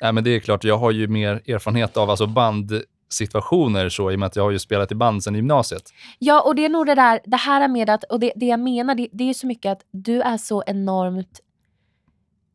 Nej, 0.00 0.12
men 0.12 0.24
det 0.24 0.30
är 0.30 0.40
klart, 0.40 0.64
jag 0.64 0.78
har 0.78 0.90
ju 0.90 1.08
mer 1.08 1.42
erfarenhet 1.46 1.96
av 1.96 2.10
alltså 2.10 2.26
bandsituationer 2.26 3.88
så, 3.88 4.10
i 4.10 4.14
och 4.14 4.18
med 4.18 4.26
att 4.26 4.36
jag 4.36 4.42
har 4.42 4.50
ju 4.50 4.58
spelat 4.58 4.92
i 4.92 4.94
band 4.94 5.24
sedan 5.24 5.34
gymnasiet. 5.34 5.92
Ja, 6.18 6.40
och 6.40 6.54
det 6.54 6.64
är 6.64 6.68
nog 6.68 6.86
det 6.86 6.94
där, 6.94 7.20
det 7.24 7.36
här 7.36 7.60
är 7.60 7.68
med 7.68 7.90
att, 7.90 8.04
och 8.04 8.20
det, 8.20 8.32
det 8.36 8.46
jag 8.46 8.60
menar, 8.60 8.94
det, 8.94 9.08
det 9.12 9.30
är 9.30 9.34
så 9.34 9.46
mycket 9.46 9.72
att 9.72 9.80
du 9.90 10.22
är 10.22 10.36
så 10.36 10.62
enormt, 10.66 11.40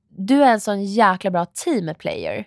du 0.09 0.43
är 0.43 0.51
en 0.51 0.61
sån 0.61 0.85
jäkla 0.85 1.31
bra 1.31 1.45
teamplayer. 1.45 2.45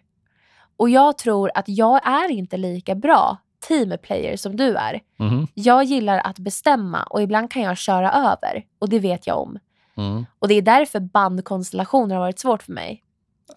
Och 0.76 0.90
jag 0.90 1.18
tror 1.18 1.50
att 1.54 1.68
jag 1.68 2.06
är 2.06 2.30
inte 2.30 2.56
lika 2.56 2.94
bra 2.94 3.36
teamplayer 3.60 4.36
som 4.36 4.56
du 4.56 4.74
är. 4.76 5.00
Mhm. 5.18 5.46
Jag 5.54 5.84
gillar 5.84 6.18
att 6.18 6.38
bestämma 6.38 7.02
och 7.02 7.22
ibland 7.22 7.50
kan 7.50 7.62
jag 7.62 7.76
köra 7.76 8.12
över 8.12 8.64
och 8.78 8.88
det 8.88 8.98
vet 8.98 9.26
jag 9.26 9.38
om. 9.38 9.58
Mm. 9.96 10.26
Och 10.38 10.48
det 10.48 10.54
är 10.54 10.62
därför 10.62 11.00
bandkonstellationer 11.00 12.14
har 12.14 12.22
varit 12.22 12.38
svårt 12.38 12.62
för 12.62 12.72
mig. 12.72 13.02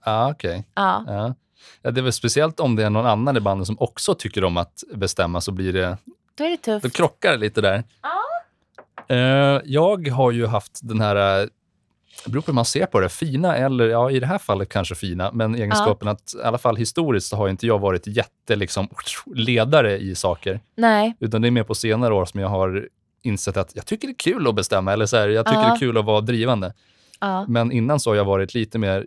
Ja, 0.06 0.32
okej. 0.32 0.68
Ja. 0.76 1.04
Ja. 1.08 1.36
Ja, 1.82 1.92
det 1.92 2.00
är 2.00 2.04
väl 2.04 2.14
speciellt 2.14 2.60
om 2.60 2.76
det 2.76 2.84
är 2.86 2.90
någon 2.90 3.06
annan 3.06 3.38
i 3.38 3.40
bandet 3.40 3.68
som 3.68 3.76
också 3.80 4.16
tycker 4.16 4.44
om 4.44 4.58
att 4.58 4.84
bestämma, 4.96 5.42
så 5.42 5.52
blir 5.52 5.74
det, 5.74 5.98
Då 6.38 6.44
är 6.44 6.50
det 6.50 6.58
tufft. 6.58 6.84
då 6.84 6.90
krockar 6.90 7.32
det 7.32 7.38
lite 7.38 7.62
där. 7.62 7.84
Eh, 9.08 9.62
jag 9.66 10.08
har 10.08 10.32
ju 10.32 10.48
haft 10.48 10.80
den 10.84 11.02
här, 11.02 11.42
eh, 11.42 11.48
det 12.26 12.32
beror 12.32 12.42
på 12.42 12.52
hur 12.52 12.54
man 12.56 12.66
ser 12.66 12.86
på 12.86 13.00
det, 13.00 13.10
fina 13.10 13.56
eller 13.58 13.88
ja, 13.90 14.12
i 14.12 14.20
det 14.20 14.26
här 14.26 14.38
fallet 14.38 14.70
kanske 14.70 14.96
fina, 14.96 15.32
men 15.34 15.56
egenskapen 15.56 16.08
att 16.08 16.34
i 16.40 16.44
alla 16.44 16.58
fall 16.58 16.76
historiskt 16.76 17.28
så 17.28 17.36
har 17.36 17.50
inte 17.50 17.68
jag 17.68 17.80
varit 17.80 18.08
jätte 18.08 18.56
liksom, 18.56 18.88
ledare 19.36 19.98
i 19.98 20.16
saker, 20.16 20.60
Nej. 20.78 21.16
utan 21.20 21.42
det 21.42 21.48
är 21.48 21.52
mer 21.52 21.64
på 21.64 21.76
senare 21.76 22.14
år 22.14 22.26
som 22.26 22.40
jag 22.40 22.48
har 22.50 22.88
insett 23.22 23.58
att 23.58 23.76
jag 23.76 23.86
tycker 23.86 24.08
det 24.08 24.12
är 24.12 24.34
kul 24.34 24.48
att 24.48 24.56
bestämma, 24.56 24.94
eller 24.94 25.06
så 25.06 25.18
här, 25.18 25.28
jag 25.30 25.46
tycker 25.46 25.60
Ja. 25.62 25.68
det 25.68 25.74
är 25.76 25.80
kul 25.80 25.98
att 25.98 26.06
vara 26.06 26.22
drivande. 26.22 26.74
Ja. 27.20 27.46
Men 27.48 27.72
innan 27.72 28.00
så 28.00 28.10
har 28.10 28.16
jag 28.16 28.26
varit 28.26 28.54
lite 28.54 28.78
mer, 28.80 29.06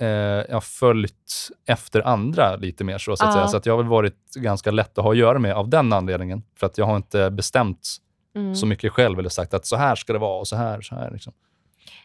eh, 0.00 0.06
jag 0.08 0.52
har 0.54 0.60
följt 0.60 1.48
efter 1.66 2.06
andra 2.06 2.56
lite 2.56 2.84
mer 2.84 2.98
så, 2.98 3.16
så 3.16 3.24
att 3.24 3.30
Ja. 3.30 3.32
säga. 3.34 3.48
Så 3.48 3.56
att 3.56 3.66
jag 3.66 3.72
har 3.72 3.78
väl 3.82 3.90
varit 3.90 4.34
ganska 4.36 4.70
lätt 4.70 4.98
att 4.98 5.04
ha 5.04 5.10
att 5.12 5.16
göra 5.18 5.38
med 5.38 5.54
av 5.54 5.68
den 5.68 5.92
anledningen. 5.92 6.42
För 6.58 6.66
att 6.66 6.78
jag 6.78 6.84
har 6.86 6.96
inte 6.96 7.30
bestämt 7.30 7.96
Mm. 8.36 8.54
så 8.54 8.66
mycket 8.66 8.92
själv 8.92 9.18
eller 9.18 9.28
sagt 9.28 9.54
att 9.54 9.66
så 9.66 9.76
här 9.76 9.94
ska 9.94 10.12
det 10.12 10.18
vara 10.18 10.38
och 10.40 10.48
så 10.48 10.56
här, 10.56 10.80
så 10.80 10.94
här. 10.94 11.10
Liksom. 11.10 11.32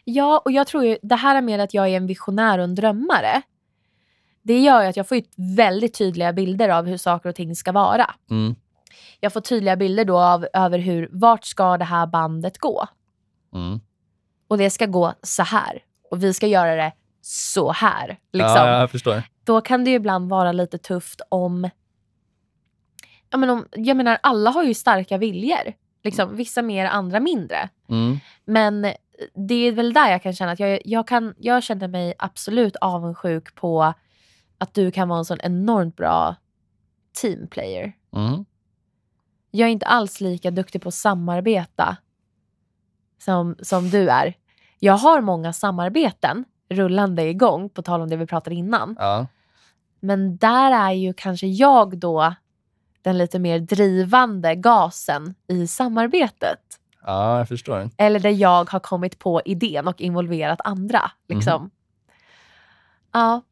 Ja, 0.04 0.42
och 0.44 0.52
jag 0.52 0.66
tror 0.66 0.84
ju 0.84 0.98
det 1.02 1.16
här 1.16 1.36
är 1.36 1.42
med 1.42 1.60
att 1.60 1.74
jag 1.74 1.88
är 1.88 1.96
en 1.96 2.06
visionär 2.06 2.58
och 2.58 2.64
en 2.64 2.74
drömmare. 2.74 3.42
Det 4.42 4.58
gör 4.58 4.82
ju 4.82 4.88
att 4.88 4.96
jag 4.96 5.08
får 5.08 5.22
väldigt 5.56 5.94
tydliga 5.94 6.32
bilder 6.32 6.68
av 6.68 6.86
hur 6.86 6.96
saker 6.96 7.28
och 7.28 7.34
ting 7.34 7.56
ska 7.56 7.72
vara. 7.72 8.14
Mm. 8.30 8.54
Jag 9.20 9.32
får 9.32 9.40
tydliga 9.40 9.76
bilder 9.76 10.04
då 10.04 10.18
av 10.18 10.46
över 10.54 10.78
hur, 10.78 11.08
vart 11.12 11.44
ska 11.44 11.76
det 11.76 11.84
här 11.84 12.06
bandet 12.06 12.58
gå? 12.58 12.86
Mm. 13.54 13.80
Och 14.48 14.58
det 14.58 14.70
ska 14.70 14.86
gå 14.86 15.14
så 15.22 15.42
här. 15.42 15.82
Och 16.10 16.24
vi 16.24 16.34
ska 16.34 16.46
göra 16.46 16.74
det 16.74 16.92
så 17.20 17.72
här. 17.72 18.18
Liksom. 18.32 18.56
Ja, 18.56 18.80
jag 18.80 18.90
förstår. 18.90 19.22
Då 19.44 19.60
kan 19.60 19.84
det 19.84 19.90
ju 19.90 19.96
ibland 19.96 20.30
vara 20.30 20.52
lite 20.52 20.78
tufft 20.78 21.20
om... 21.28 21.70
Jag 23.30 23.40
menar, 23.40 23.54
om, 23.54 23.66
jag 23.70 23.96
menar 23.96 24.18
alla 24.22 24.50
har 24.50 24.62
ju 24.64 24.74
starka 24.74 25.18
viljor. 25.18 25.72
Liksom, 26.02 26.36
vissa 26.36 26.62
mer, 26.62 26.86
andra 26.86 27.20
mindre. 27.20 27.68
Mm. 27.88 28.18
Men 28.44 28.92
det 29.34 29.54
är 29.54 29.72
väl 29.72 29.92
där 29.92 30.10
jag 30.10 30.22
kan 30.22 30.32
känna 30.32 30.52
att 30.52 30.60
jag, 30.60 30.80
jag, 30.84 31.08
kan, 31.08 31.34
jag 31.38 31.62
känner 31.62 31.88
mig 31.88 32.14
absolut 32.18 32.76
avundsjuk 32.76 33.54
på 33.54 33.94
att 34.58 34.74
du 34.74 34.90
kan 34.90 35.08
vara 35.08 35.18
en 35.18 35.24
sån 35.24 35.40
enormt 35.40 35.96
bra 35.96 36.36
teamplayer. 37.20 37.92
Mm. 38.16 38.44
Jag 39.50 39.66
är 39.68 39.72
inte 39.72 39.86
alls 39.86 40.20
lika 40.20 40.50
duktig 40.50 40.82
på 40.82 40.88
att 40.88 40.94
samarbeta 40.94 41.96
som, 43.18 43.56
som 43.62 43.90
du 43.90 44.08
är. 44.08 44.34
Jag 44.78 44.94
har 44.94 45.20
många 45.20 45.52
samarbeten 45.52 46.44
rullande 46.68 47.22
igång, 47.22 47.68
på 47.68 47.82
tal 47.82 48.00
om 48.00 48.10
det 48.10 48.16
vi 48.16 48.26
pratade 48.26 48.56
innan. 48.56 48.96
Ja. 48.98 49.26
Men 50.00 50.36
där 50.36 50.72
är 50.72 50.92
ju 50.92 51.12
kanske 51.12 51.46
jag 51.46 51.98
då 51.98 52.34
den 53.02 53.18
lite 53.18 53.38
mer 53.38 53.58
drivande 53.58 54.54
gasen 54.54 55.34
i 55.48 55.66
samarbetet. 55.66 56.79
Ja, 57.06 57.38
jag 57.38 57.48
förstår. 57.48 57.90
Eller 57.96 58.20
där 58.20 58.30
jag 58.30 58.70
har 58.70 58.80
kommit 58.80 59.18
på 59.18 59.42
idén 59.44 59.88
och 59.88 60.00
involverat 60.00 60.60
andra. 60.64 61.10
Liksom. 61.28 61.70
Ja, 63.12 63.42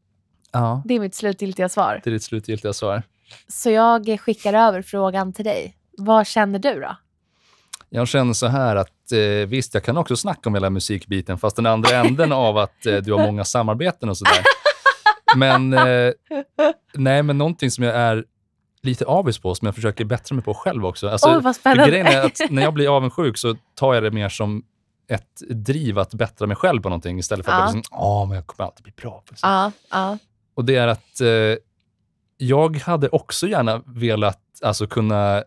Ja, 0.53 0.83
det 0.85 0.95
är 0.95 1.01
mitt 1.01 1.15
slutgiltiga 1.15 1.69
svar. 1.69 2.01
det 2.05 2.11
är 2.11 2.13
ditt 2.13 2.23
slutgiltiga 2.23 2.73
svar. 2.73 3.03
Så 3.49 3.71
jag 3.71 4.21
skickar 4.21 4.55
över 4.55 4.83
frågan 4.83 5.33
till 5.33 5.45
dig. 5.45 5.77
Vad 5.99 6.27
känner 6.27 6.59
du 6.59 6.81
då? 6.81 6.97
Jag 7.91 8.09
känner 8.09 8.33
så 8.33 8.47
här 8.47 8.77
att 8.77 9.13
eh, 9.13 9.49
visst, 9.49 9.75
jag 9.75 9.85
kan 9.85 9.97
också 9.97 10.17
snacka 10.17 10.49
om 10.49 10.55
hela 10.55 10.71
musikbiten, 10.71 11.39
fast 11.39 11.57
den 11.57 11.67
andra 11.67 11.91
änden 11.91 12.33
av 12.33 12.59
att 12.59 12.87
eh, 12.87 12.97
du 12.97 13.13
har 13.13 13.19
många 13.27 13.45
samarbeten 13.45 14.09
och 14.09 14.17
sådär. 14.19 14.43
Men, 15.37 15.73
eh, 15.73 16.13
nej, 16.95 17.23
men 17.23 17.39
någonting 17.39 17.71
som 17.71 17.85
jag 17.85 17.95
är 17.97 18.25
lite 18.83 19.05
avis 19.05 19.39
på, 19.39 19.55
som 19.55 19.67
jag 19.67 19.75
försöker 19.75 20.05
bättra 20.05 20.35
mig 20.35 20.45
på 20.45 20.55
själv 20.55 20.87
också. 20.87 21.09
Alltså, 21.09 21.29
Oj, 21.37 21.43
vad 21.43 21.57
spännande. 21.57 21.91
grejen 21.91 22.07
är 22.07 22.23
att 22.25 22.41
när 22.51 22.63
jag 22.63 22.75
blir 22.75 22.97
avundsjuk 22.97 23.39
så 23.39 23.57
tar 23.75 23.95
jag 23.95 24.03
det 24.03 24.11
mer 24.11 24.29
som 24.29 24.63
ett 25.11 25.41
driv 25.51 25.99
att 25.99 26.15
bättra 26.15 26.47
mig 26.47 26.57
själv 26.57 26.83
på 26.83 26.89
någonting 26.89 27.19
istället 27.19 27.47
för 27.47 27.53
att 27.53 27.59
Ja. 27.59 27.65
bara 27.67 27.77
liksom, 27.77 27.97
ja, 27.99 28.25
men 28.25 28.35
jag 28.37 28.47
kommer 28.47 28.67
alltid 28.69 28.83
bli 28.85 28.93
bra 28.97 29.23
på 29.27 29.33
det. 29.35 29.39
Ja, 29.43 29.73
ja. 29.91 30.19
Och 30.55 30.65
det 30.65 30.77
är 30.77 30.87
att 30.89 31.21
eh, 31.21 31.29
jag 32.37 32.77
hade 32.77 33.09
också 33.09 33.49
gärna 33.49 33.83
velat 33.87 34.41
alltså, 34.63 34.87
kunna 34.87 35.45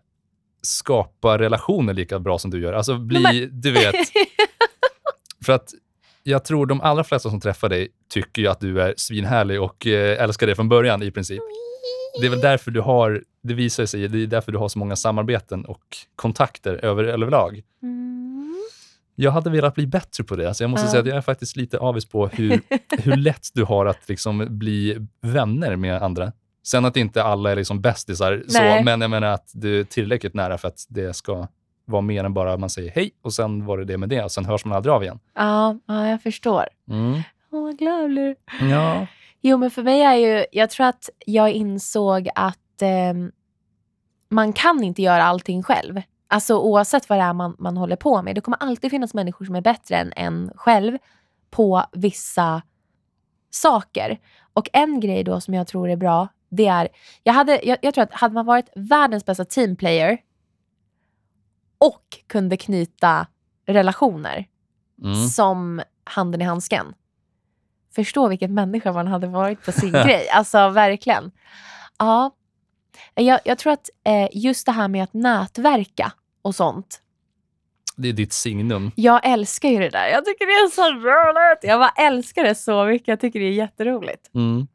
skapa 0.61 1.37
relationer 1.37 1.93
lika 1.93 2.19
bra 2.19 2.37
som 2.39 2.51
du 2.51 2.61
gör. 2.61 2.73
Alltså 2.73 2.97
bli, 2.97 3.21
Men- 3.21 3.61
du 3.61 3.71
vet. 3.71 3.95
För 5.45 5.53
att 5.53 5.69
jag 6.23 6.45
tror 6.45 6.65
de 6.65 6.81
allra 6.81 7.03
flesta 7.03 7.29
som 7.29 7.39
träffar 7.41 7.69
dig 7.69 7.87
tycker 8.13 8.41
ju 8.41 8.47
att 8.47 8.59
du 8.59 8.81
är 8.81 8.93
svinhärlig 8.97 9.61
och 9.61 9.87
eh, 9.87 10.23
älskar 10.23 10.47
dig 10.47 10.55
från 10.55 10.69
början 10.69 11.03
i 11.03 11.11
princip. 11.11 11.41
Det 12.19 12.25
är 12.25 12.29
väl 12.29 12.41
därför 12.41 12.71
du 12.71 12.81
har, 12.81 13.23
det 13.43 13.53
visar 13.53 13.85
sig, 13.85 14.07
det 14.07 14.17
är 14.23 14.27
därför 14.27 14.51
du 14.51 14.57
har 14.57 14.69
så 14.69 14.79
många 14.79 14.95
samarbeten 14.95 15.65
och 15.65 15.81
kontakter 16.15 16.85
över, 16.85 17.03
överlag. 17.03 17.61
Mm. 17.83 18.55
Jag 19.15 19.31
hade 19.31 19.49
velat 19.49 19.75
bli 19.75 19.87
bättre 19.87 20.23
på 20.23 20.35
det. 20.35 20.47
Alltså 20.47 20.63
jag 20.63 20.69
måste 20.71 20.85
Ja. 20.87 20.91
säga 20.91 21.01
att 21.01 21.07
jag 21.07 21.17
är 21.17 21.21
faktiskt 21.21 21.55
lite 21.55 21.77
avis 21.79 22.05
på 22.05 22.27
hur, 22.27 22.61
hur 23.01 23.15
lätt 23.15 23.47
du 23.53 23.63
har 23.63 23.85
att 23.85 24.09
liksom 24.09 24.45
bli 24.49 25.07
vänner 25.21 25.75
med 25.75 26.01
andra. 26.03 26.31
Sen 26.63 26.85
att 26.85 26.97
inte 26.97 27.23
alla 27.23 27.51
är 27.51 27.55
liksom 27.55 27.81
bästisar, 27.81 28.43
så, 28.47 28.61
men 28.85 29.01
jag 29.01 29.09
menar 29.09 29.27
att 29.27 29.51
du 29.53 29.79
är 29.79 29.83
tillräckligt 29.83 30.33
nära 30.33 30.57
för 30.57 30.67
att 30.67 30.85
det 30.89 31.13
ska 31.15 31.47
vara 31.85 32.01
mer 32.01 32.23
än 32.23 32.33
bara 32.33 32.57
man 32.57 32.69
säger 32.69 32.91
hej 32.91 33.11
och 33.21 33.33
sen 33.33 33.65
var 33.65 33.77
det 33.77 33.85
det 33.85 33.97
med 33.97 34.09
det 34.09 34.23
och 34.23 34.31
sen 34.31 34.45
hörs 34.45 34.65
man 34.65 34.77
aldrig 34.77 34.93
av 34.93 35.03
igen. 35.03 35.19
Ja, 35.35 35.77
ja, 35.87 36.07
jag 36.07 36.21
förstår. 36.23 36.65
Mm. 36.89 37.21
Åh, 37.51 37.61
vad 37.63 37.77
glad 37.77 38.01
jag 38.03 38.09
blir. 38.09 38.35
Ja. 38.61 39.07
Jo, 39.41 39.57
men 39.57 39.71
för 39.71 39.83
mig 39.83 40.01
är 40.01 40.15
ju, 40.15 40.45
jag 40.51 40.69
tror 40.69 40.85
att 40.87 41.09
jag 41.25 41.51
insåg 41.51 42.29
att 42.35 42.81
ehm, 42.81 43.31
man 44.29 44.53
kan 44.53 44.83
inte 44.83 45.01
göra 45.01 45.23
allting 45.23 45.63
själv. 45.63 46.01
Alltså 46.27 46.59
oavsett 46.59 47.09
vad 47.09 47.19
det 47.19 47.23
är 47.23 47.33
man, 47.33 47.55
man 47.59 47.77
håller 47.77 47.95
på 47.95 48.21
med. 48.21 48.35
Det 48.35 48.41
kommer 48.41 48.57
alltid 48.57 48.91
finnas 48.91 49.13
människor 49.13 49.45
som 49.45 49.55
är 49.55 49.61
bättre 49.61 49.95
än 49.95 50.13
en 50.15 50.51
själv 50.55 50.97
på 51.49 51.83
vissa 51.91 52.61
saker. 53.49 54.19
Och 54.53 54.69
en 54.73 54.99
grej 54.99 55.23
då 55.23 55.41
som 55.41 55.53
jag 55.53 55.67
tror 55.67 55.89
är 55.89 55.95
bra, 55.95 56.27
det 56.49 56.67
är, 56.67 56.87
jag, 57.23 57.33
hade, 57.33 57.59
jag, 57.63 57.77
jag 57.81 57.93
tror 57.93 58.03
att 58.03 58.13
hade 58.13 58.33
man 58.33 58.45
varit 58.45 58.69
världens 58.75 59.25
bästa 59.25 59.45
teamplayer 59.45 60.17
och 61.77 62.03
kunde 62.27 62.57
knyta 62.57 63.27
relationer 63.65 64.47
Mm. 65.03 65.27
som 65.27 65.81
handen 66.03 66.41
i 66.41 66.43
handsken. 66.43 66.93
Förstå 67.95 68.27
vilket 68.27 68.51
människa 68.51 68.91
man 68.91 69.07
hade 69.07 69.27
varit 69.27 69.65
på 69.65 69.71
sin 69.71 69.91
grej. 70.05 70.29
Alltså 70.29 70.69
verkligen. 70.69 71.31
Ja, 71.99 72.31
jag, 73.15 73.39
jag 73.45 73.57
tror 73.57 73.73
att 73.73 73.89
eh, 74.05 74.27
just 74.31 74.65
det 74.65 74.71
här 74.71 74.87
med 74.87 75.03
att 75.03 75.13
nätverka 75.13 76.11
och 76.41 76.55
sånt. 76.55 77.01
Det 77.95 78.09
är 78.09 78.13
ditt 78.13 78.33
signum. 78.33 78.91
Jag 78.95 79.25
älskar 79.25 79.69
ju 79.69 79.79
det 79.79 79.89
där. 79.89 80.07
Jag 80.07 80.25
tycker 80.25 80.45
det 80.45 80.51
är 80.51 80.69
så 80.69 80.81
roligt. 80.93 81.59
Jag 81.63 81.79
bara 81.79 82.07
älskar 82.07 82.43
det 82.43 82.55
så 82.55 82.85
mycket. 82.85 83.07
Jag 83.07 83.19
tycker 83.19 83.39
det 83.39 83.45
är 83.45 83.51
jätteroligt. 83.51 84.29
Mm. 84.35 84.67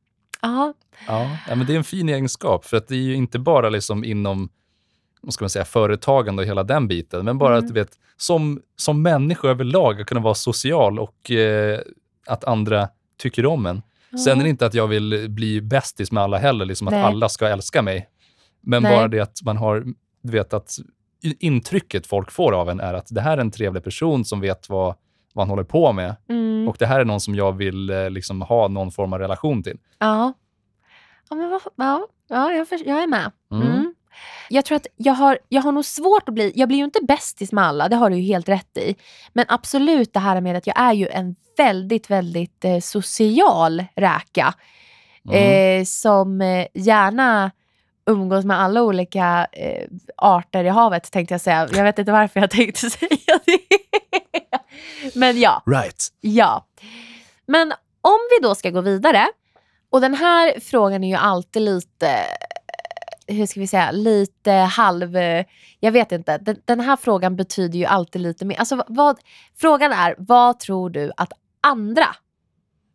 Ja, 0.42 0.74
ja, 1.06 1.28
men 1.48 1.66
det 1.66 1.72
är 1.72 1.76
en 1.76 1.84
fin 1.84 2.08
egenskap, 2.08 2.64
för 2.64 2.76
att 2.76 2.88
det 2.88 2.94
är 2.94 2.98
ju 3.00 3.14
inte 3.14 3.38
bara 3.38 3.68
liksom 3.68 4.04
inom 4.04 4.48
vad 5.20 5.34
ska 5.34 5.42
man 5.44 5.50
säga, 5.50 5.64
företagande 5.64 6.42
och 6.42 6.46
hela 6.48 6.62
den 6.64 6.88
biten, 6.88 7.24
men 7.24 7.38
bara 7.38 7.52
Mm. 7.54 7.64
att 7.64 7.74
du 7.74 7.80
vet, 7.80 7.90
som, 8.16 8.62
som 8.76 9.02
människa 9.02 9.48
överlag, 9.48 10.00
att 10.00 10.06
kunna 10.06 10.20
vara 10.20 10.34
social 10.34 10.98
och 10.98 11.30
eh, 11.30 11.80
att 12.26 12.44
andra 12.44 12.88
tycker 13.18 13.46
om 13.46 13.66
en. 13.66 13.82
Sen 14.24 14.38
är 14.38 14.44
det 14.44 14.50
inte 14.50 14.66
att 14.66 14.74
jag 14.74 14.86
vill 14.86 15.26
bli 15.30 15.60
bästis 15.60 16.12
med 16.12 16.22
alla 16.22 16.38
heller, 16.38 16.64
liksom 16.64 16.88
att 16.88 16.94
Nej. 16.94 17.02
alla 17.02 17.28
ska 17.28 17.48
älska 17.48 17.82
mig. 17.82 18.08
Men 18.60 18.82
Nej. 18.82 18.96
bara 18.96 19.08
det 19.08 19.20
att 19.20 19.42
man 19.42 19.56
har, 19.56 19.84
du 20.22 20.32
vet 20.32 20.52
att 20.52 20.76
intrycket 21.22 22.06
folk 22.06 22.30
får 22.30 22.52
av 22.52 22.70
en 22.70 22.80
är 22.80 22.94
att 22.94 23.06
det 23.10 23.20
här 23.20 23.36
är 23.36 23.40
en 23.40 23.50
trevlig 23.50 23.84
person 23.84 24.24
som 24.24 24.40
vet 24.40 24.68
vad, 24.68 24.94
vad 25.32 25.42
han 25.42 25.50
håller 25.50 25.64
på 25.64 25.92
med. 25.92 26.16
Mm. 26.28 26.68
Och 26.68 26.76
det 26.78 26.86
här 26.86 27.00
är 27.00 27.04
någon 27.04 27.20
som 27.20 27.34
jag 27.34 27.52
vill 27.52 27.90
eh, 27.90 28.10
liksom 28.10 28.42
ha 28.42 28.68
någon 28.68 28.90
form 28.90 29.12
av 29.12 29.18
relation 29.18 29.62
till. 29.62 29.78
Ja. 29.98 30.32
Ja, 31.30 31.36
men 31.36 31.60
ja, 31.76 32.06
ja 32.28 32.52
jag, 32.52 32.66
jag 32.86 33.02
är 33.02 33.06
med. 33.06 33.32
Mm. 33.52 33.66
Mm. 33.66 33.85
Jag 34.48 34.64
tror 34.64 34.76
att 34.76 34.86
jag 34.96 35.12
har, 35.12 35.38
jag 35.48 35.62
har 35.62 35.72
nog 35.72 35.84
svårt 35.84 36.28
att 36.28 36.34
bli, 36.34 36.52
jag 36.54 36.68
blir 36.68 36.78
ju 36.78 36.84
inte 36.84 37.00
bästis 37.02 37.52
med 37.52 37.64
alla, 37.64 37.88
det 37.88 37.96
har 37.96 38.10
du 38.10 38.16
ju 38.16 38.22
helt 38.22 38.48
rätt 38.48 38.76
i. 38.78 38.94
Men 39.32 39.44
absolut 39.48 40.12
det 40.12 40.20
här 40.20 40.40
med 40.40 40.56
att 40.56 40.66
jag 40.66 40.80
är 40.80 40.92
ju 40.92 41.08
en 41.08 41.36
väldigt, 41.56 42.10
väldigt 42.10 42.64
eh, 42.64 42.80
social 42.80 43.84
räka. 43.94 44.54
Mm. 45.28 45.80
eh, 45.80 45.84
som 45.84 46.40
eh, 46.40 46.66
gärna 46.74 47.50
umgås 48.06 48.44
med 48.44 48.60
alla 48.60 48.82
olika 48.82 49.46
eh, 49.52 49.86
arter 50.16 50.64
i 50.64 50.68
havet 50.68 51.10
tänkte 51.12 51.34
jag 51.34 51.40
säga. 51.40 51.68
Jag 51.72 51.84
vet 51.84 51.98
inte 51.98 52.12
varför 52.12 52.40
jag 52.40 52.50
tänkte 52.50 52.90
säga 52.90 53.38
det. 53.44 53.58
Men 55.14 55.40
ja, 55.40 55.62
Right. 55.66 56.08
ja. 56.20 56.66
Men 57.46 57.72
om 58.00 58.18
vi 58.30 58.46
då 58.48 58.54
ska 58.54 58.70
gå 58.70 58.80
vidare, 58.80 59.26
och 59.90 60.00
den 60.00 60.14
här 60.14 60.60
frågan 60.60 61.04
är 61.04 61.08
ju 61.08 61.14
alltid 61.14 61.62
lite, 61.62 62.16
hur 63.26 63.46
ska 63.46 63.60
vi 63.60 63.66
säga, 63.66 63.90
lite 63.90 64.52
halv, 64.52 65.16
jag 65.80 65.92
vet 65.92 66.12
inte. 66.12 66.38
Den, 66.38 66.60
den 66.64 66.80
här 66.80 66.96
frågan 66.96 67.36
betyder 67.36 67.78
ju 67.78 67.84
alltid 67.84 68.22
lite 68.22 68.44
mer. 68.44 68.56
Alltså 68.56 68.84
vad, 68.88 69.18
frågan 69.54 69.92
är, 69.92 70.14
vad 70.18 70.58
tror 70.60 70.90
du 70.90 71.12
att 71.16 71.32
andra 71.60 72.06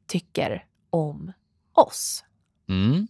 tycker 0.08 0.66
om 0.90 1.34
oss? 1.74 2.24
Mm. 2.70 3.08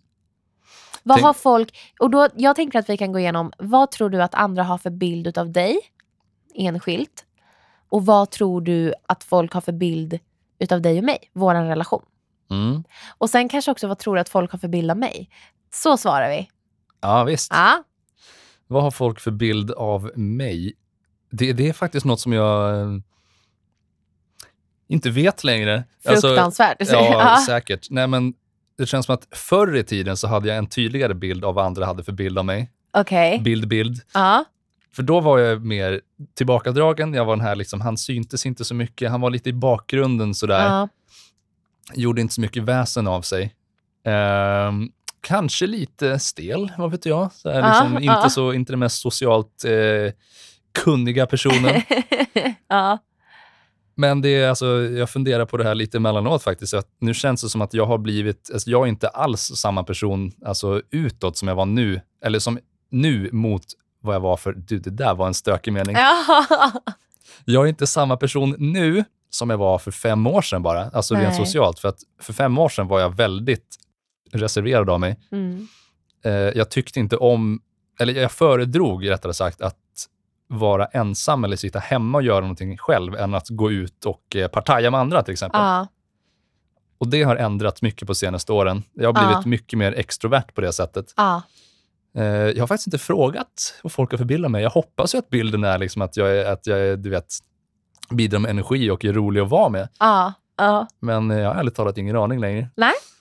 Vad 1.03 1.17
Tänk- 1.17 1.25
har 1.25 1.33
folk, 1.33 1.77
och 1.99 2.09
då, 2.09 2.27
jag 2.35 2.55
tänker 2.55 2.79
att 2.79 2.89
vi 2.89 2.97
kan 2.97 3.11
gå 3.11 3.19
igenom, 3.19 3.51
vad 3.57 3.91
tror 3.91 4.09
du 4.09 4.23
att 4.23 4.35
andra 4.35 4.63
har 4.63 4.77
för 4.77 4.89
bild 4.89 5.37
av 5.37 5.51
dig 5.51 5.79
enskilt? 6.55 7.25
Och 7.89 8.05
vad 8.05 8.29
tror 8.31 8.61
du 8.61 8.93
att 9.07 9.23
folk 9.23 9.53
har 9.53 9.61
för 9.61 9.71
bild 9.71 10.19
utav 10.59 10.81
dig 10.81 10.97
och 10.97 11.03
mig, 11.03 11.17
vår 11.33 11.53
relation? 11.53 12.05
Mm. 12.49 12.83
Och 13.17 13.29
sen 13.29 13.49
kanske 13.49 13.71
också 13.71 13.87
vad 13.87 13.97
tror 13.97 14.15
du 14.15 14.21
att 14.21 14.29
folk 14.29 14.51
har 14.51 14.59
för 14.59 14.67
bild 14.67 14.91
av 14.91 14.97
mig? 14.97 15.29
Så 15.73 15.97
svarar 15.97 16.29
vi. 16.29 16.49
Ja, 17.01 17.23
visst. 17.23 17.51
Ja. 17.53 17.83
Vad 18.67 18.83
har 18.83 18.91
folk 18.91 19.19
för 19.19 19.31
bild 19.31 19.71
av 19.71 20.11
mig? 20.15 20.73
Det, 21.31 21.53
det 21.53 21.69
är 21.69 21.73
faktiskt 21.73 22.05
något 22.05 22.19
som 22.19 22.33
jag 22.33 22.79
eh, 22.81 22.97
inte 24.87 25.09
vet 25.09 25.43
längre. 25.43 25.83
Alltså, 26.05 26.27
Fruktansvärt. 26.27 26.77
ja, 26.79 27.43
säkert. 27.47 27.87
Nej, 27.89 28.07
men 28.07 28.33
det 28.77 28.85
känns 28.85 29.05
som 29.05 29.15
att 29.15 29.27
förr 29.31 29.75
i 29.75 29.83
tiden 29.83 30.17
så 30.17 30.27
hade 30.27 30.47
jag 30.47 30.57
en 30.57 30.67
tydligare 30.67 31.13
bild 31.13 31.45
av 31.45 31.55
vad 31.55 31.65
andra 31.65 31.85
hade 31.85 32.03
för 32.03 32.11
bild 32.11 32.37
av 32.37 32.45
mig. 32.45 32.71
Okej. 32.93 33.39
Bild, 33.39 33.67
bild. 33.67 34.01
Ja. 34.13 34.45
För 34.95 35.03
då 35.03 35.19
var 35.19 35.39
jag 35.39 35.65
mer 35.65 36.01
tillbakadragen. 36.33 37.13
Jag 37.13 37.25
var 37.25 37.35
den 37.35 37.45
här, 37.45 37.55
liksom, 37.55 37.81
han 37.81 37.97
syntes 37.97 38.45
inte 38.45 38.65
så 38.65 38.75
mycket. 38.75 39.11
Han 39.11 39.21
var 39.21 39.29
lite 39.29 39.49
i 39.49 39.53
bakgrunden 39.53 40.35
sådär. 40.35 40.65
Ja. 40.65 40.89
Gjorde 41.93 42.21
inte 42.21 42.33
så 42.33 42.41
mycket 42.41 42.63
väsen 42.63 43.07
av 43.07 43.21
sig. 43.21 43.55
Ehm, 44.05 44.91
kanske 45.21 45.67
lite 45.67 46.19
stel, 46.19 46.71
vad 46.77 46.91
vet 46.91 47.05
jag. 47.05 47.31
Så 47.33 47.49
här, 47.49 47.69
liksom, 47.69 47.97
inte, 47.97 48.19
ja. 48.23 48.29
så, 48.29 48.53
inte 48.53 48.73
den 48.73 48.79
mest 48.79 49.01
socialt 49.01 49.65
eh, 49.65 50.13
kunniga 50.83 51.25
personen. 51.25 51.81
ja. 52.67 52.97
Men 53.95 54.21
det 54.21 54.29
är, 54.29 54.49
alltså, 54.49 54.65
jag 54.81 55.09
funderar 55.09 55.45
på 55.45 55.57
det 55.57 55.63
här 55.63 55.75
lite 55.75 55.97
emellanåt 55.97 56.43
faktiskt. 56.43 56.73
Att 56.73 56.87
nu 56.99 57.13
känns 57.13 57.41
det 57.41 57.49
som 57.49 57.61
att 57.61 57.73
jag 57.73 57.85
har 57.85 57.97
blivit, 57.97 58.49
alltså, 58.53 58.69
jag 58.69 58.83
är 58.83 58.87
inte 58.89 59.07
alls 59.07 59.41
samma 59.41 59.83
person 59.83 60.31
alltså, 60.45 60.81
utåt 60.91 61.37
som 61.37 61.47
jag 61.47 61.55
var 61.55 61.65
nu. 61.65 62.01
Eller 62.25 62.39
som 62.39 62.59
nu 62.89 63.29
mot 63.31 63.63
vad 64.01 64.15
jag 64.15 64.19
var 64.19 64.37
för, 64.37 64.53
du 64.53 64.79
det 64.79 64.89
där 64.89 65.15
var 65.15 65.27
en 65.27 65.33
stökig 65.33 65.73
mening. 65.73 65.95
ja. 65.95 66.71
Jag 67.45 67.63
är 67.65 67.69
inte 67.69 67.87
samma 67.87 68.17
person 68.17 68.55
nu 68.59 69.03
som 69.29 69.49
jag 69.49 69.57
var 69.57 69.79
för 69.79 69.91
fem 69.91 70.27
år 70.27 70.41
sedan 70.41 70.63
bara, 70.63 70.89
alltså 70.89 71.15
rent 71.15 71.27
Nej. 71.27 71.45
socialt. 71.45 71.79
För 71.79 71.89
att 71.89 71.99
för 72.21 72.33
fem 72.33 72.57
år 72.57 72.69
sedan 72.69 72.87
var 72.87 72.99
jag 72.99 73.15
väldigt 73.15 73.75
reserverad 74.31 74.89
av 74.89 74.99
mig. 74.99 75.19
Mm. 75.31 75.67
Eh, 76.25 76.31
jag 76.31 76.69
tyckte 76.69 76.99
inte 76.99 77.17
om, 77.17 77.61
eller 77.99 78.21
jag 78.21 78.31
föredrog 78.31 79.09
rättare 79.09 79.33
sagt 79.33 79.61
att 79.61 79.77
vara 80.47 80.85
ensam 80.85 81.43
eller 81.43 81.55
sitta 81.55 81.79
hemma 81.79 82.17
och 82.17 82.23
göra 82.23 82.39
någonting 82.41 82.77
själv 82.77 83.15
än 83.15 83.33
att 83.33 83.49
gå 83.49 83.71
ut 83.71 84.05
och 84.05 84.35
eh, 84.35 84.47
partaja 84.47 84.91
med 84.91 84.99
andra 84.99 85.23
till 85.23 85.31
exempel. 85.31 85.61
Ja. 85.61 85.87
Och 86.97 87.07
det 87.07 87.23
har 87.23 87.35
ändrats 87.35 87.81
mycket 87.81 88.07
på 88.07 88.15
senaste 88.15 88.53
åren. 88.53 88.83
Jag 88.93 89.07
har 89.13 89.13
blivit 89.13 89.45
Ja. 89.45 89.49
mycket 89.49 89.79
mer 89.79 89.91
extrovert 89.93 90.53
på 90.55 90.61
det 90.61 90.73
sättet. 90.73 91.13
Ja. 91.17 91.41
Eh, 92.15 92.23
jag 92.25 92.59
har 92.59 92.67
faktiskt 92.67 92.87
inte 92.87 92.97
frågat 92.97 93.79
vad 93.83 93.91
folk 93.91 94.11
har 94.11 94.17
för 94.17 94.25
bild 94.25 94.45
av 94.45 94.51
mig. 94.51 94.63
Jag 94.63 94.69
hoppas 94.69 95.15
ju 95.15 95.19
att 95.19 95.29
bilden 95.29 95.63
är 95.63 95.77
liksom 95.77 96.01
att 96.01 96.17
jag 96.17 96.37
är, 96.37 96.45
att 96.45 96.67
jag 96.67 96.79
är, 96.79 96.97
du 96.97 97.09
vet, 97.09 97.25
bidrar 98.09 98.39
med 98.39 98.49
energi 98.51 98.89
och 98.89 99.05
är 99.05 99.13
rolig 99.13 99.41
att 99.41 99.49
vara 99.49 99.69
med. 99.69 99.89
Men 100.99 101.31
eh, 101.31 101.39
jag 101.39 101.47
har 101.53 101.55
ärligt 101.55 101.75
talat 101.75 101.97
ingen 101.97 102.15
aning 102.15 102.39
längre. 102.39 102.69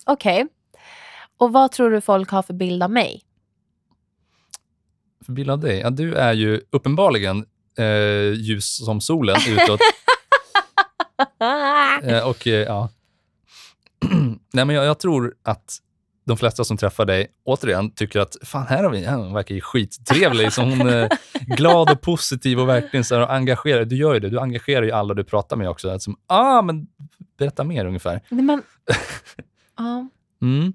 Okej. 0.07 0.47
Och 1.41 1.53
vad 1.53 1.73
tror 1.73 1.91
du 1.91 2.01
folk 2.01 2.31
har 2.31 2.43
för 2.43 2.55
bild 2.55 2.83
av 2.83 2.91
mig? 2.91 3.23
För 5.27 5.33
bild 5.33 5.51
av 5.51 5.59
dig? 5.59 5.79
Ja, 5.79 5.91
du 5.91 6.15
är 6.15 6.33
ju 6.33 6.61
uppenbarligen 6.71 7.45
eh, 7.79 8.33
ljus 8.33 8.85
som 8.85 9.01
solen 9.01 9.37
utåt. 9.49 9.81
Eh, 12.03 12.29
och 12.29 12.47
eh, 12.47 12.53
ja. 12.55 12.89
Nej, 14.53 14.65
men 14.65 14.77
jag, 14.77 14.85
jag 14.85 14.99
tror 14.99 15.35
att 15.43 15.79
de 16.27 16.37
flesta 16.37 16.65
som 16.65 16.77
träffar 16.77 17.05
dig, 17.05 17.27
återigen, 17.45 17.91
tycker 17.91 18.21
att 18.21 18.37
fan, 18.43 18.67
här 18.67 18.85
har 18.85 18.91
vi, 18.91 19.07
hon 19.07 19.35
verkar 19.35 19.55
ju 19.55 19.61
skittrevlig. 19.61 20.53
Så 20.53 20.63
hon 20.63 20.81
är 20.81 21.09
glad 21.57 21.91
och 21.91 22.01
positiv 22.01 22.61
och 22.61 22.69
verkligen 22.69 23.05
så 23.05 23.15
här, 23.15 23.23
och 23.23 23.33
engagerad. 23.33 23.89
Du 23.89 23.97
gör 23.97 24.15
ju 24.15 24.21
det, 24.21 24.29
du 24.29 24.41
engagerar 24.41 24.83
ju 24.83 24.91
alla 24.91 25.15
du 25.15 25.25
pratar 25.25 25.57
med 25.57 25.69
också. 25.69 25.99
Som, 25.99 26.17
ah, 26.27 26.63
men 26.63 26.87
berätta 27.39 27.65
mer 27.65 27.85
ungefär. 27.85 28.21
Nej, 28.29 28.45
men... 28.45 28.63
Ja, 29.77 30.09
Mm. 30.43 30.73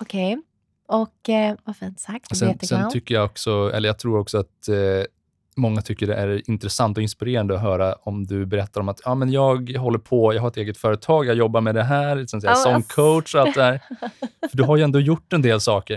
Okej. 0.00 0.38
Och 0.88 1.28
eh, 1.28 1.56
vad 1.64 1.76
fint 1.76 2.00
sagt. 2.00 2.36
Sen, 2.36 2.58
sen 2.58 2.90
tycker 2.90 3.14
jag 3.14 3.24
också, 3.24 3.70
eller 3.74 3.88
jag 3.88 3.98
tror 3.98 4.18
också 4.18 4.38
att 4.38 4.68
eh, 4.68 5.04
många 5.56 5.82
tycker 5.82 6.06
det 6.06 6.14
är 6.14 6.50
intressant 6.50 6.96
och 6.96 7.02
inspirerande 7.02 7.54
att 7.54 7.60
höra 7.60 7.94
om 7.94 8.26
du 8.26 8.46
berättar 8.46 8.80
om 8.80 8.88
att 8.88 9.00
ja, 9.04 9.14
men 9.14 9.30
jag 9.30 9.76
håller 9.76 9.98
på, 9.98 10.34
jag 10.34 10.40
har 10.40 10.48
ett 10.48 10.56
eget 10.56 10.78
företag, 10.78 11.26
jag 11.26 11.36
jobbar 11.36 11.60
med 11.60 11.74
det 11.74 11.82
här, 11.82 12.16
där, 12.16 12.40
Ja, 12.48 12.54
som 12.54 12.82
coach 12.82 13.34
och 13.34 13.40
allt 13.40 13.54
det 13.54 13.62
här. 13.62 13.80
För 14.50 14.56
du 14.56 14.62
har 14.62 14.76
ju 14.76 14.82
ändå 14.82 15.00
gjort 15.00 15.32
en 15.32 15.42
del 15.42 15.60
saker. 15.60 15.94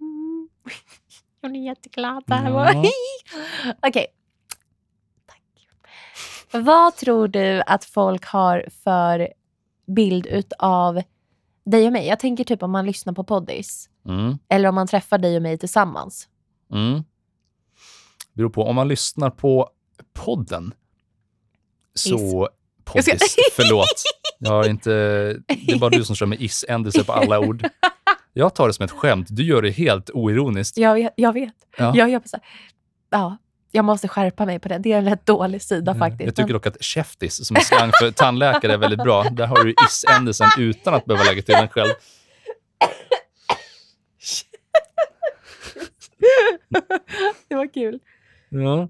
Mm. 0.00 0.48
Jag 1.40 1.50
blir 1.50 1.64
jätteglad. 1.64 2.24
Där. 2.26 2.50
Ja. 2.50 2.84
Okej. 3.86 4.06
Tack. 5.26 5.42
Vad 6.62 6.96
tror 6.96 7.28
du 7.28 7.62
att 7.66 7.84
folk 7.84 8.24
har 8.24 8.64
för 8.84 9.28
bild 9.86 10.26
utav 10.26 11.02
dig 11.70 11.86
och 11.86 11.92
mig? 11.92 12.06
Jag 12.06 12.18
tänker 12.20 12.44
typ 12.44 12.62
om 12.62 12.70
man 12.70 12.86
lyssnar 12.86 13.12
på 13.12 13.24
poddis. 13.24 13.88
Mm. 14.08 14.38
Eller 14.48 14.68
om 14.68 14.74
man 14.74 14.86
träffar 14.86 15.18
dig 15.18 15.36
och 15.36 15.42
mig 15.42 15.58
tillsammans. 15.58 16.28
Mm. 16.72 17.02
Beror 18.32 18.50
på, 18.50 18.64
om 18.64 18.74
man 18.76 18.88
lyssnar 18.88 19.30
på 19.30 19.70
podden 20.12 20.74
så... 21.94 22.08
Jag 22.10 22.20
ska- 22.20 23.12
Poddis, 23.12 23.36
förlåt. 23.56 24.02
Jag 24.38 24.50
har 24.50 24.68
inte, 24.68 24.90
det 25.46 25.72
är 25.72 25.78
bara 25.78 25.90
du 25.90 26.04
som 26.04 26.16
kör 26.16 26.26
med 26.26 26.40
is-ändelse 26.42 27.04
på 27.04 27.12
alla 27.12 27.38
ord. 27.40 27.68
Jag 28.32 28.54
tar 28.54 28.66
det 28.66 28.72
som 28.72 28.84
ett 28.84 28.90
skämt. 28.90 29.26
Du 29.30 29.42
gör 29.44 29.62
det 29.62 29.70
helt 29.70 30.10
oironiskt. 30.10 30.76
Jag 30.76 30.94
vet. 30.94 31.12
Jag, 31.16 31.32
vet. 31.32 31.54
Ja. 31.78 31.92
jag 31.96 32.10
gör 32.10 32.22
så 32.24 32.36
här. 32.36 32.46
Ja, 33.10 33.36
jag 33.72 33.84
måste 33.84 34.08
skärpa 34.08 34.46
mig 34.46 34.58
på 34.58 34.68
det. 34.68 34.78
Det 34.78 34.92
är 34.92 34.98
en 34.98 35.04
rätt 35.04 35.26
dålig 35.26 35.62
sida 35.62 35.94
faktiskt. 35.94 36.26
Jag 36.26 36.34
tycker 36.34 36.52
dock 36.52 36.66
att 36.66 36.82
käftis, 36.82 37.46
som 37.46 37.56
är 37.56 37.60
slang 37.60 37.90
för 38.00 38.10
tandläkare, 38.10 38.72
är 38.72 38.76
väldigt 38.78 39.02
bra. 39.02 39.22
Där 39.22 39.46
har 39.46 39.64
du 39.64 39.70
is-ändelsen 39.70 40.48
utan 40.58 40.94
att 40.94 41.04
behöva 41.04 41.24
lägga 41.24 41.42
till 41.42 41.54
den 41.54 41.68
själv. 41.68 41.90
Det 47.48 47.54
var 47.54 47.74
kul. 47.74 47.98
Ja. 48.48 48.88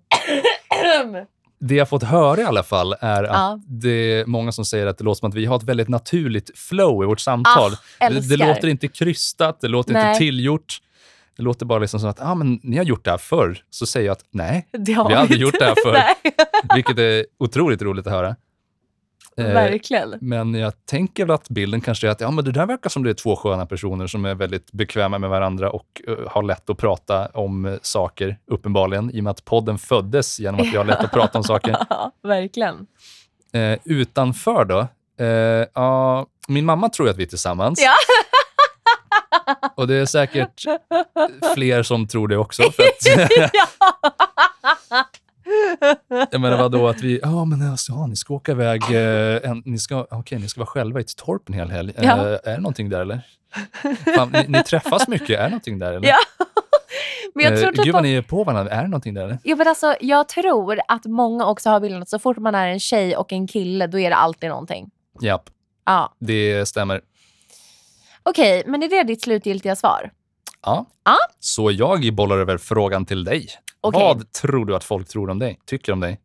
Det 1.61 1.74
jag 1.74 1.89
fått 1.89 2.03
höra 2.03 2.41
i 2.41 2.45
alla 2.45 2.62
fall 2.62 2.95
är 3.01 3.24
att 3.24 3.31
Ja. 3.31 3.61
det 3.66 3.91
är 4.20 4.26
många 4.26 4.53
som 4.53 4.64
säger 4.64 4.87
att 4.87 4.99
det 4.99 5.05
låter 5.05 5.18
som 5.18 5.28
att 5.28 5.35
vi 5.35 5.47
har 5.47 5.57
ett 5.57 5.62
väldigt 5.62 5.89
naturligt 5.89 6.59
flow 6.59 7.03
i 7.03 7.07
vårt 7.07 7.20
samtal. 7.20 7.72
Ah, 7.99 8.09
det, 8.09 8.28
det 8.28 8.37
låter 8.37 8.68
inte 8.68 8.89
krystat, 8.89 9.61
det 9.61 9.68
låter 9.68 9.93
Nej. 9.93 10.09
inte 10.09 10.18
tillgjort. 10.18 10.78
Det 11.41 11.45
låter 11.45 11.66
bara 11.66 11.78
liksom 11.78 12.01
som 12.01 12.11
att 12.11 12.20
ah, 12.22 12.34
men 12.34 12.61
ni 12.62 12.76
har 12.76 12.84
gjort 12.84 13.05
det 13.05 13.11
här 13.11 13.18
förr. 13.18 13.64
Så 13.70 13.86
säger 13.86 14.07
jag 14.07 14.12
att 14.12 14.24
nej, 14.30 14.68
Det 14.72 14.93
har 14.93 15.09
vi 15.09 15.14
har 15.14 15.20
aldrig 15.20 15.41
gjort 15.41 15.59
det 15.59 15.64
här 15.64 15.74
förr. 15.84 15.99
Vilket 16.74 16.99
är 16.99 17.26
otroligt 17.38 17.82
roligt 17.82 18.07
att 18.07 18.12
höra. 18.12 18.36
Eh, 19.36 19.45
verkligen. 19.45 20.14
Men 20.20 20.55
jag 20.55 20.86
tänker 20.86 21.34
att 21.34 21.49
bilden 21.49 21.80
kanske 21.80 22.07
är 22.07 22.11
att 22.11 22.20
ja, 22.20 22.30
men 22.30 22.45
det 22.45 22.53
där 22.53 22.66
verkar 22.66 22.91
som 22.91 23.03
det 23.03 23.11
är 23.11 23.14
två 23.14 23.36
sköna 23.36 23.66
personer 23.66 24.07
som 24.07 24.24
är 24.24 24.34
väldigt 24.34 24.72
bekväma 24.72 25.18
med 25.18 25.30
varandra 25.30 25.70
och 25.70 26.03
eh, 26.09 26.14
har 26.28 26.43
lätt 26.43 26.70
att 26.70 26.78
prata 26.78 27.26
om 27.26 27.66
eh, 27.66 27.74
saker, 27.82 28.38
uppenbarligen, 28.47 29.11
i 29.11 29.20
och 29.20 29.24
med 29.24 29.30
att 29.30 29.45
podden 29.45 29.78
föddes 29.78 30.41
genom 30.41 30.61
att 30.61 30.72
vi 30.72 30.76
har 30.76 30.84
lätt 30.84 31.05
att 31.05 31.12
prata 31.12 31.38
om 31.38 31.45
saker. 31.45 31.76
Verkligen. 32.22 32.86
Eh, 33.53 33.78
utanför 33.84 34.64
då? 34.64 34.86
Eh, 35.24 35.66
ja, 35.74 36.26
min 36.49 36.64
mamma 36.64 36.88
tror 36.88 37.09
att 37.09 37.16
vi 37.16 37.22
är 37.22 37.26
tillsammans. 37.26 37.82
Ja. 37.84 37.93
Och 39.75 39.87
det 39.87 39.95
är 39.95 40.07
säkert 40.07 40.65
fler 41.55 41.83
som 41.83 42.09
tror 42.09 42.29
det 42.29 42.37
också. 42.37 42.63
För 42.63 42.83
att, 42.83 43.51
jag 46.31 46.41
menar 46.41 46.59
vadå, 46.59 46.89
att 46.89 47.01
vi, 47.01 47.21
ja 47.23 47.45
men 47.45 47.71
alltså, 47.71 47.93
ja, 47.93 48.07
ni 48.07 48.17
ska 48.17 48.35
åka 48.35 48.53
iväg, 48.53 48.83
eh, 48.83 49.51
en, 49.51 49.63
ni, 49.67 49.79
ska, 49.79 50.07
okej, 50.11 50.39
ni 50.39 50.49
ska 50.49 50.61
vara 50.61 50.67
själva 50.67 51.01
i 51.01 51.03
ett 51.03 51.17
torp 51.17 51.49
en 51.49 51.55
hel 51.55 51.71
helg. 51.71 51.93
Eh, 51.97 52.05
Ja. 52.05 52.17
är 52.27 52.53
det 52.53 52.61
någonting 52.61 52.89
där 52.89 53.01
eller? 53.01 53.21
Fan, 54.17 54.31
ni, 54.33 54.45
ni 54.49 54.63
träffas 54.63 55.09
mycket, 55.09 55.31
är 55.39 55.43
det 55.43 55.49
någonting 55.49 55.79
där 55.79 55.93
eller? 55.93 56.09
Ja. 56.09 56.17
Men 57.35 57.45
jag 57.45 57.53
Eh, 57.53 57.59
tror 57.61 57.73
Gud 57.73 57.85
typ 57.85 57.93
vad 57.93 58.01
att, 58.01 58.05
ni 58.05 58.15
är 58.15 58.23
på 58.23 58.45
varandra, 58.45 58.73
är 58.73 58.83
det 58.83 58.89
någonting 58.89 59.15
där 59.15 59.25
eller? 59.25 59.39
ja, 59.45 59.57
men 59.57 59.69
alltså, 59.69 59.95
jag 60.01 60.29
tror 60.29 60.81
att 60.89 61.05
många 61.05 61.47
också 61.47 61.71
har 61.71 61.81
bilden 61.81 62.03
att 62.03 62.09
så 62.09 62.19
fort 62.19 62.37
man 62.39 62.55
är 62.55 62.69
en 62.69 62.81
tjej 62.81 63.17
och 63.17 63.33
en 63.33 63.47
kille, 63.47 63.87
då 63.87 63.99
är 63.99 64.11
det 64.11 64.17
alltid 64.17 64.49
någonting. 64.49 64.91
Japp, 65.21 65.43
Ja. 65.87 66.15
det 66.19 66.67
stämmer. 66.69 67.01
Okej, 68.23 68.62
men 68.66 68.83
är 68.83 68.89
det 68.89 69.03
ditt 69.03 69.23
slutgiltiga 69.23 69.77
svar? 69.77 70.11
Ja. 70.62 70.87
Ja. 71.05 71.16
Så 71.39 71.71
jag 71.71 72.14
bollar 72.14 72.39
över 72.39 72.59
frågan 72.59 73.07
till 73.07 73.25
dig. 73.25 73.49
Okej. 73.81 74.03
Vad 74.03 74.33
tror 74.33 74.66
du 74.66 74.77
att 74.77 74.85
folk 74.85 75.09
tror 75.09 75.31
om 75.31 75.39
dig? 75.39 75.61
Tycker 75.66 75.93
om 75.93 76.01
dig? 76.01 76.21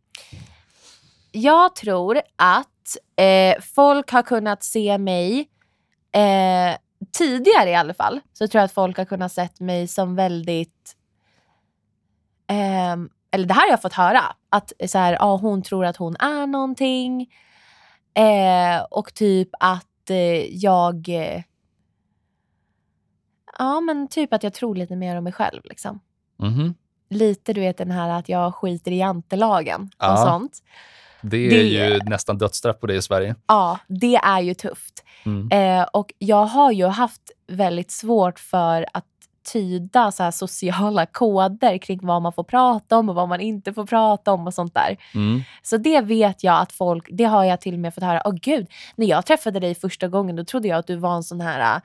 Jag 1.32 1.76
tror 1.76 2.22
att 2.36 2.98
eh, 3.16 3.62
folk 3.76 4.12
har 4.12 4.22
kunnat 4.22 4.64
se 4.64 4.98
mig, 4.98 5.40
eh, 6.12 6.78
tidigare 7.18 7.70
i 7.70 7.76
alla 7.76 7.94
fall, 7.94 8.20
så 8.34 8.48
tror 8.48 8.60
jag 8.60 8.66
att 8.66 8.72
folk 8.72 8.98
har 8.98 9.06
kunnat 9.06 9.32
sett 9.32 9.60
mig 9.60 9.88
som 9.88 10.16
väldigt, 10.16 10.96
ehm, 12.48 13.10
eller 13.32 13.46
det 13.46 13.54
här 13.54 13.62
har 13.62 13.70
jag 13.70 13.82
fått 13.82 13.94
höra, 13.94 14.22
att 14.50 14.74
så 14.88 14.98
här, 14.98 15.14
ja, 15.14 15.36
hon 15.36 15.62
tror 15.64 15.86
att 15.86 15.98
hon 15.98 16.16
är 16.16 16.48
någonting 16.48 17.22
eh, 18.14 18.84
och 18.92 19.14
typ 19.14 19.50
att 19.60 20.10
eh, 20.10 20.56
jag, 20.56 21.10
eh, 21.10 21.42
ja 23.60 23.80
men 23.80 24.08
typ 24.08 24.34
att 24.34 24.44
jag 24.44 24.54
tror 24.54 24.76
lite 24.76 24.96
mer 24.96 25.16
om 25.18 25.24
mig 25.24 25.34
själv 25.34 25.62
liksom. 25.64 26.00
Mhm. 26.40 26.76
Lite 27.10 27.54
du 27.54 27.62
vet 27.62 27.78
den 27.78 27.92
här 27.92 28.10
att 28.10 28.30
jag 28.30 28.56
skiter 28.56 28.92
i 28.92 28.98
jantelagen 28.98 29.90
Ja. 30.00 30.12
och 30.14 30.20
sånt. 30.20 30.60
Det 31.22 31.38
är 31.38 31.50
Det- 31.50 31.64
ju 31.64 32.00
nästan 32.06 32.38
dödsstraff 32.38 32.80
på 32.80 32.88
det 32.88 32.96
i 32.96 33.02
Sverige. 33.02 33.36
Ja, 33.48 33.80
det 33.88 34.16
är 34.16 34.40
ju 34.42 34.54
tufft. 34.54 35.04
Mm. 35.26 35.80
Eh, 35.80 35.88
och 35.94 36.14
jag 36.18 36.46
har 36.46 36.72
ju 36.72 36.86
haft 36.88 37.22
väldigt 37.48 37.92
svårt 37.92 38.40
för 38.40 38.86
att 38.94 39.06
tyda 39.54 40.12
så 40.12 40.32
sociala 40.32 41.06
koder 41.12 41.78
kring 41.78 42.00
vad 42.04 42.22
man 42.22 42.34
får 42.34 42.44
prata 42.44 42.98
om 42.98 43.10
och 43.10 43.16
vad 43.16 43.30
man 43.30 43.42
inte 43.42 43.74
får 43.74 43.86
prata 43.86 44.34
om 44.34 44.48
och 44.48 44.54
sånt 44.54 44.74
där. 44.74 44.98
Mm. 45.16 45.42
Så 45.64 45.78
det 45.78 46.02
vet 46.02 46.44
jag 46.44 46.60
att 46.62 46.72
folk, 46.72 47.08
det 47.12 47.24
har 47.24 47.44
jag 47.44 47.62
till 47.62 47.74
och 47.74 47.80
med 47.80 47.94
fått 47.94 48.04
höra. 48.04 48.22
Åh 48.26 48.34
gud, 48.42 48.68
när 48.96 49.06
jag 49.08 49.26
träffade 49.26 49.60
dig 49.60 49.76
första 49.76 50.08
gången 50.08 50.36
då 50.36 50.44
trodde 50.46 50.68
jag 50.68 50.78
att 50.80 50.88
du 50.88 50.96
var 50.96 51.16
en 51.16 51.24
sån 51.24 51.42
här 51.42 51.82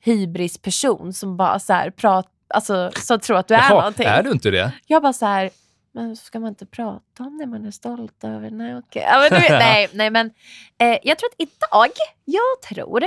hybrisperson 0.00 1.12
som 1.12 1.36
bara 1.36 1.58
så 1.58 1.72
här 1.72 1.90
prat, 1.90 2.28
alltså 2.48 2.90
så 2.96 3.18
tror 3.18 3.36
att 3.38 3.48
du 3.48 3.54
är 3.54 3.58
Jaha, 3.58 3.74
någonting. 3.78 4.06
är 4.06 4.22
du 4.22 4.30
inte 4.30 4.50
det? 4.50 4.72
Jag 4.86 5.02
bara 5.02 5.12
så 5.12 5.26
här, 5.26 5.50
men 5.92 6.16
ska 6.16 6.40
man 6.40 6.48
inte 6.48 6.66
prata 6.66 7.22
om 7.24 7.38
det 7.38 7.46
man 7.46 7.66
är 7.66 7.70
stolt 7.70 8.24
över? 8.24 8.50
Nej, 8.50 8.76
okej. 8.76 9.02
Ja, 9.06 9.18
men 9.30 9.40
vet, 9.40 9.50
nej, 9.50 9.88
nej, 9.94 10.10
men 10.10 10.30
eh, 10.78 10.98
jag 11.02 11.18
tror 11.18 11.28
att 11.28 11.40
idag, 11.48 11.90
jag 12.24 12.62
tror 12.68 13.04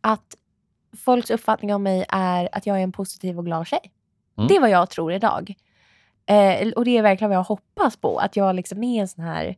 att 0.00 0.36
folks 1.04 1.30
uppfattning 1.30 1.74
om 1.74 1.82
mig 1.82 2.04
är 2.08 2.48
att 2.52 2.66
jag 2.66 2.78
är 2.78 2.82
en 2.82 2.92
positiv 2.92 3.38
och 3.38 3.44
glad 3.44 3.66
tjej. 3.66 3.92
Mm. 4.38 4.48
Det 4.48 4.56
är 4.56 4.60
vad 4.60 4.70
jag 4.70 4.90
tror 4.90 5.12
idag. 5.12 5.54
Eh, 6.26 6.68
och 6.68 6.84
det 6.84 6.98
är 6.98 7.02
verkligen 7.02 7.28
vad 7.28 7.36
jag 7.38 7.44
hoppas 7.44 7.96
på, 7.96 8.18
att 8.18 8.36
jag 8.36 8.54
liksom 8.54 8.84
är 8.84 9.00
en 9.00 9.08
sån 9.08 9.24
här, 9.24 9.56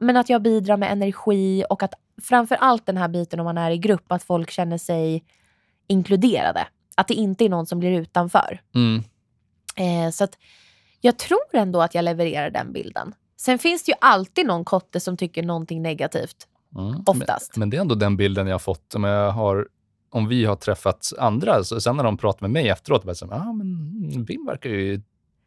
men 0.00 0.16
att 0.16 0.28
jag 0.28 0.42
bidrar 0.42 0.76
med 0.76 0.92
energi 0.92 1.64
och 1.70 1.82
att 1.82 1.94
framför 2.22 2.54
allt 2.54 2.86
den 2.86 2.96
här 2.96 3.08
biten 3.08 3.40
om 3.40 3.44
man 3.44 3.58
är 3.58 3.70
i 3.70 3.78
grupp, 3.78 4.12
att 4.12 4.22
folk 4.22 4.50
känner 4.50 4.78
sig 4.78 5.24
inkluderade. 5.86 6.66
Att 6.94 7.08
det 7.08 7.14
inte 7.14 7.44
är 7.44 7.48
någon 7.48 7.66
som 7.66 7.78
blir 7.78 8.00
utanför. 8.00 8.60
Mm. 8.74 9.02
Eh, 9.76 10.10
så 10.10 10.24
att 10.24 10.38
jag 11.00 11.18
tror 11.18 11.40
ändå 11.52 11.82
att 11.82 11.94
jag 11.94 12.04
levererar 12.04 12.50
den 12.50 12.72
bilden. 12.72 13.14
Sen 13.36 13.58
finns 13.58 13.84
det 13.84 13.92
ju 13.92 13.96
alltid 14.00 14.46
någon 14.46 14.64
kotte 14.64 15.00
som 15.00 15.16
tycker 15.16 15.42
någonting 15.42 15.82
negativt. 15.82 16.36
Mm. 16.76 17.02
Oftast. 17.06 17.56
Men, 17.56 17.60
men 17.60 17.70
det 17.70 17.76
är 17.76 17.80
ändå 17.80 17.94
den 17.94 18.16
bilden 18.16 18.46
jag 18.46 18.54
har 18.54 18.58
fått. 18.58 18.94
Om, 18.94 19.04
jag 19.04 19.30
har, 19.30 19.68
om 20.10 20.28
vi 20.28 20.44
har 20.44 20.56
träffat 20.56 21.12
andra, 21.18 21.64
så 21.64 21.80
sen 21.80 21.96
när 21.96 22.04
de 22.04 22.18
pratar 22.18 22.40
med 22.40 22.50
mig 22.50 22.68
efteråt, 22.68 23.04
bara 23.04 23.14
så, 23.14 23.26
ah, 23.26 23.52
men 23.52 24.24
Bim 24.24 24.46
verkar 24.46 24.70
ju 24.70 25.02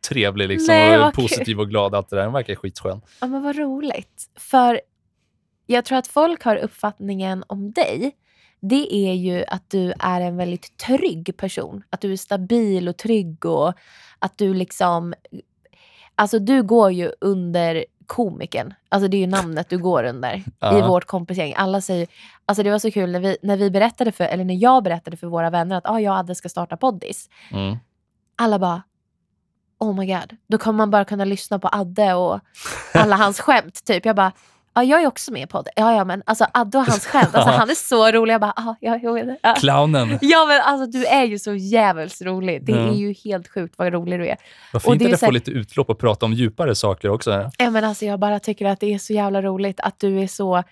trevlig 0.09 0.47
liksom, 0.47 0.75
Nej, 0.75 0.97
och 0.97 1.03
vad 1.03 1.15
kul." 1.15 1.23
positiv 1.23 1.59
och 1.59 1.69
glad. 1.69 1.95
Allt 1.95 2.09
det 2.09 2.15
där. 2.15 2.23
Den 2.23 2.33
verkar 2.33 2.55
skitskön. 2.55 3.01
Ja 3.21 3.27
men 3.27 3.43
vad 3.43 3.55
roligt. 3.55 4.29
För 4.35 4.81
jag 5.71 5.85
tror 5.85 5.97
att 5.97 6.07
folk 6.07 6.43
har 6.43 6.55
uppfattningen 6.55 7.43
om 7.47 7.71
dig. 7.71 8.15
Det 8.59 8.95
är 8.95 9.13
ju 9.13 9.45
att 9.47 9.69
du 9.69 9.93
är 9.99 10.21
en 10.21 10.37
väldigt 10.37 10.77
trygg 10.77 11.37
person. 11.37 11.83
Att 11.89 12.01
du 12.01 12.11
är 12.11 12.17
stabil 12.17 12.87
och 12.87 12.97
trygg 12.97 13.45
och 13.45 13.73
att 14.19 14.37
du 14.37 14.53
liksom... 14.53 15.13
Alltså 16.15 16.39
du 16.39 16.63
går 16.63 16.91
ju 16.91 17.11
under 17.21 17.85
komikern. 18.05 18.73
Alltså 18.89 19.07
det 19.07 19.17
är 19.17 19.19
ju 19.19 19.27
namnet 19.27 19.69
du 19.69 19.77
går 19.77 20.03
under 20.03 20.33
i 20.37 20.43
Ja. 20.59 20.87
vårt 20.87 21.05
kompisgäng. 21.05 21.53
Alla 21.57 21.81
säger... 21.81 22.07
Alltså 22.45 22.63
det 22.63 22.71
var 22.71 22.79
så 22.79 22.91
kul 22.91 23.11
när 23.11 23.19
vi, 23.19 23.37
när 23.41 23.57
vi 23.57 23.71
berättade 23.71 24.11
för, 24.11 24.23
eller 24.23 24.43
när 24.43 24.55
jag 24.55 24.83
berättade 24.83 25.17
för 25.17 25.27
våra 25.27 25.49
vänner 25.49 25.77
att 25.77 25.89
ah, 25.89 25.99
jag 25.99 26.11
och 26.13 26.19
Adde 26.19 26.35
ska 26.35 26.49
starta 26.49 26.77
poddis. 26.77 27.29
Mm. 27.51 27.77
Alla 28.35 28.59
bara 28.59 28.81
Oh 29.79 29.95
my 29.95 30.05
god, 30.05 30.37
då 30.47 30.57
kommer 30.57 30.77
man 30.77 30.89
bara 30.91 31.05
kunna 31.05 31.25
lyssna 31.25 31.59
på 31.59 31.69
Adde 31.71 32.13
och 32.13 32.39
alla 32.93 33.15
hans 33.15 33.39
skämt. 33.39 33.85
Typ. 33.85 34.05
Jag 34.05 34.15
bara, 34.15 34.31
ja 34.73 34.83
jag 34.83 35.01
är 35.03 35.07
också 35.07 35.31
med 35.31 35.49
på 35.49 35.61
det. 35.61 35.71
Ja, 35.75 35.95
ja 35.95 36.03
men 36.05 36.23
alltså 36.25 36.45
Adde 36.53 36.77
och 36.77 36.85
hans 36.85 37.05
skämt, 37.05 37.35
alltså, 37.35 37.51
han 37.51 37.69
är 37.69 37.75
så 37.75 38.11
rolig. 38.11 38.33
Jag 38.33 38.41
bara, 38.41 38.53
ah, 38.55 38.75
ja, 38.79 38.99
jag 39.03 39.13
vet 39.13 39.25
det. 39.25 39.37
Ja. 39.43 39.53
Clownen. 39.57 40.19
ja 40.21 40.45
men 40.45 40.61
alltså 40.61 40.85
du 40.99 41.05
är 41.05 41.23
ju 41.23 41.39
så 41.39 41.53
jävligt 41.53 42.21
rolig. 42.21 42.65
Det 42.65 42.71
Ja. 42.71 42.77
är 42.87 42.93
ju 42.93 43.13
helt 43.13 43.47
sjukt 43.47 43.73
vad 43.77 43.93
rolig 43.93 44.19
du 44.19 44.27
är. 44.27 44.37
Vad 44.73 44.85
Och 44.85 44.91
fint 44.91 44.99
det 44.99 45.05
är 45.05 45.07
att 45.07 45.11
jag 45.11 45.19
får 45.19 45.27
här- 45.27 45.33
lite 45.33 45.51
utlopp 45.51 45.89
och 45.89 45.99
prata 45.99 46.25
om 46.25 46.33
djupare 46.33 46.75
saker 46.75 47.09
också. 47.09 47.49
Ja, 47.57 47.69
men 47.69 47.83
alltså, 47.83 48.05
jag 48.05 48.19
bara 48.19 48.39
tycker 48.39 48.65
att 48.65 48.79
det 48.79 48.93
är 48.93 48.97
så 48.99 49.13
jävla 49.13 49.41
roligt 49.41 49.79
att 49.79 49.99
du 49.99 50.19
är 50.21 50.27
så 50.27 50.63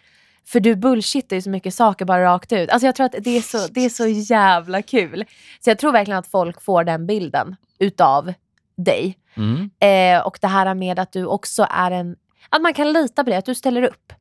för 0.48 0.60
du 0.60 0.76
bullshittar 0.76 1.36
ju 1.36 1.42
så 1.42 1.50
mycket 1.50 1.74
saker 1.74 2.06
bara 2.06 2.24
rakt 2.24 2.52
ut. 2.52 2.70
Alltså 2.70 2.86
jag 2.86 2.96
tror 2.96 3.06
att 3.06 3.16
det 3.20 3.38
är, 3.38 3.42
så, 3.42 3.58
det 3.72 3.86
är 3.86 3.90
så 3.90 4.08
jävla 4.08 4.82
kul. 4.82 5.26
Så 5.60 5.70
jag 5.70 5.80
tror 5.80 5.92
verkligen 5.92 6.18
att 6.20 6.28
folk 6.28 6.62
får 6.62 6.84
den 6.84 7.08
bilden 7.08 7.56
utav 7.80 8.34
dig. 8.78 9.18
Mm. 9.38 9.70
Eh, 9.80 10.26
och 10.26 10.38
det 10.42 10.48
här 10.48 10.74
med 10.74 11.00
att 11.00 11.12
du 11.12 11.26
också 11.26 11.68
är 11.70 11.92
en... 11.92 12.16
Att 12.50 12.62
man 12.62 12.74
kan 12.74 12.94
lita 12.94 13.24
på 13.24 13.30
det, 13.30 13.38
att 13.38 13.46
du 13.46 13.56
ställer 13.56 13.84
upp. 13.84 14.14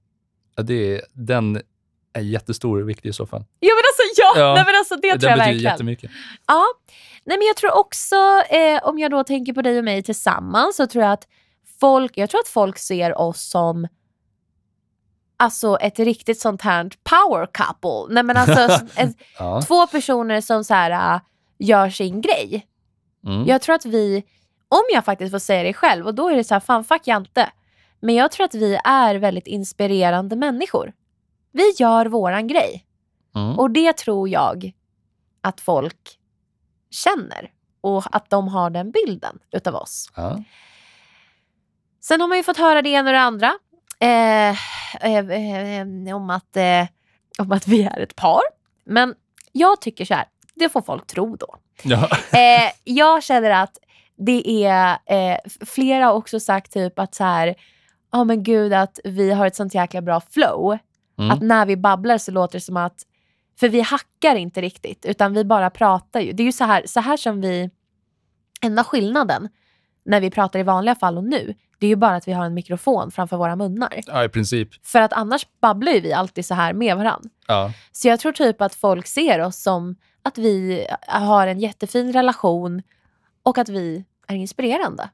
Ja, 0.56 0.62
det 0.62 0.96
är, 0.96 1.02
den 1.12 1.62
är 2.12 2.20
jättestor 2.20 2.82
och 2.82 2.88
viktig 2.88 3.08
i 3.08 3.12
så 3.12 3.26
fall. 3.26 3.44
Ja 3.60 3.70
men 3.74 3.82
alltså 3.90 4.22
ja! 4.22 4.40
Ja, 4.48 4.54
Nej, 4.54 4.64
men 4.66 4.74
alltså, 4.78 4.96
det 4.96 5.10
den 5.10 5.20
tror 5.20 5.30
jag 5.30 5.38
betyder 5.38 5.52
verkligen. 5.52 5.72
jättemycket. 5.72 6.10
Ja. 6.46 6.64
Nej, 7.24 7.38
men 7.38 7.46
jag 7.46 7.56
tror 7.56 7.78
också, 7.78 8.16
eh, 8.50 8.82
om 8.88 8.98
jag 8.98 9.10
då 9.10 9.24
tänker 9.24 9.52
på 9.52 9.62
dig 9.62 9.78
och 9.78 9.84
mig 9.84 10.02
tillsammans, 10.02 10.76
så 10.76 10.86
tror 10.86 11.04
jag 11.04 11.12
att 11.12 11.26
folk, 11.80 12.16
jag 12.16 12.30
tror 12.30 12.40
att 12.40 12.48
folk 12.48 12.78
ser 12.78 13.18
oss 13.18 13.42
som 13.50 13.88
alltså 15.36 15.76
ett 15.80 15.98
riktigt 15.98 16.40
sånt 16.40 16.62
här 16.62 16.90
power 17.02 17.46
couple. 17.52 18.14
Nej, 18.14 18.22
men 18.22 18.36
alltså, 18.36 18.86
ett, 19.00 19.16
Ja. 19.38 19.62
två 19.62 19.86
personer 19.86 20.40
som 20.40 20.64
så 20.64 20.74
här, 20.74 21.14
äh, 21.14 21.20
gör 21.58 21.90
sin 21.90 22.20
grej. 22.20 22.66
Mm. 23.26 23.46
Jag 23.46 23.62
tror 23.62 23.74
att 23.74 23.84
vi, 23.84 24.22
om 24.68 24.82
jag 24.92 25.04
faktiskt 25.04 25.30
får 25.30 25.38
säga 25.38 25.62
det 25.62 25.72
själv, 25.74 26.06
och 26.06 26.14
då 26.14 26.28
är 26.28 26.36
det 26.36 26.44
så 26.44 26.54
här, 26.54 26.60
fan 26.60 26.84
fuck 26.84 27.06
Jante. 27.06 27.50
Men 28.00 28.14
jag 28.14 28.32
tror 28.32 28.44
att 28.44 28.54
vi 28.54 28.78
är 28.84 29.14
väldigt 29.14 29.46
inspirerande 29.46 30.36
människor. 30.36 30.92
Vi 31.52 31.72
gör 31.78 32.06
våran 32.06 32.46
grej. 32.46 32.84
Mm. 33.34 33.58
Och 33.58 33.70
det 33.70 33.96
tror 33.96 34.28
jag 34.28 34.72
att 35.40 35.60
folk 35.60 36.18
känner. 36.90 37.50
Och 37.80 38.04
att 38.16 38.30
de 38.30 38.48
har 38.48 38.70
den 38.70 38.90
bilden 38.90 39.38
utav 39.50 39.74
oss. 39.74 40.10
Ja. 40.16 40.42
Sen 42.00 42.20
har 42.20 42.28
man 42.28 42.36
ju 42.36 42.42
fått 42.42 42.56
höra 42.56 42.82
det 42.82 42.88
ena 42.88 43.10
och 43.10 43.14
det 43.14 43.20
andra. 43.20 43.54
Eh, 44.00 44.50
eh, 45.00 45.30
eh, 45.30 46.16
om, 46.16 46.30
att, 46.30 46.56
eh, 46.56 46.86
om 47.38 47.52
att 47.52 47.68
vi 47.68 47.82
är 47.82 48.00
ett 48.00 48.16
par. 48.16 48.42
Men 48.84 49.14
jag 49.52 49.80
tycker 49.80 50.04
så 50.04 50.14
här, 50.14 50.26
det 50.54 50.68
får 50.68 50.82
folk 50.82 51.06
tro 51.06 51.36
då. 51.36 51.56
Ja. 51.82 52.08
Eh, 52.32 52.70
jag 52.84 53.22
känner 53.22 53.50
att 53.50 53.78
det 54.16 54.64
är, 54.64 54.98
eh, 55.06 55.38
flera 55.66 56.06
har 56.06 56.12
också 56.12 56.40
sagt 56.40 56.72
typ 56.72 56.98
att 56.98 57.14
så 57.14 57.24
här, 57.24 57.54
ja 58.12 58.24
men 58.24 58.42
gud 58.42 58.72
att 58.72 59.00
vi 59.04 59.30
har 59.30 59.46
ett 59.46 59.56
sånt 59.56 59.74
jäkla 59.74 60.00
bra 60.00 60.20
flow. 60.20 60.78
Mm. 61.18 61.30
Att 61.30 61.42
när 61.42 61.66
vi 61.66 61.76
babblar 61.76 62.18
så 62.18 62.32
låter 62.32 62.58
det 62.58 62.64
som 62.64 62.76
att, 62.76 63.06
för 63.60 63.68
vi 63.68 63.80
hackar 63.80 64.36
inte 64.36 64.60
riktigt 64.60 65.06
utan 65.06 65.34
vi 65.34 65.44
bara 65.44 65.70
pratar 65.70 66.20
ju. 66.20 66.32
Det 66.32 66.42
är 66.42 66.44
ju 66.44 66.52
så 66.52 66.64
här, 66.64 66.82
så 66.86 67.00
här 67.00 67.16
som 67.16 67.40
vi, 67.40 67.70
enda 68.60 68.84
skillnaden 68.84 69.48
när 70.04 70.20
vi 70.20 70.30
pratar 70.30 70.58
i 70.58 70.62
vanliga 70.62 70.94
fall 70.94 71.18
och 71.18 71.24
nu, 71.24 71.54
det 71.78 71.86
är 71.86 71.88
ju 71.88 71.96
bara 71.96 72.16
att 72.16 72.28
vi 72.28 72.32
har 72.32 72.44
en 72.44 72.54
mikrofon 72.54 73.10
framför 73.10 73.36
våra 73.36 73.56
munnar. 73.56 74.00
ja, 74.06 74.24
i 74.24 74.28
princip. 74.28 74.86
För 74.86 75.02
att 75.02 75.12
annars 75.12 75.46
babblar 75.60 75.92
ju 75.92 76.00
vi 76.00 76.12
alltid 76.12 76.46
så 76.46 76.54
här 76.54 76.72
med 76.72 76.96
varandra. 76.96 77.30
Ja. 77.46 77.72
Så 77.92 78.08
jag 78.08 78.20
tror 78.20 78.32
typ 78.32 78.60
att 78.60 78.74
folk 78.74 79.06
ser 79.06 79.40
oss 79.40 79.62
som 79.62 79.96
att 80.22 80.38
vi 80.38 80.86
har 81.06 81.46
en 81.46 81.58
jättefin 81.58 82.12
relation 82.12 82.82
och 83.42 83.58
att 83.58 83.68
vi 83.68 84.04
är 84.26 84.36
inspirerande. 84.36 85.10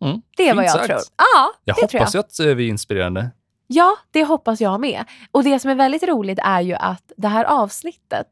Mm. 0.00 0.22
Det 0.36 0.48
är 0.48 0.54
vad 0.54 0.64
jag 0.64 0.70
sagt. 0.72 0.86
tror. 0.86 0.98
Ja, 1.16 1.52
Jag 1.64 1.76
det 1.76 1.80
tror 1.86 1.90
jag. 2.00 2.00
hoppas 2.00 2.14
att 2.14 2.38
eh, 2.40 2.46
vi 2.46 2.64
är 2.64 2.68
inspirerande. 2.68 3.30
Ja, 3.66 3.96
det 4.10 4.24
hoppas 4.24 4.60
jag 4.60 4.80
med. 4.80 5.04
Och 5.30 5.44
det 5.44 5.58
som 5.58 5.70
är 5.70 5.74
väldigt 5.74 6.02
roligt 6.02 6.38
är 6.42 6.60
ju 6.60 6.74
att 6.74 7.12
det 7.16 7.28
här 7.28 7.44
avsnittet, 7.44 8.26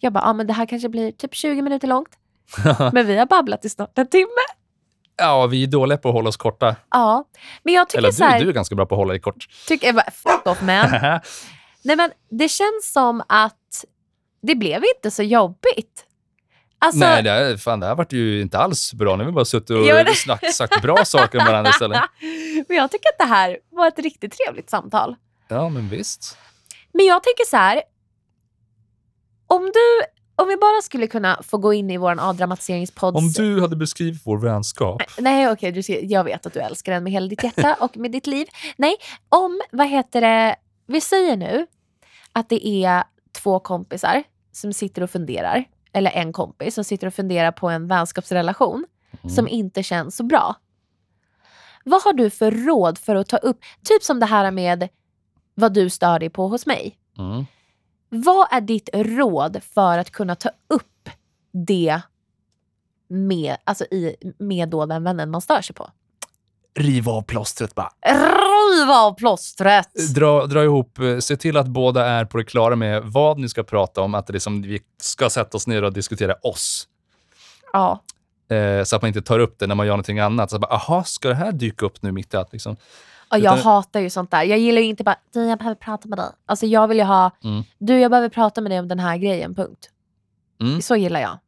jag 0.00 0.12
bara, 0.12 0.24
ja 0.24 0.32
men 0.32 0.46
det 0.46 0.52
här 0.52 0.66
kanske 0.66 0.88
blir 0.88 1.12
typ 1.12 1.34
20 1.34 1.62
minuter 1.62 1.88
långt. 1.88 2.08
Men 2.92 3.06
vi 3.06 3.16
har 3.16 3.26
babblat 3.26 3.64
i 3.64 3.68
snart 3.68 3.98
en 3.98 4.06
timme. 4.06 4.26
ja, 5.16 5.46
vi 5.46 5.62
är 5.62 5.66
dåliga 5.66 5.98
på 5.98 6.08
att 6.08 6.14
hålla 6.14 6.28
oss 6.28 6.36
korta. 6.36 6.76
Ja, 6.90 7.24
men 7.62 7.74
jag 7.74 7.88
tycker 7.88 7.98
Eller 7.98 8.12
så 8.12 8.24
här, 8.24 8.38
du, 8.38 8.44
du 8.44 8.50
är 8.50 8.54
ganska 8.54 8.74
bra 8.74 8.86
på 8.86 8.94
att 8.94 8.98
hålla 8.98 9.12
dig 9.12 9.20
kort. 9.20 9.46
tycker, 9.68 9.92
bara, 9.92 10.10
fuck 10.10 10.46
off 10.46 10.62
man. 10.62 10.90
Nej 11.84 11.96
men 11.96 12.10
det 12.30 12.48
känns 12.48 12.92
som 12.92 13.22
att 13.28 13.84
det 14.42 14.54
blev 14.54 14.82
inte 14.96 15.10
så 15.10 15.22
jobbigt. 15.22 16.04
Alltså, 16.84 16.98
Nej, 16.98 17.22
det, 17.22 17.30
här, 17.30 17.56
fan, 17.56 17.80
det 17.80 17.86
här 17.86 17.94
vart 17.94 18.12
ju 18.12 18.40
inte 18.40 18.58
alls 18.58 18.94
bra. 18.94 19.16
Nu 19.16 19.24
har 19.24 19.30
vi 19.30 19.34
bara 19.34 19.44
suttit 19.44 19.70
och 19.70 19.86
Ja, 19.86 20.04
snack, 20.14 20.52
sagt 20.54 20.82
bra 20.82 21.04
saker 21.04 21.38
om 21.38 21.44
varandra 21.44 21.70
istället. 21.70 22.02
men 22.68 22.76
jag 22.76 22.90
tycker 22.90 23.08
att 23.08 23.18
det 23.18 23.34
här 23.34 23.58
var 23.70 23.88
ett 23.88 23.98
riktigt 23.98 24.32
trevligt 24.38 24.70
samtal. 24.70 25.16
Ja, 25.48 25.68
men 25.68 25.88
visst. 25.88 26.36
Men 26.92 27.06
jag 27.06 27.22
tänker 27.22 27.44
så 27.44 27.56
här. 27.56 27.82
Om 29.46 29.62
du, 29.64 30.04
om 30.42 30.48
vi 30.48 30.56
bara 30.56 30.82
skulle 30.82 31.06
kunna 31.06 31.40
få 31.42 31.58
gå 31.58 31.72
in 31.72 31.90
i 31.90 31.96
vår 31.96 32.20
avdramatiseringspodd. 32.20 33.16
Om 33.16 33.28
du 33.32 33.60
hade 33.60 33.76
beskrivit 33.76 34.22
vår 34.24 34.38
vänskap. 34.38 35.02
Nej 35.18 35.50
okej, 35.50 35.72
du 35.72 35.82
ser- 35.82 36.12
jag 36.12 36.24
vet 36.24 36.46
att 36.46 36.52
du 36.54 36.60
älskar 36.60 36.92
den 36.92 37.04
med 37.04 37.12
hela 37.12 37.26
ditt 37.26 37.44
hjärta 37.44 37.76
och 37.80 37.96
med 37.96 38.10
ditt 38.12 38.26
liv. 38.26 38.46
Nej, 38.76 38.96
om, 39.28 39.60
vad 39.72 39.88
heter 39.88 40.20
det, 40.20 40.56
vi 40.86 41.00
säger 41.00 41.36
nu 41.36 41.66
att 42.32 42.48
det 42.48 42.66
är 42.66 43.04
två 43.42 43.60
kompisar 43.60 44.22
som 44.52 44.72
sitter 44.72 45.02
och 45.02 45.10
funderar, 45.10 45.64
eller 45.92 46.10
en 46.10 46.32
kompis 46.32 46.74
som 46.74 46.84
sitter 46.84 47.06
och 47.06 47.14
funderar 47.14 47.52
på 47.52 47.68
en 47.68 47.88
vänskapsrelation 47.88 48.84
Mm. 49.22 49.34
som 49.34 49.48
inte 49.48 49.82
känns 49.82 50.16
så 50.16 50.22
bra. 50.24 50.56
Vad 51.84 52.02
har 52.02 52.12
du 52.12 52.30
för 52.30 52.50
råd 52.50 52.98
för 52.98 53.16
att 53.16 53.28
ta 53.28 53.36
upp, 53.36 53.58
typ 53.84 54.02
som 54.02 54.20
det 54.20 54.26
här 54.26 54.50
med 54.50 54.88
vad 55.54 55.74
du 55.74 55.90
stör 55.90 56.18
dig 56.18 56.30
på 56.30 56.48
hos 56.48 56.66
mig. 56.66 56.98
Mm. 57.18 57.44
Vad 58.08 58.48
är 58.50 58.60
ditt 58.60 58.88
råd 58.92 59.62
för 59.62 59.98
att 59.98 60.10
kunna 60.10 60.34
ta 60.34 60.50
upp 60.68 61.08
det 61.52 62.00
med, 63.08 63.56
alltså 63.64 63.84
i, 63.84 64.16
med 64.38 64.68
då 64.68 64.86
den 64.86 65.04
vännen 65.04 65.30
man 65.30 65.40
stör 65.40 65.62
sig 65.62 65.74
på? 65.76 65.90
Riv 66.74 67.08
av 67.08 67.22
plåstret 67.22 67.74
bara. 67.74 67.90
Riv 68.70 68.90
av 68.90 69.14
plåstret! 69.14 70.14
Dra, 70.14 70.46
dra 70.46 70.64
ihop, 70.64 70.98
eh, 70.98 71.18
se 71.18 71.36
till 71.36 71.56
att 71.56 71.66
båda 71.66 72.06
är 72.06 72.24
på 72.24 72.38
det 72.38 72.44
klara 72.44 72.76
med 72.76 73.02
vad 73.04 73.38
ni 73.38 73.48
ska 73.48 73.62
prata 73.62 74.00
om, 74.00 74.14
att 74.14 74.26
det 74.26 74.34
är 74.34 74.38
som 74.38 74.62
vi 74.62 74.80
ska 75.00 75.30
sätta 75.30 75.56
oss 75.56 75.66
ner 75.66 75.84
och 75.84 75.92
diskutera 75.92 76.34
oss. 76.42 76.88
Ja. 77.72 78.02
Eh, 78.56 78.84
så 78.84 78.96
att 78.96 79.02
man 79.02 79.08
inte 79.08 79.22
tar 79.22 79.38
upp 79.38 79.58
det 79.58 79.66
när 79.66 79.74
man 79.74 79.86
gör 79.86 79.92
någonting 79.92 80.18
annat. 80.18 80.50
Så 80.50 80.58
bara, 80.58 80.72
aha, 80.74 81.04
ska 81.04 81.28
det 81.28 81.34
här 81.34 81.52
dyka 81.52 81.86
upp 81.86 82.02
nu 82.02 82.12
mitt 82.12 82.34
i 82.34 82.36
allt? 82.36 82.52
Liksom? 82.52 82.72
Och 83.30 83.38
jag 83.38 83.40
Utan- 83.40 83.58
hatar 83.58 84.00
ju 84.00 84.10
sånt 84.10 84.30
där. 84.30 84.42
Jag 84.42 84.58
gillar 84.58 84.80
ju 84.82 84.86
inte 84.88 85.04
bara, 85.04 85.16
du 85.32 85.44
jag 85.48 85.58
behöver 85.58 85.74
prata 85.76 86.08
med 86.08 86.18
dig. 86.18 86.26
Alltså 86.46 86.66
jag 86.66 86.88
vill 86.88 86.98
ju 86.98 87.04
ha, 87.04 87.30
Mm. 87.44 87.62
du 87.78 87.98
jag 88.00 88.10
behöver 88.10 88.28
prata 88.28 88.60
med 88.60 88.70
dig 88.70 88.78
om 88.78 88.88
den 88.88 88.98
här 88.98 89.16
grejen, 89.16 89.54
punkt. 89.54 89.90
Mm. 90.60 90.82
Så 90.82 90.96
gillar 90.96 91.20
jag. 91.20 91.38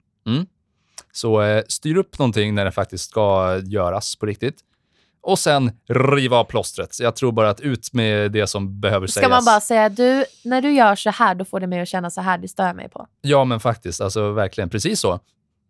Så 1.13 1.43
eh, 1.43 1.63
styr 1.69 1.97
upp 1.97 2.19
någonting 2.19 2.55
när 2.55 2.65
det 2.65 2.73
faktiskt 2.73 3.11
ska 3.11 3.57
göras 3.65 4.17
på 4.17 4.27
riktigt. 4.27 4.57
Och 5.27 5.39
sen 5.39 5.71
riva 5.89 6.37
av 6.37 6.45
plåstret. 6.45 6.95
Så 6.95 7.03
Jag 7.03 7.17
tror 7.17 7.33
bara 7.33 7.51
att 7.51 7.61
ut 7.61 7.93
med 7.93 8.33
det 8.33 8.47
som 8.47 8.81
behöver 8.81 9.07
Ska 9.07 9.21
sägas. 9.21 9.31
man 9.31 9.45
bara 9.45 9.61
säga, 9.61 9.89
du 9.89 10.25
när 10.45 10.63
du 10.63 10.73
gör 10.73 10.95
så 10.95 11.11
här 11.11 11.35
då 11.35 11.45
får 11.45 11.61
det 11.61 11.67
mig 11.67 11.81
att 11.81 11.89
känna 11.89 12.11
så 12.11 12.21
här, 12.21 12.39
det 12.39 12.49
stör 12.49 12.67
jag 12.67 12.77
mig 12.77 12.89
på. 12.89 13.07
Ja, 13.21 13.45
men 13.45 13.61
faktiskt. 13.61 14.01
Alltså 14.01 14.33
verkligen. 14.33 14.71
Precis 14.71 15.01
så 15.01 15.21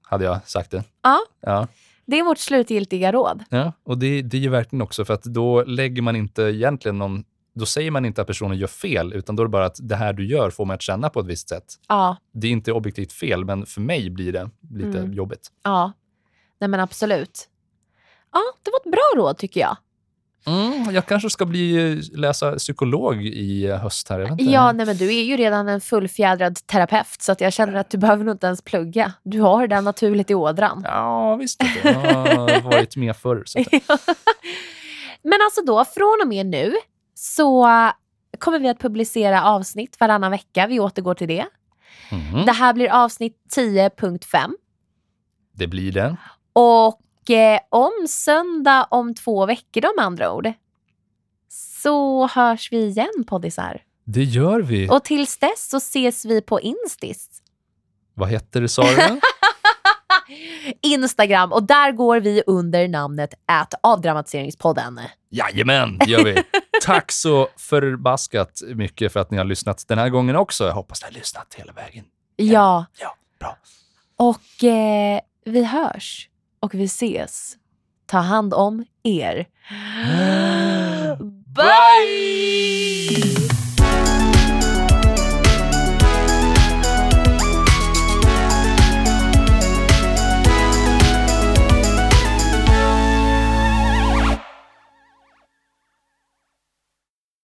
hade 0.03 0.25
jag 0.25 0.39
sagt 0.49 0.71
det. 0.71 0.85
Ja. 1.03 1.19
Ja. 1.41 1.67
Det 2.07 2.19
är 2.19 2.25
vårt 2.25 2.39
slutgiltiga 2.39 3.13
råd. 3.13 3.45
Ja, 3.49 3.73
och 3.85 3.99
det, 3.99 4.23
det 4.23 4.37
är 4.37 4.41
ju 4.41 4.49
verkligen 4.49 4.83
också 4.83 5.05
för 5.05 5.15
att 5.15 5.23
då 5.23 5.63
lägger 5.65 6.03
man 6.03 6.17
inte 6.17 6.43
egentligen 6.43 6.99
någon, 6.99 7.25
då 7.55 7.67
säger 7.67 7.91
man 7.91 8.05
inte 8.05 8.21
att 8.21 8.27
personen 8.27 8.59
gör 8.59 8.67
fel, 8.67 9.13
utan 9.13 9.37
då 9.37 9.43
är 9.43 9.45
det 9.47 9.51
bara 9.51 9.67
att 9.67 9.79
det 9.83 9.97
här 9.97 10.13
du 10.13 10.27
gör 10.27 10.51
får 10.51 10.65
mig 10.65 10.75
att 10.75 10.83
känna 10.83 11.11
på 11.11 11.21
ett 11.21 11.27
visst 11.27 11.49
sätt. 11.49 11.65
Ja, 11.89 12.17
Det 12.33 12.47
är 12.47 12.51
inte 12.51 12.73
objektivt 12.73 13.13
fel, 13.13 13.45
men 13.45 13.67
för 13.67 13.81
mig 13.81 14.11
blir 14.11 14.33
det 14.33 14.51
lite 14.71 14.99
Mm. 14.99 15.13
jobbigt. 15.13 15.49
ja. 15.65 15.93
Nej 16.61 16.69
men 16.69 16.81
absolut. 16.81 17.49
Ja, 18.35 18.41
det 18.63 18.71
var 18.71 18.79
ett 18.81 18.93
bra 18.93 19.23
råd 19.23 19.39
tycker 19.39 19.61
jag. 19.61 19.77
Mm, 20.47 20.95
jag 20.95 21.07
kanske 21.07 21.31
ska 21.31 21.45
bli, 21.45 21.95
läsa 22.15 22.53
psykolog 22.57 23.25
i 23.27 23.67
höst 23.71 24.09
här. 24.09 24.21
Jag. 24.21 24.41
Ja, 24.41 24.73
nej 24.73 24.87
men 24.87 24.97
du 24.97 25.15
är 25.19 25.23
ju 25.23 25.37
redan 25.37 25.69
en 25.69 25.81
fullfjädrad 25.81 26.67
terapeut 26.67 27.23
så 27.23 27.35
jag 27.39 27.53
känner 27.53 27.75
att 27.75 27.91
du 27.91 27.99
behöver 27.99 28.25
nog 28.25 28.35
inte 28.35 28.47
ens 28.47 28.63
plugga. 28.63 29.13
Du 29.23 29.41
har 29.41 29.67
det 29.67 29.81
naturligt 29.81 30.31
i 30.31 30.35
ådran. 30.35 30.83
Ja, 30.85 31.37
visst. 31.37 31.63
Jag 31.85 31.95
har 31.95 32.61
varit 32.71 32.97
med 32.97 33.17
förr. 33.17 33.43
Så 33.47 33.59
Men 35.23 35.39
alltså 35.45 35.63
då, 35.67 35.85
från 35.85 36.19
och 36.23 36.29
med 36.29 36.47
nu 36.47 36.75
så 37.15 37.69
kommer 38.39 38.59
vi 38.59 38.69
att 38.69 38.79
publicera 38.79 39.45
avsnitt 39.45 39.97
varannan 40.01 40.31
vecka. 40.31 40.67
Vi 40.67 40.81
återgår 40.81 41.15
till 41.15 41.29
det. 41.29 41.47
mm, 42.11 42.47
Det 42.47 42.53
här 42.53 42.73
blir 42.75 42.89
avsnitt 42.93 43.37
10.5. 43.57 44.51
det 45.53 45.67
blir 45.67 45.93
det. 45.93 46.17
Och 46.53 47.01
eh, 47.31 47.61
om 47.69 47.93
söndag 48.09 48.87
om 48.91 49.15
två 49.15 49.47
veckor 49.47 49.81
då 49.81 49.93
med 49.97 50.05
andra 50.05 50.33
ord 50.33 50.53
så 51.49 52.27
hörs 52.27 52.73
vi 52.73 52.85
igen 52.85 53.25
poddisar. 53.27 53.83
Det 54.05 54.23
gör 54.25 54.61
vi. 54.61 54.89
Och 54.89 55.05
tills 55.05 55.37
dess 55.39 55.69
så 55.71 55.77
ses 55.77 56.25
vi 56.25 56.41
på 56.41 56.61
Instis. 56.61 57.29
Vad 58.15 58.29
heter 58.29 58.61
det, 58.61 58.69
sa 58.69 58.83
du? 58.83 59.21
Instagram 60.81 61.53
och 61.53 61.63
där 61.63 61.93
går 61.93 62.21
vi 62.21 62.43
under 62.47 62.89
namnet 62.89 63.35
at 63.47 63.75
avdramatiseringspodden. 63.83 65.01
Jajamän, 65.31 65.99
det 65.99 66.11
gör 66.11 66.25
vi. 66.25 66.43
Tack 66.83 67.13
så 67.13 67.49
förbaskat 67.57 68.63
mycket 68.75 69.13
för 69.13 69.21
att 69.21 69.31
ni 69.31 69.37
har 69.37 69.45
lyssnat 69.45 69.85
den 69.89 69.99
här 69.99 70.09
gången 70.09 70.37
också. 70.37 70.65
Jag 70.65 70.73
hoppas 70.73 71.03
ni 71.03 71.07
har 71.07 71.13
lyssnat 71.13 71.55
hela 71.55 71.73
vägen. 71.73 72.05
Ja, 72.37 72.87
Ja, 73.01 73.17
bra. 73.41 73.57
och 74.17 74.65
eh, 74.65 75.21
vi 75.45 75.65
hörs 75.65 76.29
och 76.65 76.75
vi 76.75 76.85
ses. 76.85 77.57
Ta 78.07 78.19
hand 78.19 78.55
om 78.55 78.85
er. 79.03 79.47
Bye! 81.55 83.64